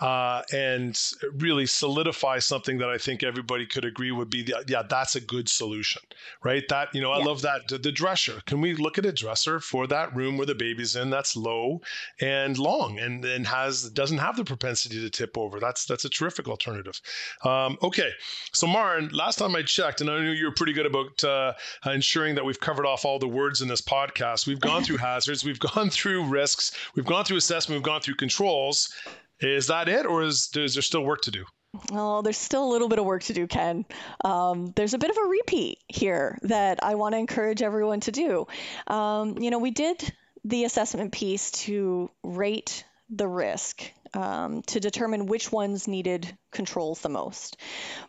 uh, 0.00 0.42
and 0.52 1.00
really 1.38 1.66
solidify 1.66 2.38
something 2.38 2.78
that 2.78 2.88
I 2.88 2.98
think 2.98 3.22
everybody 3.22 3.66
could 3.66 3.84
agree 3.84 4.12
would 4.12 4.30
be, 4.30 4.42
the, 4.42 4.64
yeah, 4.68 4.82
that's 4.88 5.16
a 5.16 5.20
good 5.20 5.48
solution, 5.48 6.02
right? 6.44 6.62
That, 6.68 6.94
you 6.94 7.00
know, 7.00 7.10
I 7.10 7.18
yeah. 7.18 7.24
love 7.24 7.42
that. 7.42 7.68
The, 7.68 7.78
the, 7.78 7.92
dresser. 7.92 8.40
Can 8.46 8.60
we 8.60 8.74
look 8.74 8.98
at 8.98 9.06
a 9.06 9.12
dresser 9.12 9.58
for 9.58 9.86
that 9.88 10.14
room 10.14 10.36
where 10.36 10.46
the 10.46 10.54
baby's 10.54 10.94
in 10.94 11.10
that's 11.10 11.36
low 11.36 11.80
and 12.20 12.56
long 12.58 12.98
and, 13.00 13.24
and 13.24 13.46
has, 13.46 13.90
doesn't 13.90 14.18
have 14.18 14.36
the 14.36 14.44
propensity 14.44 15.00
to 15.00 15.10
tip 15.10 15.36
over? 15.36 15.58
That's, 15.58 15.84
that's 15.84 16.04
a 16.04 16.08
terrific 16.08 16.46
alternative. 16.46 17.00
Um, 17.44 17.76
okay. 17.82 18.10
So, 18.52 18.68
Maren, 18.68 19.08
last 19.08 19.38
time 19.38 19.56
I 19.56 19.62
checked, 19.62 20.00
and 20.00 20.10
I 20.10 20.20
knew 20.20 20.30
you 20.30 20.46
were 20.46 20.54
pretty 20.54 20.72
good 20.72 20.86
about 20.86 21.24
uh, 21.24 21.54
ensuring 21.86 22.36
that 22.36 22.44
we've 22.44 22.60
covered 22.60 22.86
off 22.86 23.04
all 23.04 23.18
the 23.18 23.26
words 23.26 23.62
in 23.62 23.68
this 23.68 23.82
podcast. 23.82 24.46
We've 24.46 24.60
gone 24.60 24.84
through 24.84 24.96
hazards, 25.08 25.44
we've 25.44 25.58
gone 25.58 25.90
through 25.90 26.24
risks, 26.24 26.72
we've 26.94 27.06
gone 27.06 27.24
through 27.24 27.38
assessment, 27.38 27.78
we've 27.78 27.84
gone 27.84 28.00
through 28.00 28.14
controls. 28.14 28.94
Is 29.40 29.68
that 29.68 29.88
it, 29.88 30.06
or 30.06 30.22
is, 30.22 30.50
is 30.56 30.74
there 30.74 30.82
still 30.82 31.04
work 31.04 31.22
to 31.22 31.30
do? 31.30 31.44
Oh, 31.92 32.22
there's 32.22 32.38
still 32.38 32.64
a 32.64 32.72
little 32.72 32.88
bit 32.88 32.98
of 32.98 33.04
work 33.04 33.22
to 33.24 33.34
do, 33.34 33.46
Ken. 33.46 33.84
Um, 34.24 34.72
there's 34.74 34.94
a 34.94 34.98
bit 34.98 35.10
of 35.10 35.18
a 35.18 35.28
repeat 35.28 35.78
here 35.86 36.38
that 36.42 36.82
I 36.82 36.94
want 36.94 37.14
to 37.14 37.18
encourage 37.18 37.62
everyone 37.62 38.00
to 38.00 38.12
do. 38.12 38.46
Um, 38.86 39.38
you 39.38 39.50
know, 39.50 39.58
we 39.58 39.70
did 39.70 40.12
the 40.44 40.64
assessment 40.64 41.12
piece 41.12 41.50
to 41.50 42.10
rate 42.24 42.84
the 43.10 43.28
risk 43.28 43.82
um, 44.14 44.62
to 44.62 44.80
determine 44.80 45.26
which 45.26 45.52
ones 45.52 45.88
needed 45.88 46.36
controls 46.50 47.00
the 47.00 47.08
most. 47.08 47.58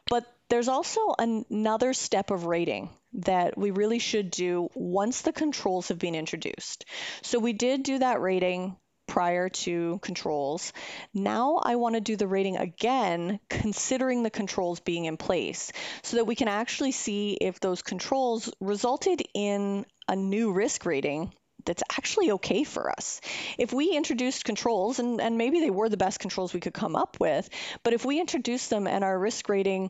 But 0.09 0.25
there's 0.49 0.67
also 0.67 1.13
another 1.19 1.93
step 1.93 2.31
of 2.31 2.45
rating 2.45 2.89
that 3.13 3.57
we 3.57 3.71
really 3.71 3.99
should 3.99 4.31
do 4.31 4.69
once 4.73 5.21
the 5.21 5.33
controls 5.33 5.89
have 5.89 5.99
been 5.99 6.15
introduced. 6.15 6.85
So 7.21 7.39
we 7.39 7.53
did 7.53 7.83
do 7.83 7.99
that 7.99 8.21
rating 8.21 8.77
prior 9.09 9.49
to 9.49 9.99
controls. 10.03 10.71
Now 11.13 11.59
I 11.61 11.75
want 11.75 11.95
to 11.95 12.01
do 12.01 12.15
the 12.15 12.27
rating 12.27 12.57
again, 12.57 13.39
considering 13.49 14.23
the 14.23 14.29
controls 14.29 14.79
being 14.79 15.05
in 15.05 15.17
place, 15.17 15.71
so 16.03 16.17
that 16.17 16.25
we 16.25 16.35
can 16.35 16.47
actually 16.47 16.91
see 16.91 17.33
if 17.33 17.59
those 17.59 17.81
controls 17.81 18.53
resulted 18.61 19.23
in 19.33 19.85
a 20.07 20.15
new 20.15 20.53
risk 20.53 20.85
rating 20.85 21.33
that's 21.65 21.83
actually 21.91 22.31
okay 22.31 22.63
for 22.63 22.89
us. 22.91 23.19
If 23.57 23.73
we 23.73 23.95
introduced 23.95 24.45
controls, 24.45 24.99
and, 24.99 25.19
and 25.19 25.37
maybe 25.37 25.59
they 25.59 25.69
were 25.71 25.89
the 25.89 25.97
best 25.97 26.19
controls 26.19 26.53
we 26.53 26.59
could 26.59 26.73
come 26.73 26.95
up 26.95 27.17
with, 27.19 27.49
but 27.83 27.93
if 27.93 28.05
we 28.05 28.19
introduced 28.19 28.69
them 28.69 28.87
and 28.87 29.03
our 29.03 29.19
risk 29.19 29.49
rating 29.49 29.89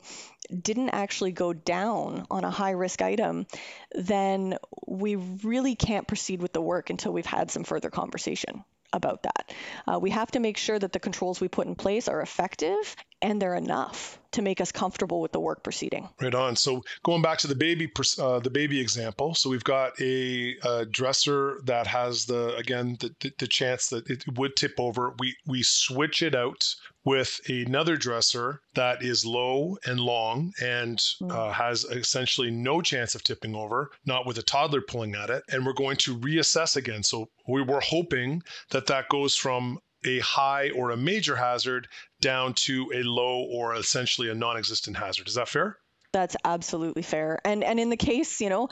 didn't 0.50 0.90
actually 0.90 1.34
go 1.34 1.54
down 1.54 2.26
on 2.32 2.44
a 2.44 2.50
high 2.50 2.72
risk 2.72 3.02
item, 3.02 3.46
then 3.94 4.58
we 4.88 5.16
really 5.16 5.76
can't 5.76 6.08
proceed 6.08 6.42
with 6.42 6.54
the 6.54 6.62
work 6.62 6.90
until 6.90 7.14
we've 7.14 7.26
had 7.26 7.52
some 7.52 7.66
further 7.66 7.90
conversation 7.90 8.64
about 8.94 9.24
that. 9.24 9.54
Uh, 9.88 10.00
we 10.00 10.10
have 10.10 10.32
to 10.32 10.40
make 10.40 10.58
sure 10.58 10.80
that 10.80 10.92
the 10.92 11.00
controls 11.00 11.40
we 11.40 11.48
put 11.48 11.68
in 11.68 11.76
place 11.76 12.08
are 12.08 12.22
effective 12.22 12.96
and 13.22 13.42
they're 13.42 13.56
enough 13.56 14.20
to 14.32 14.42
make 14.42 14.62
us 14.62 14.72
comfortable 14.72 15.22
with 15.22 15.32
the 15.32 15.40
work 15.40 15.64
proceeding. 15.64 16.08
Right 16.22 16.36
on. 16.36 16.56
So 16.56 16.84
going 17.04 17.22
back 17.22 17.40
to 17.40 17.48
the 17.48 17.56
baby, 17.56 17.92
uh, 18.20 18.40
the 18.40 18.50
baby 18.50 18.80
example. 18.80 19.34
So 19.34 19.50
we've 19.50 19.64
got 19.64 20.00
a, 20.00 20.56
a 20.64 20.86
dresser 20.86 21.60
that 21.66 21.88
has 21.88 22.26
the 22.26 22.56
again 22.56 22.98
the, 23.00 23.14
the, 23.20 23.34
the, 23.40 23.48
chance 23.48 23.88
that 23.88 24.08
it 24.10 24.24
would 24.38 24.56
tip 24.56 24.74
over. 24.78 25.16
We 25.18 25.36
we 25.48 25.64
switch 25.64 26.22
it 26.22 26.36
out 26.36 26.64
with 27.06 27.40
another 27.50 27.98
dresser 27.98 28.62
that 28.76 29.04
is 29.04 29.26
low 29.26 29.78
and 29.86 30.00
long 30.00 30.54
and 30.62 31.00
mm. 31.00 31.32
uh, 31.32 31.52
has 31.52 31.86
essentially 31.86 32.52
no 32.52 32.82
chance 32.82 33.16
of 33.16 33.24
tipping 33.24 33.56
over, 33.56 33.90
not 34.06 34.28
with 34.28 34.38
a 34.38 34.44
toddler 34.44 34.82
pulling 34.82 35.16
at 35.16 35.30
it. 35.30 35.44
And 35.50 35.66
we're 35.66 35.74
going 35.74 35.98
to 35.98 36.18
reassess 36.18 36.76
again. 36.76 37.02
So 37.02 37.30
we 37.48 37.64
were 37.64 37.82
hoping 37.82 38.44
that 38.70 38.86
that 38.88 39.10
goes 39.10 39.36
from 39.36 39.80
a 40.06 40.20
high 40.20 40.70
or 40.72 40.92
a 40.92 40.98
major 40.98 41.36
hazard 41.36 41.88
down 42.22 42.54
to 42.54 42.92
a 42.94 43.04
low 43.04 43.44
or 43.44 43.76
essentially 43.76 44.30
a 44.30 44.36
non-existent 44.36 44.98
hazard. 44.98 45.28
Is 45.28 45.36
that 45.36 45.50
fair? 45.50 45.78
That's 46.12 46.36
absolutely 46.44 47.04
fair. 47.04 47.40
And 47.46 47.64
and 47.64 47.80
in 47.80 47.92
the 47.92 47.98
case, 47.98 48.42
you 48.42 48.50
know, 48.50 48.70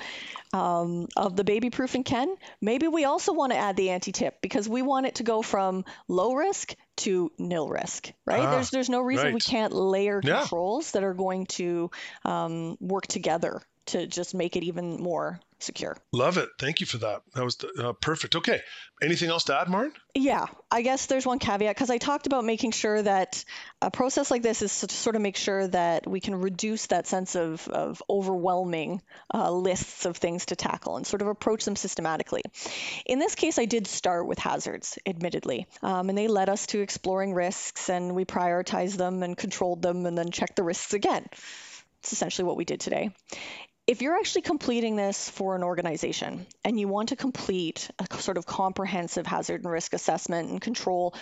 um, 0.53 1.07
of 1.15 1.35
the 1.35 1.43
baby 1.43 1.69
proof 1.69 1.93
and 1.93 2.03
Ken, 2.03 2.35
maybe 2.61 2.87
we 2.87 3.05
also 3.05 3.31
want 3.31 3.51
to 3.51 3.57
add 3.57 3.75
the 3.75 3.91
anti-tip 3.91 4.41
because 4.41 4.67
we 4.67 4.81
want 4.81 5.05
it 5.05 5.15
to 5.15 5.23
go 5.23 5.43
from 5.43 5.85
low 6.07 6.33
risk 6.33 6.73
to 6.97 7.31
nil 7.37 7.69
risk, 7.69 8.11
right? 8.25 8.43
Ah, 8.43 8.51
there's 8.51 8.71
there's 8.71 8.89
no 8.89 9.01
reason 9.01 9.25
right. 9.25 9.33
we 9.35 9.39
can't 9.39 9.71
layer 9.71 10.19
yeah. 10.23 10.39
controls 10.39 10.91
that 10.91 11.03
are 11.03 11.13
going 11.13 11.45
to 11.45 11.91
um, 12.25 12.75
work 12.79 13.05
together 13.05 13.61
to 13.87 14.07
just 14.07 14.33
make 14.33 14.55
it 14.55 14.63
even 14.63 15.01
more 15.01 15.39
secure. 15.59 15.97
Love 16.11 16.37
it. 16.37 16.49
Thank 16.59 16.81
you 16.81 16.85
for 16.85 16.97
that. 16.99 17.21
That 17.33 17.43
was 17.43 17.57
uh, 17.79 17.93
perfect. 17.93 18.35
Okay. 18.35 18.61
Anything 19.01 19.29
else 19.29 19.45
to 19.45 19.59
add, 19.59 19.69
Maren? 19.69 19.91
Yeah, 20.13 20.45
I 20.71 20.81
guess 20.81 21.05
there's 21.05 21.25
one 21.25 21.39
caveat 21.39 21.75
because 21.75 21.89
I 21.89 21.97
talked 21.97 22.25
about 22.27 22.45
making 22.45 22.71
sure 22.71 23.01
that 23.01 23.43
a 23.81 23.91
process 23.91 24.31
like 24.31 24.41
this 24.41 24.61
is 24.61 24.79
to 24.81 24.93
sort 24.93 25.15
of 25.15 25.21
make 25.21 25.37
sure 25.37 25.67
that 25.67 26.07
we 26.07 26.19
can 26.19 26.35
reduce 26.35 26.87
that 26.87 27.07
sense 27.07 27.35
of, 27.35 27.67
of 27.67 28.01
overwhelming 28.09 29.01
uh, 29.33 29.51
lists 29.51 30.05
of 30.05 30.17
things 30.17 30.47
to 30.47 30.55
tackle 30.55 30.97
and 30.97 31.05
sort 31.05 31.21
of 31.21 31.27
approach 31.27 31.65
them 31.65 31.75
systematically. 31.75 32.41
In 33.05 33.19
this 33.19 33.35
case, 33.35 33.59
I 33.59 33.65
did 33.65 33.87
start 33.87 34.27
with 34.27 34.39
hazards, 34.39 34.97
admittedly, 35.05 35.67
um, 35.81 36.09
and 36.09 36.17
they 36.17 36.27
led 36.27 36.49
us 36.49 36.67
to 36.67 36.81
exploring 36.81 37.33
risks 37.33 37.89
and 37.89 38.15
we 38.15 38.25
prioritized 38.25 38.97
them 38.97 39.23
and 39.23 39.37
controlled 39.37 39.81
them 39.81 40.05
and 40.05 40.17
then 40.17 40.31
checked 40.31 40.55
the 40.55 40.63
risks 40.63 40.93
again. 40.93 41.25
It's 41.99 42.13
essentially 42.13 42.45
what 42.45 42.57
we 42.57 42.65
did 42.65 42.79
today 42.79 43.11
if 43.87 44.01
you're 44.01 44.15
actually 44.15 44.41
completing 44.41 44.97
this 44.97 45.29
for 45.29 45.55
an 45.55 45.63
organization 45.63 46.45
and 46.65 46.77
you 46.77 46.89
want 46.89 47.09
to 47.09 47.15
complete 47.15 47.89
a 47.97 48.19
sort 48.19 48.37
of 48.37 48.45
comprehensive 48.45 49.25
hazard 49.25 49.63
and 49.63 49.71
risk 49.71 49.93
assessment 49.93 50.49
and 50.49 50.61
control 50.61 51.15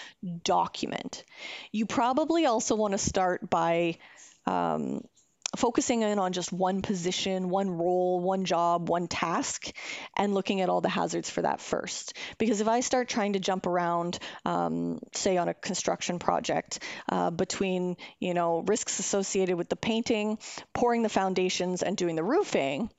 document, 0.43 1.23
you 1.71 1.85
probably 1.85 2.47
also 2.47 2.75
want 2.75 2.93
to 2.93 2.97
start 2.97 3.47
by 3.49 3.97
um, 4.47 5.03
focusing 5.55 6.01
in 6.01 6.19
on 6.19 6.33
just 6.33 6.51
one 6.51 6.81
position, 6.81 7.49
one 7.49 7.69
role, 7.69 8.19
one 8.19 8.45
job, 8.45 8.89
one 8.89 9.07
task, 9.07 9.71
and 10.15 10.33
looking 10.33 10.61
at 10.61 10.69
all 10.69 10.81
the 10.81 10.89
hazards 10.89 11.29
for 11.29 11.41
that 11.41 11.61
first. 11.61 12.13
Because 12.37 12.61
if 12.61 12.67
I 12.67 12.79
start 12.79 13.09
trying 13.09 13.33
to 13.33 13.39
jump 13.39 13.65
around, 13.65 14.19
um, 14.45 14.99
say 15.13 15.37
on 15.37 15.47
a 15.47 15.53
construction 15.53 16.19
project, 16.19 16.79
uh, 17.09 17.31
between 17.31 17.97
you 18.19 18.33
know 18.33 18.63
risks 18.65 18.99
associated 18.99 19.55
with 19.57 19.69
the 19.69 19.75
painting, 19.75 20.37
pouring 20.73 21.03
the 21.03 21.09
foundations, 21.09 21.83
and 21.83 21.97
doing 21.97 22.15
the 22.15 22.23
roofing, 22.23 22.89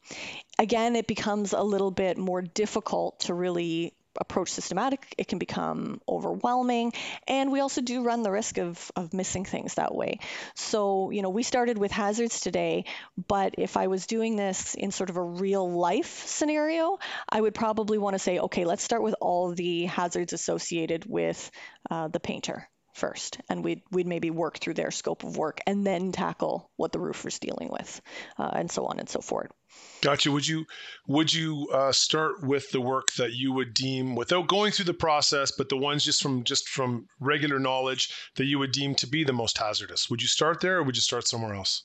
again 0.59 0.97
it 0.97 1.07
becomes 1.07 1.53
a 1.53 1.63
little 1.63 1.91
bit 1.91 2.19
more 2.19 2.43
difficult 2.43 3.21
to 3.21 3.35
really 3.35 3.95
approach 4.21 4.51
systematic, 4.51 5.15
it 5.19 5.29
can 5.29 5.39
become 5.39 6.01
overwhelming. 6.09 6.93
And 7.27 7.53
we 7.53 7.61
also 7.61 7.81
do 7.81 8.03
run 8.03 8.23
the 8.23 8.31
risk 8.31 8.59
of, 8.59 8.91
of 8.97 9.13
missing 9.13 9.45
things 9.45 9.75
that 9.75 9.95
way. 9.95 10.19
So, 10.55 11.11
you 11.11 11.23
know, 11.23 11.31
we 11.31 11.43
started 11.43 11.79
with 11.79 11.93
hazards 11.93 12.41
today, 12.41 12.85
but 13.29 13.55
if 13.59 13.77
I 13.77 13.87
was 13.87 14.07
doing 14.07 14.37
this 14.37 14.75
in 14.75 14.91
sort 14.91 15.11
of 15.11 15.17
a 15.17 15.23
real 15.23 15.71
life 15.71 16.27
scenario, 16.27 16.99
I 17.29 17.41
would 17.41 17.55
probably 17.55 17.99
want 17.99 18.15
to 18.15 18.19
say, 18.19 18.39
okay, 18.39 18.65
let's 18.65 18.83
start 18.83 19.03
with 19.03 19.15
all 19.21 19.53
the 19.53 19.87
hazards 19.87 20.33
associated 20.33 21.05
with 21.07 21.51
uh, 21.91 22.09
the 22.09 22.21
painter 22.21 22.69
first, 22.97 23.41
and 23.49 23.63
we'd 23.63 23.83
we'd 23.91 24.07
maybe 24.07 24.31
work 24.31 24.59
through 24.59 24.75
their 24.75 24.91
scope 24.91 25.23
of 25.23 25.37
work 25.37 25.61
and 25.67 25.87
then 25.87 26.13
tackle 26.13 26.71
what 26.77 26.93
the 26.93 26.99
roofer's 26.99 27.39
dealing 27.39 27.69
with, 27.71 28.01
uh, 28.39 28.51
and 28.55 28.71
so 28.71 28.87
on 28.87 28.99
and 28.99 29.09
so 29.09 29.21
forth. 29.21 29.53
Gotcha. 30.01 30.33
Would 30.33 30.49
you 30.49 30.65
would 31.07 31.33
you 31.33 31.69
uh, 31.73 31.93
start 31.93 32.43
with 32.43 32.71
the 32.71 32.81
work 32.81 33.13
that 33.19 33.33
you 33.33 33.53
would 33.53 33.75
deem 33.75 34.17
without 34.17 34.49
going 34.49 34.73
through 34.73 34.87
the 34.87 34.95
process, 34.95 35.53
but 35.53 35.69
the 35.69 35.77
ones 35.77 36.05
just 36.05 36.23
from 36.23 36.45
just 36.45 36.69
from 36.69 37.07
regular 37.21 37.59
knowledge 37.59 38.11
that 38.37 38.47
you 38.47 38.59
would 38.59 38.73
deem 38.73 38.95
to 38.97 39.07
be 39.07 39.25
the 39.25 39.33
most 39.33 39.59
hazardous? 39.59 40.09
Would 40.11 40.23
you 40.23 40.29
start 40.29 40.61
there, 40.61 40.79
or 40.79 40.83
would 40.83 40.97
you 40.97 41.03
start 41.03 41.29
somewhere 41.29 41.55
else? 41.55 41.85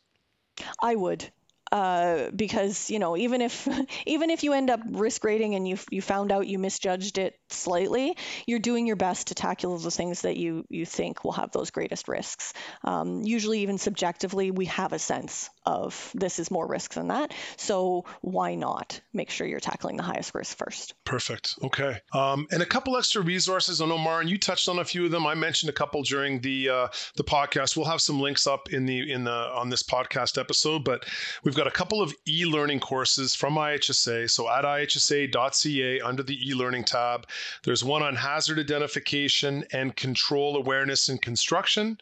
I 0.82 0.96
would 0.96 1.32
uh, 1.72 2.30
because 2.36 2.90
you 2.90 3.00
know 3.00 3.16
even 3.18 3.42
if 3.42 3.68
even 4.06 4.30
if 4.30 4.44
you 4.44 4.54
end 4.54 4.70
up 4.70 4.82
risk 4.90 5.24
rating 5.24 5.56
and 5.56 5.68
you 5.68 5.78
you 5.90 6.02
found 6.02 6.32
out 6.32 6.48
you 6.48 6.60
misjudged 6.60 7.18
it 7.18 7.40
slightly, 7.50 8.18
you're 8.46 8.60
doing 8.60 8.88
your 8.88 8.96
best 8.96 9.28
to 9.28 9.36
tackle 9.36 9.78
the 9.78 9.92
things 9.92 10.22
that 10.22 10.38
you 10.38 10.66
you 10.70 10.86
think 10.86 11.24
will 11.24 11.32
have 11.32 11.52
those 11.52 11.72
greatest 11.72 12.08
risks. 12.08 12.54
Um, 12.84 13.22
usually, 13.22 13.60
even 13.60 13.78
subjectively, 13.78 14.52
we 14.52 14.66
have 14.66 14.94
a 14.94 15.00
sense 15.00 15.50
of 15.66 16.12
this 16.14 16.40
is 16.40 16.52
more 16.52 16.68
risk 16.68 16.94
than 16.94 17.08
that. 17.10 17.34
So 17.58 18.06
why 18.22 18.56
not 18.56 19.00
make 19.14 19.30
sure 19.30 19.46
you're 19.48 19.60
tackling 19.60 19.98
the 19.98 20.04
highest 20.04 20.34
risk 20.34 20.58
first? 20.58 20.94
Perfect. 21.06 21.56
Okay. 21.64 21.98
Um, 22.14 22.48
and 22.52 22.62
a 22.62 22.66
couple 22.66 22.98
extra 22.98 23.22
resources. 23.22 23.82
I 23.82 23.86
know 23.86 23.98
Maren, 23.98 24.28
you 24.28 24.38
touched 24.38 24.68
on 24.68 24.80
a 24.80 24.86
few 24.86 25.06
of 25.06 25.12
them. 25.12 25.26
I 25.26 25.36
mentioned 25.36 25.70
a 25.70 25.74
couple 25.74 26.02
during 26.04 26.42
the 26.42 26.70
uh, 26.70 26.88
the 27.16 27.24
podcast. 27.24 27.78
We'll 27.78 27.86
have 27.86 28.02
some 28.02 28.20
links 28.20 28.48
up 28.48 28.72
in 28.72 28.86
the 28.86 29.12
in 29.12 29.24
the 29.24 29.32
on 29.32 29.70
this 29.70 29.84
podcast 29.84 30.40
episode, 30.40 30.84
but 30.84 31.06
we've 31.44 31.56
got 31.56 31.61
got 31.62 31.68
a 31.68 31.78
couple 31.78 32.02
of 32.02 32.16
e-learning 32.28 32.80
courses 32.80 33.36
from 33.36 33.54
IHSA. 33.54 34.28
So 34.32 34.50
at 34.50 34.66
ihsa.ca 34.66 36.02
under 36.02 36.24
the 36.24 36.50
e-learning 36.50 36.86
tab, 36.86 37.28
there's 37.64 37.84
one 37.84 38.02
on 38.02 38.16
hazard 38.16 38.58
identification 38.58 39.64
and 39.72 39.96
control 39.96 40.58
awareness 40.58 41.08
in 41.08 41.20
construction. 41.20 42.00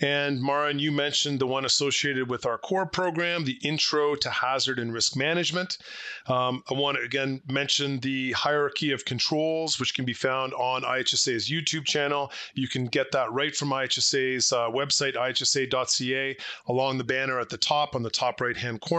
And 0.00 0.42
Maren, 0.42 0.78
you 0.78 0.92
mentioned 0.92 1.40
the 1.40 1.46
one 1.46 1.64
associated 1.64 2.28
with 2.28 2.44
our 2.44 2.58
COR 2.58 2.84
program, 2.84 3.44
the 3.44 3.58
Intro 3.62 4.14
to 4.14 4.30
Hazard 4.30 4.78
and 4.78 4.92
Risk 4.92 5.16
Management. 5.16 5.78
Um, 6.26 6.62
I 6.70 6.74
want 6.74 6.98
to 6.98 7.02
again 7.02 7.40
mention 7.50 8.00
the 8.00 8.32
hierarchy 8.32 8.92
of 8.92 9.06
controls, 9.06 9.80
which 9.80 9.94
can 9.94 10.04
be 10.04 10.12
found 10.12 10.52
on 10.52 10.82
IHSA's 10.82 11.50
YouTube 11.50 11.86
channel. 11.86 12.30
You 12.54 12.68
can 12.68 12.86
get 12.86 13.10
that 13.12 13.32
right 13.32 13.56
from 13.56 13.70
IHSA's 13.70 14.52
uh, 14.52 14.68
website, 14.68 15.16
ihsa.ca, 15.16 16.36
along 16.66 16.98
the 16.98 17.04
banner 17.04 17.40
at 17.40 17.48
the 17.48 17.56
top 17.56 17.96
on 17.96 18.02
the 18.02 18.10
top 18.10 18.40
right 18.40 18.56
hand 18.56 18.82
corner. 18.82 18.97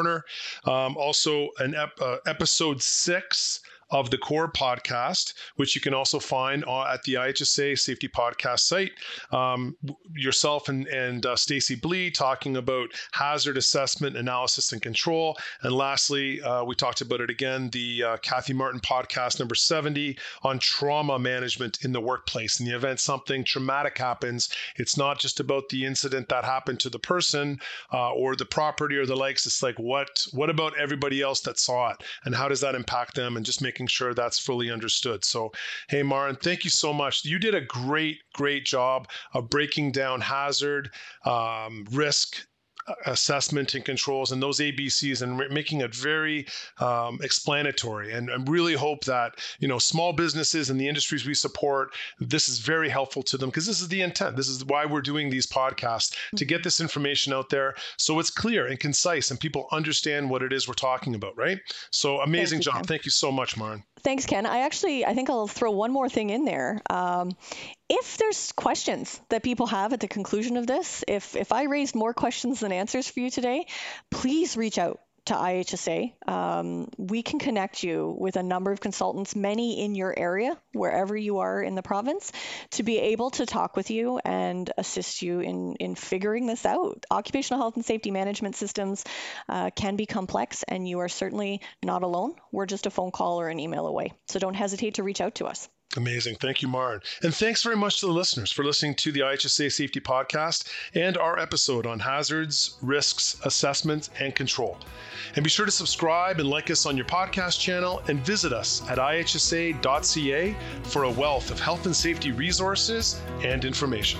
Um, 0.66 0.98
also, 0.98 1.50
an 1.60 1.76
ep- 1.76 2.02
uh, 2.02 2.18
episode 2.26 2.82
six 2.82 3.62
of 3.92 4.10
the 4.12 4.18
core 4.18 4.52
podcast, 4.52 5.34
which 5.56 5.76
you 5.76 5.82
can 5.82 5.94
also 5.94 6.20
find 6.20 6.64
at 6.68 7.04
the 7.04 7.16
IHSA 7.16 7.78
Safety 7.78 8.08
Podcast 8.08 8.60
site. 8.60 8.92
Um, 9.32 9.76
yourself 10.16 10.70
and, 10.70 10.88
and 10.88 11.26
uh, 11.26 11.36
Stacy 11.36 11.76
Blee 11.76 12.12
talking 12.12 12.58
about 12.58 12.90
hazard 13.12 13.58
assessment, 13.58 14.18
analysis, 14.18 14.72
and 14.72 14.82
control. 14.82 15.38
And 15.62 15.74
lastly, 15.74 16.42
uh, 16.42 16.64
we 16.64 16.76
talked 16.76 17.02
about 17.02 17.22
it 17.22 17.30
again 17.30 17.70
the 17.72 18.04
uh, 18.04 18.18
Kathy 18.18 18.54
Martin 18.54 18.80
podcast 18.80 19.40
number 19.40 19.56
70 19.56 20.18
on 20.44 20.60
trauma 20.60 21.18
management 21.20 21.84
in 21.84 21.92
the 21.92 22.02
workplace. 22.02 22.60
In 22.60 22.66
the 22.66 22.76
event 22.76 23.00
something 23.00 23.44
traumatic 23.44 23.98
happens, 23.98 24.50
it's 24.76 24.98
not 24.98 25.20
just 25.20 25.40
about 25.40 25.70
the 25.70 25.86
incident 25.86 26.30
that 26.30 26.46
happened 26.46 26.80
to 26.82 26.90
the 26.90 27.00
person 27.00 27.60
uh, 27.94 28.14
or 28.14 28.36
the 28.36 28.46
property 28.46 28.98
or 28.98 29.06
the 29.06 29.16
likes. 29.16 29.46
It's 29.46 29.64
like 29.64 29.78
what 29.80 30.26
what 30.32 30.50
about 30.50 30.78
everybody 30.78 31.22
else 31.22 31.42
that 31.42 31.60
saw 31.60 31.92
it, 31.92 32.04
and 32.26 32.36
how 32.36 32.48
does 32.48 32.62
that 32.62 32.76
impact 32.76 33.16
them, 33.16 33.38
and 33.38 33.46
just 33.46 33.62
make 33.62 33.79
making 33.80 33.88
sure 33.88 34.14
that's 34.14 34.38
fully 34.40 34.70
understood. 34.70 35.24
So, 35.24 35.52
hey, 35.88 36.04
Maren, 36.04 36.36
thank 36.36 36.66
you 36.66 36.70
so 36.70 36.92
much. 36.92 37.24
You 37.24 37.40
did 37.40 37.56
a 37.56 37.62
great, 37.62 38.20
great 38.34 38.66
job 38.66 39.08
of 39.34 39.50
breaking 39.50 39.94
down 39.94 40.20
hazard, 40.20 40.92
um, 41.26 41.86
risk, 41.92 42.46
assessment 43.06 43.76
and 43.76 43.86
controls 43.86 44.32
and 44.32 44.42
those 44.42 44.60
ABCs 44.60 45.22
and 45.22 45.38
making 45.54 45.82
it 45.82 45.94
very 45.94 46.46
um, 46.80 47.20
explanatory. 47.22 48.14
And 48.14 48.32
I 48.32 48.36
really 48.46 48.74
hope 48.74 49.06
that 49.06 49.36
you 49.60 49.68
know 49.68 49.80
small 49.80 50.14
businesses 50.14 50.70
and 50.70 50.80
the 50.80 50.88
industries 50.88 51.26
we 51.26 51.34
support, 51.34 51.94
this 52.20 52.50
is 52.50 52.60
very 52.60 52.90
helpful 52.90 53.24
to 53.24 53.38
them 53.38 53.50
because 53.50 53.66
this 53.66 53.82
is 53.82 53.88
the 53.88 54.02
intent. 54.02 54.36
This 54.36 54.48
is 54.48 54.66
why 54.66 54.86
we're 54.86 55.02
doing 55.02 55.30
these 55.30 55.46
podcasts 55.46 56.16
to 56.36 56.46
get 56.46 56.64
this 56.64 56.82
information 56.82 57.34
out 57.34 57.50
there 57.50 57.76
so 57.98 58.20
it's 58.20 58.30
clear 58.30 58.68
and 58.68 58.80
concise 58.80 59.32
and 59.32 59.40
people 59.40 59.68
understand 59.72 60.30
what 60.30 60.44
it 60.44 60.54
is 60.54 60.68
we're 60.68 60.74
talking 60.74 61.16
about. 61.16 61.38
Right? 61.38 61.60
So 61.92 62.20
amazing 62.22 62.58
Thank 62.58 62.66
job. 62.66 62.74
Ken. 62.76 62.84
Thank 62.86 63.06
you 63.06 63.12
so 63.12 63.32
much, 63.32 63.58
Maren. 63.58 63.84
Thanks, 64.02 64.26
Ken. 64.26 64.46
I 64.46 64.60
actually, 64.60 65.06
I 65.06 65.14
think 65.14 65.30
I'll 65.30 65.48
throw 65.48 65.72
one 65.72 65.92
more 65.92 66.10
thing 66.10 66.30
in 66.30 66.46
there. 66.46 66.82
Um, 66.90 67.32
if 67.90 68.18
there's 68.18 68.52
questions 68.52 69.20
that 69.30 69.44
people 69.44 69.68
have 69.68 69.94
at 69.94 70.00
the 70.00 70.08
conclusion 70.08 70.58
of 70.58 70.68
this, 70.68 71.04
if 71.08 71.36
if 71.36 71.52
I 71.52 71.64
raised 71.64 71.96
more 71.96 72.14
questions 72.14 72.60
than 72.60 72.72
answers 72.72 73.10
for 73.10 73.20
you 73.20 73.32
today, 73.32 73.66
please 74.12 74.56
reach 74.56 74.78
out 74.78 75.00
to 75.26 75.34
IHSA. 75.34 76.14
Um, 76.28 76.90
we 76.98 77.22
can 77.22 77.40
connect 77.40 77.84
you 77.84 78.16
with 78.18 78.36
a 78.36 78.44
number 78.44 78.72
of 78.72 78.80
consultants, 78.80 79.36
many 79.36 79.84
in 79.84 79.94
your 79.94 80.14
area, 80.18 80.58
wherever 80.74 81.16
you 81.16 81.40
are 81.40 81.62
in 81.62 81.76
the 81.76 81.84
province, 81.84 82.32
to 82.72 82.84
be 82.84 82.98
able 82.98 83.30
to 83.32 83.46
talk 83.46 83.76
with 83.76 83.92
you 83.92 84.20
and 84.24 84.72
assist 84.78 85.22
you 85.22 85.40
in, 85.40 85.76
in 85.76 85.96
figuring 85.96 86.48
this 86.48 86.66
out. 86.66 87.06
Occupational 87.12 87.62
health 87.62 87.76
and 87.76 87.86
safety 87.86 88.12
management 88.12 88.56
systems 88.56 89.04
uh, 89.48 89.70
can 89.76 89.96
be 89.96 90.06
complex, 90.06 90.64
and 90.64 90.88
you 90.88 91.00
are 91.00 91.10
certainly 91.10 91.62
not 91.84 92.04
alone. 92.04 92.34
We're 92.52 92.66
just 92.66 92.88
a 92.88 92.92
phone 92.92 93.12
call 93.12 93.40
or 93.40 93.50
an 93.50 93.60
email 93.60 93.86
away. 93.86 94.14
So 94.28 94.40
don't 94.40 94.56
hesitate 94.56 94.96
to 94.96 95.04
reach 95.04 95.22
out 95.22 95.36
to 95.36 95.46
us. 95.46 95.70
Amazing. 95.98 96.36
Thank 96.36 96.62
you, 96.62 96.68
Maren. 96.68 97.02
And 97.24 97.34
thanks 97.34 97.64
very 97.64 97.76
much 97.76 98.00
to 98.00 98.06
the 98.06 98.12
listeners 98.12 98.52
for 98.52 98.64
listening 98.64 98.94
to 98.96 99.12
the 99.12 99.22
IHSA 99.22 99.72
Safety 99.72 100.00
Podcast 100.00 100.68
and 100.94 101.18
our 101.18 101.40
episode 101.40 101.88
on 101.88 101.98
hazards, 102.00 102.76
risks, 102.82 103.38
assessment, 103.44 104.10
and 104.20 104.36
control. 104.36 104.78
And 105.36 105.44
be 105.44 105.50
sure 105.50 105.66
to 105.66 105.72
subscribe 105.72 106.40
and 106.40 106.48
like 106.48 106.70
us 106.70 106.86
on 106.86 106.96
your 106.96 107.08
podcast 107.08 107.60
channel 107.60 108.04
and 108.08 108.24
visit 108.24 108.54
us 108.54 108.84
at 108.88 109.00
ihsa.ca 109.00 110.56
for 110.84 111.04
a 111.04 111.12
wealth 111.12 111.50
of 111.50 111.60
health 111.60 111.88
and 111.88 111.96
safety 111.96 112.32
resources 112.32 113.20
and 113.44 113.66
information. 113.66 114.20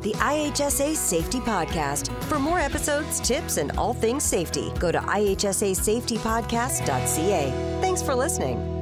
The 0.00 0.14
IHSA 0.14 0.96
Safety 0.96 1.40
Podcast. 1.40 2.10
For 2.24 2.38
more 2.38 2.58
episodes, 2.58 3.20
tips, 3.20 3.58
and 3.58 3.70
all 3.72 3.92
things 3.94 4.24
safety, 4.24 4.72
go 4.78 4.90
to 4.90 4.98
ihsasafetypodcast.ca. 4.98 7.78
Thanks 7.80 8.02
for 8.02 8.14
listening. 8.14 8.81